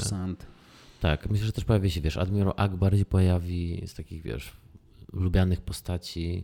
[1.01, 4.53] Tak, myślę, że też pojawi się, wiesz, Admiral Akbar się pojawi z takich, wiesz,
[5.13, 6.43] lubianych postaci.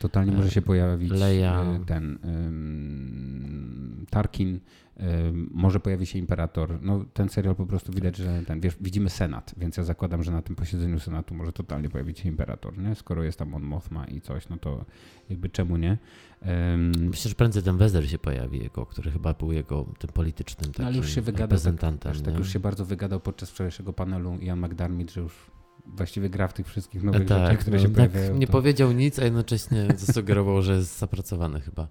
[0.00, 1.62] Totalnie może się pojawić Leia.
[1.62, 4.60] E, ten um, Tarkin,
[4.96, 6.78] um, może pojawi się Imperator.
[6.82, 10.32] No, ten serial po prostu widać, że ten, wiesz, widzimy Senat, więc ja zakładam, że
[10.32, 12.94] na tym posiedzeniu Senatu może totalnie pojawić się Imperator, nie?
[12.94, 14.84] Skoro jest tam on Mothma i coś, no to
[15.30, 15.98] jakby czemu nie?
[16.46, 20.70] Um, Myślę, że prędzej ten Wezer się pojawi, jego, który chyba był jego tym politycznym
[20.72, 22.12] takim ale już się wygadał, tak, reprezentantem.
[22.12, 25.55] Tak, tak, już się bardzo wygadał podczas wczorajszego panelu Ian McDermott, że już
[25.86, 28.36] właściwie gra w tych wszystkich nowych tak, rzeczach, które no, się tak pojawiają.
[28.36, 28.52] Nie to...
[28.52, 31.88] powiedział nic, a jednocześnie zasugerował, że jest zapracowany chyba.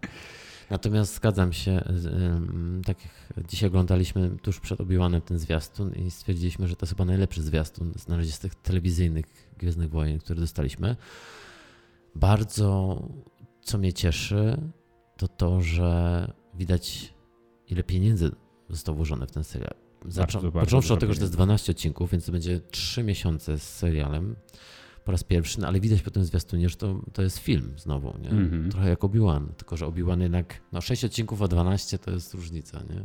[0.70, 1.84] Natomiast zgadzam się,
[2.86, 2.98] tak
[3.38, 7.44] jak dzisiaj oglądaliśmy tuż przed Obiłanem ten zwiastun i stwierdziliśmy, że to jest chyba najlepszy
[7.44, 9.26] zwiastun z razie z tych telewizyjnych
[9.58, 10.96] Gwiezdnych Wojen, które dostaliśmy.
[12.16, 13.02] Bardzo,
[13.62, 14.58] co mnie cieszy,
[15.18, 17.14] to to, że widać
[17.68, 18.32] ile pieniędzy
[18.70, 19.85] zostało włożone w ten serial.
[20.07, 23.60] Zaczą, bardzo, począwszy od tego, że to jest 12 odcinków, więc to będzie 3 miesiące
[23.60, 24.36] z serialem
[25.06, 28.18] po raz pierwszy, no ale widać po tym zwiastunie, że to, to jest film znowu,
[28.22, 28.30] nie?
[28.30, 28.72] Mm -hmm.
[28.72, 32.80] Trochę jak Obi-Wan, tylko że Obi-Wan jednak, no 6 odcinków a 12 to jest różnica,
[32.90, 33.02] nie?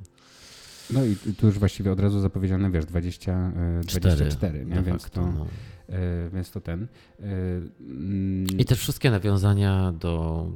[0.91, 4.83] No i tu już właściwie od razu zapowiedziane, wiesz, 20, 24, 4, nie?
[4.83, 5.47] Więc, faktu, to, no.
[5.47, 6.89] y, więc to ten.
[7.21, 10.47] Y, I też wszystkie nawiązania do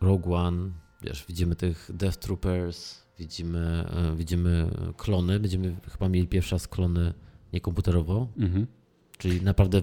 [0.00, 0.70] Rogue One,
[1.02, 7.14] wiesz, widzimy tych Death Troopers, widzimy, e, widzimy klony, będziemy chyba mieli pierwszy raz klony
[7.52, 8.66] niekomputerowo, mhm.
[9.18, 9.82] czyli naprawdę,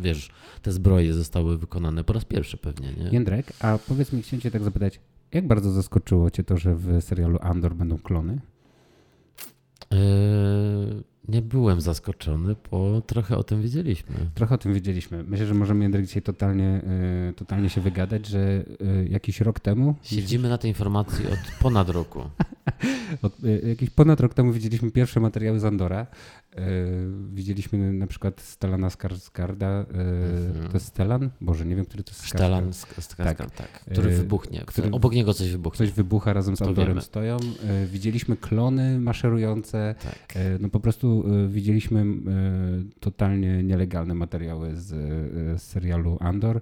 [0.00, 0.30] wiesz,
[0.62, 3.10] te zbroje zostały wykonane po raz pierwszy pewnie, nie?
[3.10, 5.00] Jędrek, a powiedz mi, chciałem cię tak zapytać,
[5.32, 8.40] jak bardzo zaskoczyło cię to, że w serialu Andor będą klony?
[9.90, 9.98] Yy,
[11.28, 14.14] nie byłem zaskoczony, bo trochę o tym wiedzieliśmy.
[14.34, 15.24] Trochę o tym wiedzieliśmy.
[15.24, 16.82] Myślę, że możemy Jędrek dzisiaj totalnie,
[17.26, 19.94] yy, totalnie się wygadać, że yy, jakiś rok temu...
[20.02, 22.20] Siedzimy na tej informacji od ponad roku.
[23.22, 23.32] od,
[23.68, 26.06] jakiś ponad rok temu widzieliśmy pierwsze materiały z Andora.
[27.32, 29.78] widzieliśmy na przykład Stelana Skarsgarda.
[29.78, 30.68] Mhm.
[30.68, 31.30] To jest Stelan?
[31.40, 33.54] Boże, nie wiem, który to jest Stelan Skarsgard, tak.
[33.56, 33.84] tak.
[33.92, 34.62] Który wybuchnie.
[34.66, 35.78] Który, obok niego coś wybuchnie.
[35.78, 37.36] Coś wybucha razem z Andorem stoją.
[37.86, 39.94] widzieliśmy klony maszerujące.
[40.02, 40.38] Tak.
[40.60, 42.04] no po prostu E, widzieliśmy e,
[43.00, 46.60] totalnie nielegalne materiały z, e, z serialu Andor.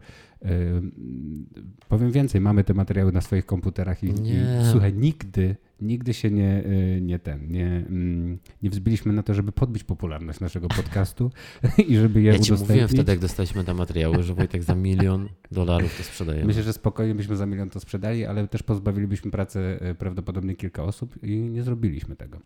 [1.88, 4.36] Powiem więcej, mamy te materiały na swoich komputerach i, i
[4.70, 6.64] słuchaj, nigdy, nigdy się nie,
[7.00, 11.30] nie ten, nie, mm, nie wzbiliśmy na to, żeby podbić popularność naszego podcastu
[11.88, 15.28] i żeby je ja ci mówiłem wtedy, jak dostaliśmy te materiały, że Wojtek za milion
[15.50, 16.46] dolarów to sprzedajemy.
[16.46, 21.22] Myślę, że spokojnie byśmy za milion to sprzedali, ale też pozbawilibyśmy pracy prawdopodobnie kilka osób
[21.22, 22.40] i nie zrobiliśmy tego.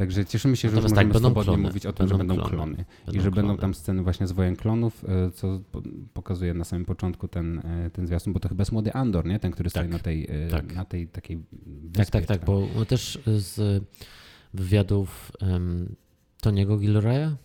[0.00, 1.62] Także cieszymy się, że Natomiast możemy tak, swobodnie klony.
[1.62, 2.84] mówić o tym, będą że będą klony, klony.
[3.06, 3.48] Będą i że klony.
[3.48, 5.60] będą tam sceny właśnie z wojen klonów, e, co
[6.14, 9.38] pokazuje na samym początku ten, e, ten zwiastun, bo to chyba jest młody Andor, nie?
[9.38, 10.74] Ten, który tak, stoi na tej, e, tak.
[10.74, 11.36] na tej takiej
[11.82, 13.84] wyspie, Tak, tak, tak, bo też z
[14.54, 15.96] wywiadów um,
[16.40, 17.36] Toniego Gilroya,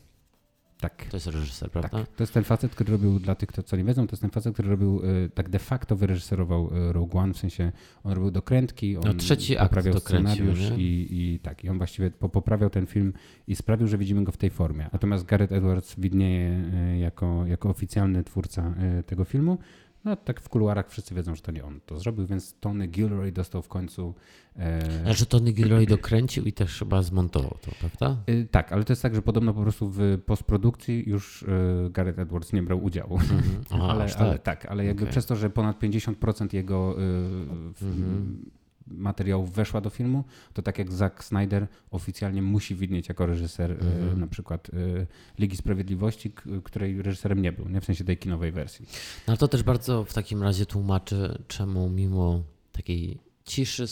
[0.90, 1.06] tak.
[1.06, 1.90] To jest reżyser, prawda?
[1.90, 2.08] Tak.
[2.08, 4.54] To jest ten facet, który robił, dla tych, co nie wiedzą, to jest ten facet,
[4.54, 7.72] który robił, y, tak de facto wyreżyserował y, Rogue One, w sensie
[8.04, 12.12] on robił dokrętki, on no, trzeci poprawiał akt scenariusz i, i tak, i on właściwie
[12.12, 13.14] poprawiał ten film
[13.48, 14.90] i sprawił, że widzimy go w tej formie.
[14.94, 16.64] Natomiast Gareth Edwards widnieje
[16.94, 18.74] y, jako, jako oficjalny twórca
[19.06, 19.58] tego filmu,
[20.06, 23.32] no tak w kuluarach wszyscy wiedzą, że to nie on to zrobił, więc Tony Gilroy
[23.32, 24.14] dostał w końcu...
[24.60, 25.04] E...
[25.10, 28.24] A że Tony Gilroy dokręcił i też chyba zmontował to, prawda?
[28.28, 32.20] E, tak, ale to jest tak, że podobno po prostu w postprodukcji już e, Gareth
[32.20, 33.20] Edwards nie brał udziału.
[33.20, 33.66] Mm -hmm.
[33.76, 34.22] Aha, ale, tak.
[34.22, 35.12] ale, tak, ale jakby okay.
[35.12, 40.62] przez to, że ponad 50% jego e, w, mm -hmm materiałów weszła do filmu, to
[40.62, 44.18] tak jak Zack Snyder oficjalnie musi widnieć jako reżyser mm -hmm.
[44.18, 45.08] na przykład y,
[45.40, 46.32] Ligi Sprawiedliwości,
[46.64, 48.88] której reżyserem nie był, nie w sensie tej kinowej wersji.
[49.28, 53.86] No to też bardzo w takim razie tłumaczy, czemu mimo takiej ciszy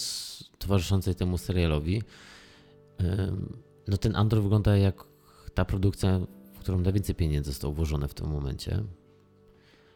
[0.60, 2.02] towarzyszącej temu serialowi,
[3.88, 5.04] no ten Andor wygląda jak
[5.54, 6.20] ta produkcja,
[6.54, 8.84] w którą najwięcej pieniędzy zostało włożone w tym momencie.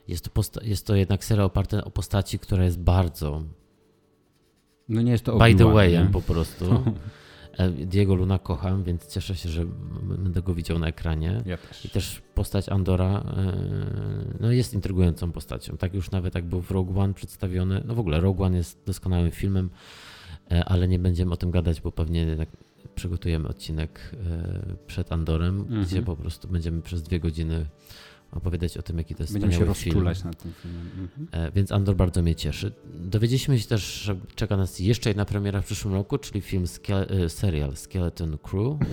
[0.07, 3.43] Jest to, jest to jednak serial oparty o postaci, która jest bardzo
[4.89, 6.83] no nie jest to By the way, po prostu.
[7.57, 9.65] E, Diego Luna kocham, więc cieszę się, że
[10.03, 11.41] będę go widział na ekranie.
[11.45, 11.85] Ja też.
[11.85, 13.53] I też postać Andora e,
[14.39, 15.77] no jest intrygującą postacią.
[15.77, 17.83] Tak już nawet jak był w Rogue One przedstawiony.
[17.85, 19.69] No w ogóle Rogue One jest doskonałym filmem,
[20.51, 22.47] e, ale nie będziemy o tym gadać, bo pewnie
[22.95, 24.15] przygotujemy odcinek
[24.87, 25.83] przed Andorem, mhm.
[25.83, 27.65] gdzie po prostu będziemy przez dwie godziny
[28.31, 30.29] opowiadać o tym, jaki to jest Będziemy się rozczulać film.
[30.29, 30.87] nad tym filmem.
[30.99, 31.27] Mhm.
[31.47, 32.71] E, więc Andor bardzo mnie cieszy.
[32.93, 36.65] Dowiedzieliśmy się też, że czeka nas jeszcze jedna premiera w przyszłym roku, czyli film,
[37.09, 38.77] e, serial Skeleton Crew.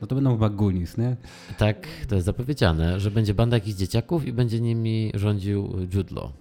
[0.00, 1.16] No to będą chyba Goonies, nie?
[1.58, 6.32] Tak, to jest zapowiedziane, że będzie banda jakichś dzieciaków i będzie nimi rządził Jude Law.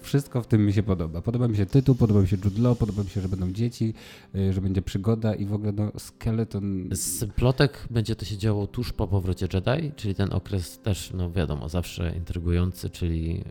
[0.00, 1.22] Wszystko w tym mi się podoba.
[1.22, 3.94] Podoba mi się tytuł, podoba mi się Jude Law, podoba mi się, że będą dzieci,
[4.34, 6.88] y, że będzie przygoda i w ogóle no, skeleton.
[6.92, 11.30] Z plotek będzie to się działo tuż po powrocie Jedi, czyli ten okres też, no
[11.30, 13.44] wiadomo, zawsze intrygujący, czyli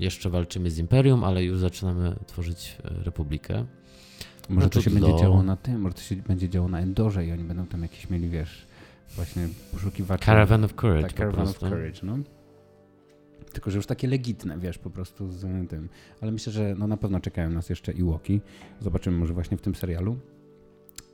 [0.00, 3.64] jeszcze walczymy z Imperium, ale już zaczynamy tworzyć e, Republikę.
[4.48, 7.26] Może no, to się będzie działo na tym, może to się będzie działo na Endorze
[7.26, 8.66] i oni będą tam jakieś mieli, wiesz,
[9.16, 10.24] właśnie poszukiwacze.
[10.24, 11.02] Caravan of Courage.
[11.02, 12.18] Tak, Caravan of Courage, no.
[13.52, 15.88] Tylko, że już takie legitne, wiesz, po prostu z tym.
[16.20, 18.40] Ale myślę, że no na pewno czekają nas jeszcze i Łoki.
[18.80, 20.16] Zobaczymy może właśnie w tym serialu.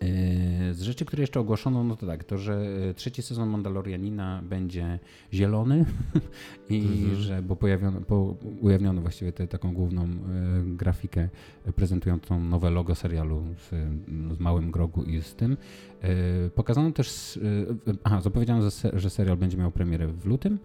[0.01, 4.43] Yy, z rzeczy, które jeszcze ogłoszono, no to tak, to, że yy, trzeci sezon Mandalorianina
[4.43, 4.99] będzie
[5.33, 5.85] zielony
[6.69, 7.17] i mhm.
[7.17, 10.09] że, bo pojawiono, po, ujawniono właściwie tę taką główną y,
[10.77, 11.29] grafikę
[11.77, 13.71] prezentującą nowe logo serialu z,
[14.37, 15.57] z małym grogu i z tym.
[16.55, 17.39] Pokazano też,
[18.05, 20.59] aha, zapowiedziano, że, że serial będzie miał premierę w lutym.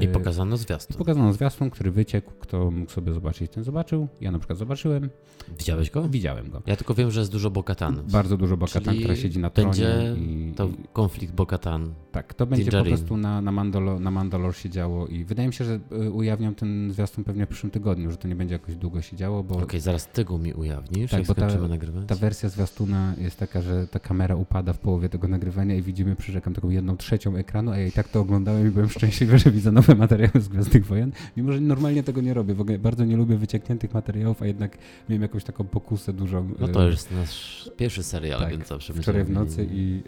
[0.00, 0.96] I pokazano zwiastun.
[0.96, 2.32] Pokazano zwiastun, który wyciekł.
[2.40, 4.08] Kto mógł sobie zobaczyć, ten zobaczył.
[4.20, 5.10] Ja na przykład zobaczyłem.
[5.58, 6.08] Widziałeś go?
[6.08, 6.62] Widziałem go.
[6.66, 8.02] Ja tylko wiem, że jest dużo Bokatan.
[8.12, 9.70] Bardzo dużo Bokatan, która siedzi na tronie.
[9.70, 11.94] Będzie i, to konflikt Bokatan.
[12.12, 15.54] Tak, to będzie po prostu na, na, Mandalor, na Mandalor się działo i wydaje mi
[15.54, 18.76] się, że y, ujawnią ten zwiastun pewnie w przyszłym tygodniu, że to nie będzie jakoś
[18.76, 19.54] długo się działo, bo...
[19.54, 22.06] Okej, okay, zaraz tego mi ujawnisz, tak, bo ta, nagrywać.
[22.06, 26.16] ta wersja zwiastuna jest taka, że ta kamera upada w połowie tego nagrywania i widzimy,
[26.16, 29.50] przyrzekam, taką jedną trzecią ekranu, a ja i tak to oglądałem i byłem szczęśliwy, że
[29.54, 32.54] widzę nowe materiały z Gwiezdnych Wojen, mimo że normalnie tego nie robię.
[32.54, 34.78] W ogóle bardzo nie lubię wyciekniętych materiałów, a jednak
[35.08, 36.50] miałem jakąś taką pokusę dużą.
[36.58, 40.02] No to jest nasz pierwszy serial, tak, więc zawsze Wczoraj w nocy i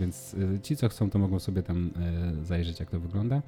[0.00, 1.90] więc ci, co chcą, to mogą sobie tam
[2.42, 3.42] zajrzeć, jak to wygląda.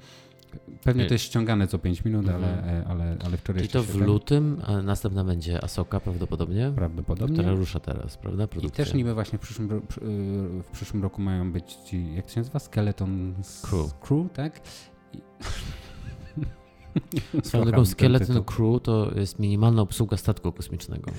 [0.83, 2.81] Pewnie to jest ściągane co 5 minut, ale, mhm.
[2.81, 6.71] e, ale, ale wczoraj Czyli to w lutym, a następna będzie Asoka prawdopodobnie?
[6.75, 7.37] Prawdopodobnie.
[7.37, 8.47] Która rusza teraz, prawda?
[8.47, 8.83] Produkcja.
[8.83, 9.81] I też niby właśnie w przyszłym,
[10.63, 12.59] w przyszłym roku mają być ci, jak to się nazywa?
[12.59, 13.99] Skeleton Crew.
[13.99, 14.61] Crew, tak?
[17.43, 21.11] Swoją drogą Skeleton Crew to jest minimalna obsługa statku kosmicznego.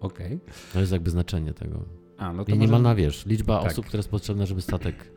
[0.00, 0.26] Okej.
[0.26, 0.40] Okay.
[0.72, 1.84] To jest jakby znaczenie tego.
[2.18, 3.02] A, no to Minimalna, może...
[3.02, 3.72] wiesz, liczba tak.
[3.72, 5.12] osób, która jest potrzebna, żeby statek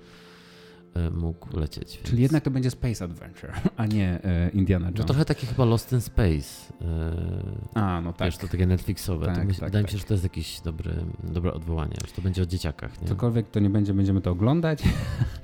[1.11, 1.98] mógł lecieć.
[1.98, 2.10] Więc...
[2.10, 4.99] Czyli jednak to będzie Space Adventure, a nie e, Indiana Jones.
[4.99, 6.74] No trochę takie chyba Lost in Space.
[6.82, 8.28] E, a, no tak.
[8.28, 9.26] Wiesz, to takie Netflixowe.
[9.26, 9.94] Tak, to myśl, tak, wydaje tak.
[9.94, 10.02] mi się, tak.
[10.02, 10.94] że to jest jakieś dobry,
[11.24, 13.02] dobre odwołanie, że to będzie o dzieciakach.
[13.02, 13.07] Nie?
[13.07, 14.84] Cokolwiek to nie będzie, będziemy to oglądać.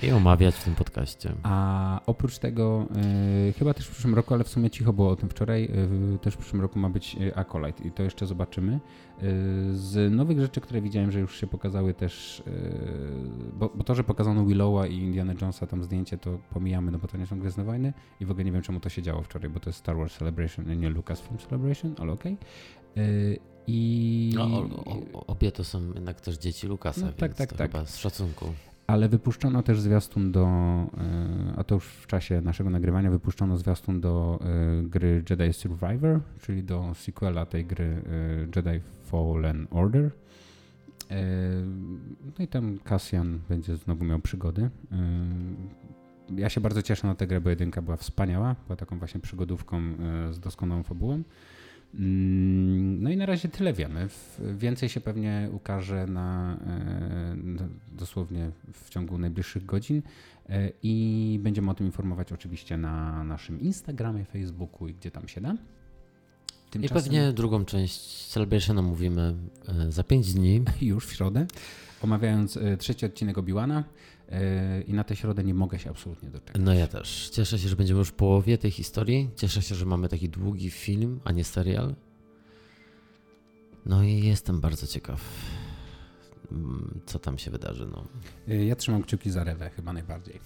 [0.03, 1.33] I omawiać w tym podcaście.
[1.43, 2.87] A oprócz tego,
[3.49, 5.71] e, chyba też w przyszłym roku, ale w sumie cicho było o tym wczoraj,
[6.15, 8.79] e, też w przyszłym roku ma być Acolyte i to jeszcze zobaczymy.
[9.73, 12.43] Z nowych rzeczy, które widziałem, że już się pokazały też,
[13.53, 17.07] bo, bo to, że pokazano Willowa i Indiana Jonesa tam zdjęcie, to pomijamy, no bo
[17.07, 19.49] to nie są Gwiezdne Wojny i w ogóle nie wiem, czemu to się działo wczoraj,
[19.49, 22.37] bo to jest Star Wars Celebration, nie Lucasfilm Celebration, ale okej.
[22.95, 23.39] Okay.
[23.67, 24.31] I...
[24.35, 27.71] No, o, o, obie to są jednak też dzieci Lucasa, no, tak, tak, tak.
[27.71, 28.45] chyba z szacunku.
[28.89, 30.47] Ale wypuszczono też zwiastun do,
[31.57, 34.39] a to już w czasie naszego nagrywania, wypuszczono zwiastun do
[34.83, 38.01] gry Jedi Survivor, czyli do sequela tej gry
[38.55, 40.11] Jedi Fallen Order.
[42.39, 44.69] No i tam Cassian będzie znowu miał przygody.
[46.35, 48.55] Ja się bardzo cieszę na tę grę, bo jedynka była wspaniała.
[48.67, 51.23] Była taką właśnie przygodówką e, z doskonałą fabułą.
[51.93, 54.07] Mm, no i na razie tyle wiemy.
[54.39, 60.01] Więcej się pewnie ukaże na, e, dosłownie w ciągu najbliższych godzin
[60.49, 65.41] e, i będziemy o tym informować oczywiście na naszym Instagramie, Facebooku i gdzie tam się
[65.41, 65.55] da.
[66.71, 66.97] Tymczasem...
[66.97, 69.35] I pewnie drugą część Celebration omówimy
[69.67, 70.63] e, za 5 dni.
[70.81, 71.45] Już w środę,
[72.01, 73.83] omawiając trzeci odcinek Obiłana.
[74.31, 76.61] E, I na tę środę nie mogę się absolutnie doczekać.
[76.65, 77.29] No ja też.
[77.29, 79.29] Cieszę się, że będziemy już w połowie tej historii.
[79.35, 81.95] Cieszę się, że mamy taki długi film, a nie serial.
[83.85, 85.21] No i jestem bardzo ciekaw,
[86.51, 87.87] mm, co tam się wydarzy.
[87.91, 88.07] No.
[88.47, 90.39] Ja trzymam kciuki za Rewę chyba najbardziej.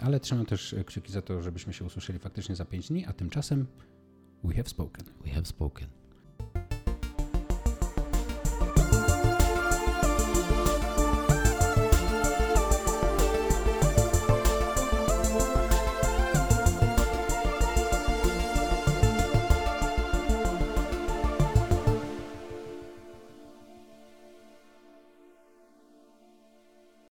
[0.00, 3.66] Ale trzymam też kciuki za to, żebyśmy się usłyszeli faktycznie za 5 dni, a tymczasem
[4.44, 5.04] We have spoken.
[5.24, 5.97] We have spoken.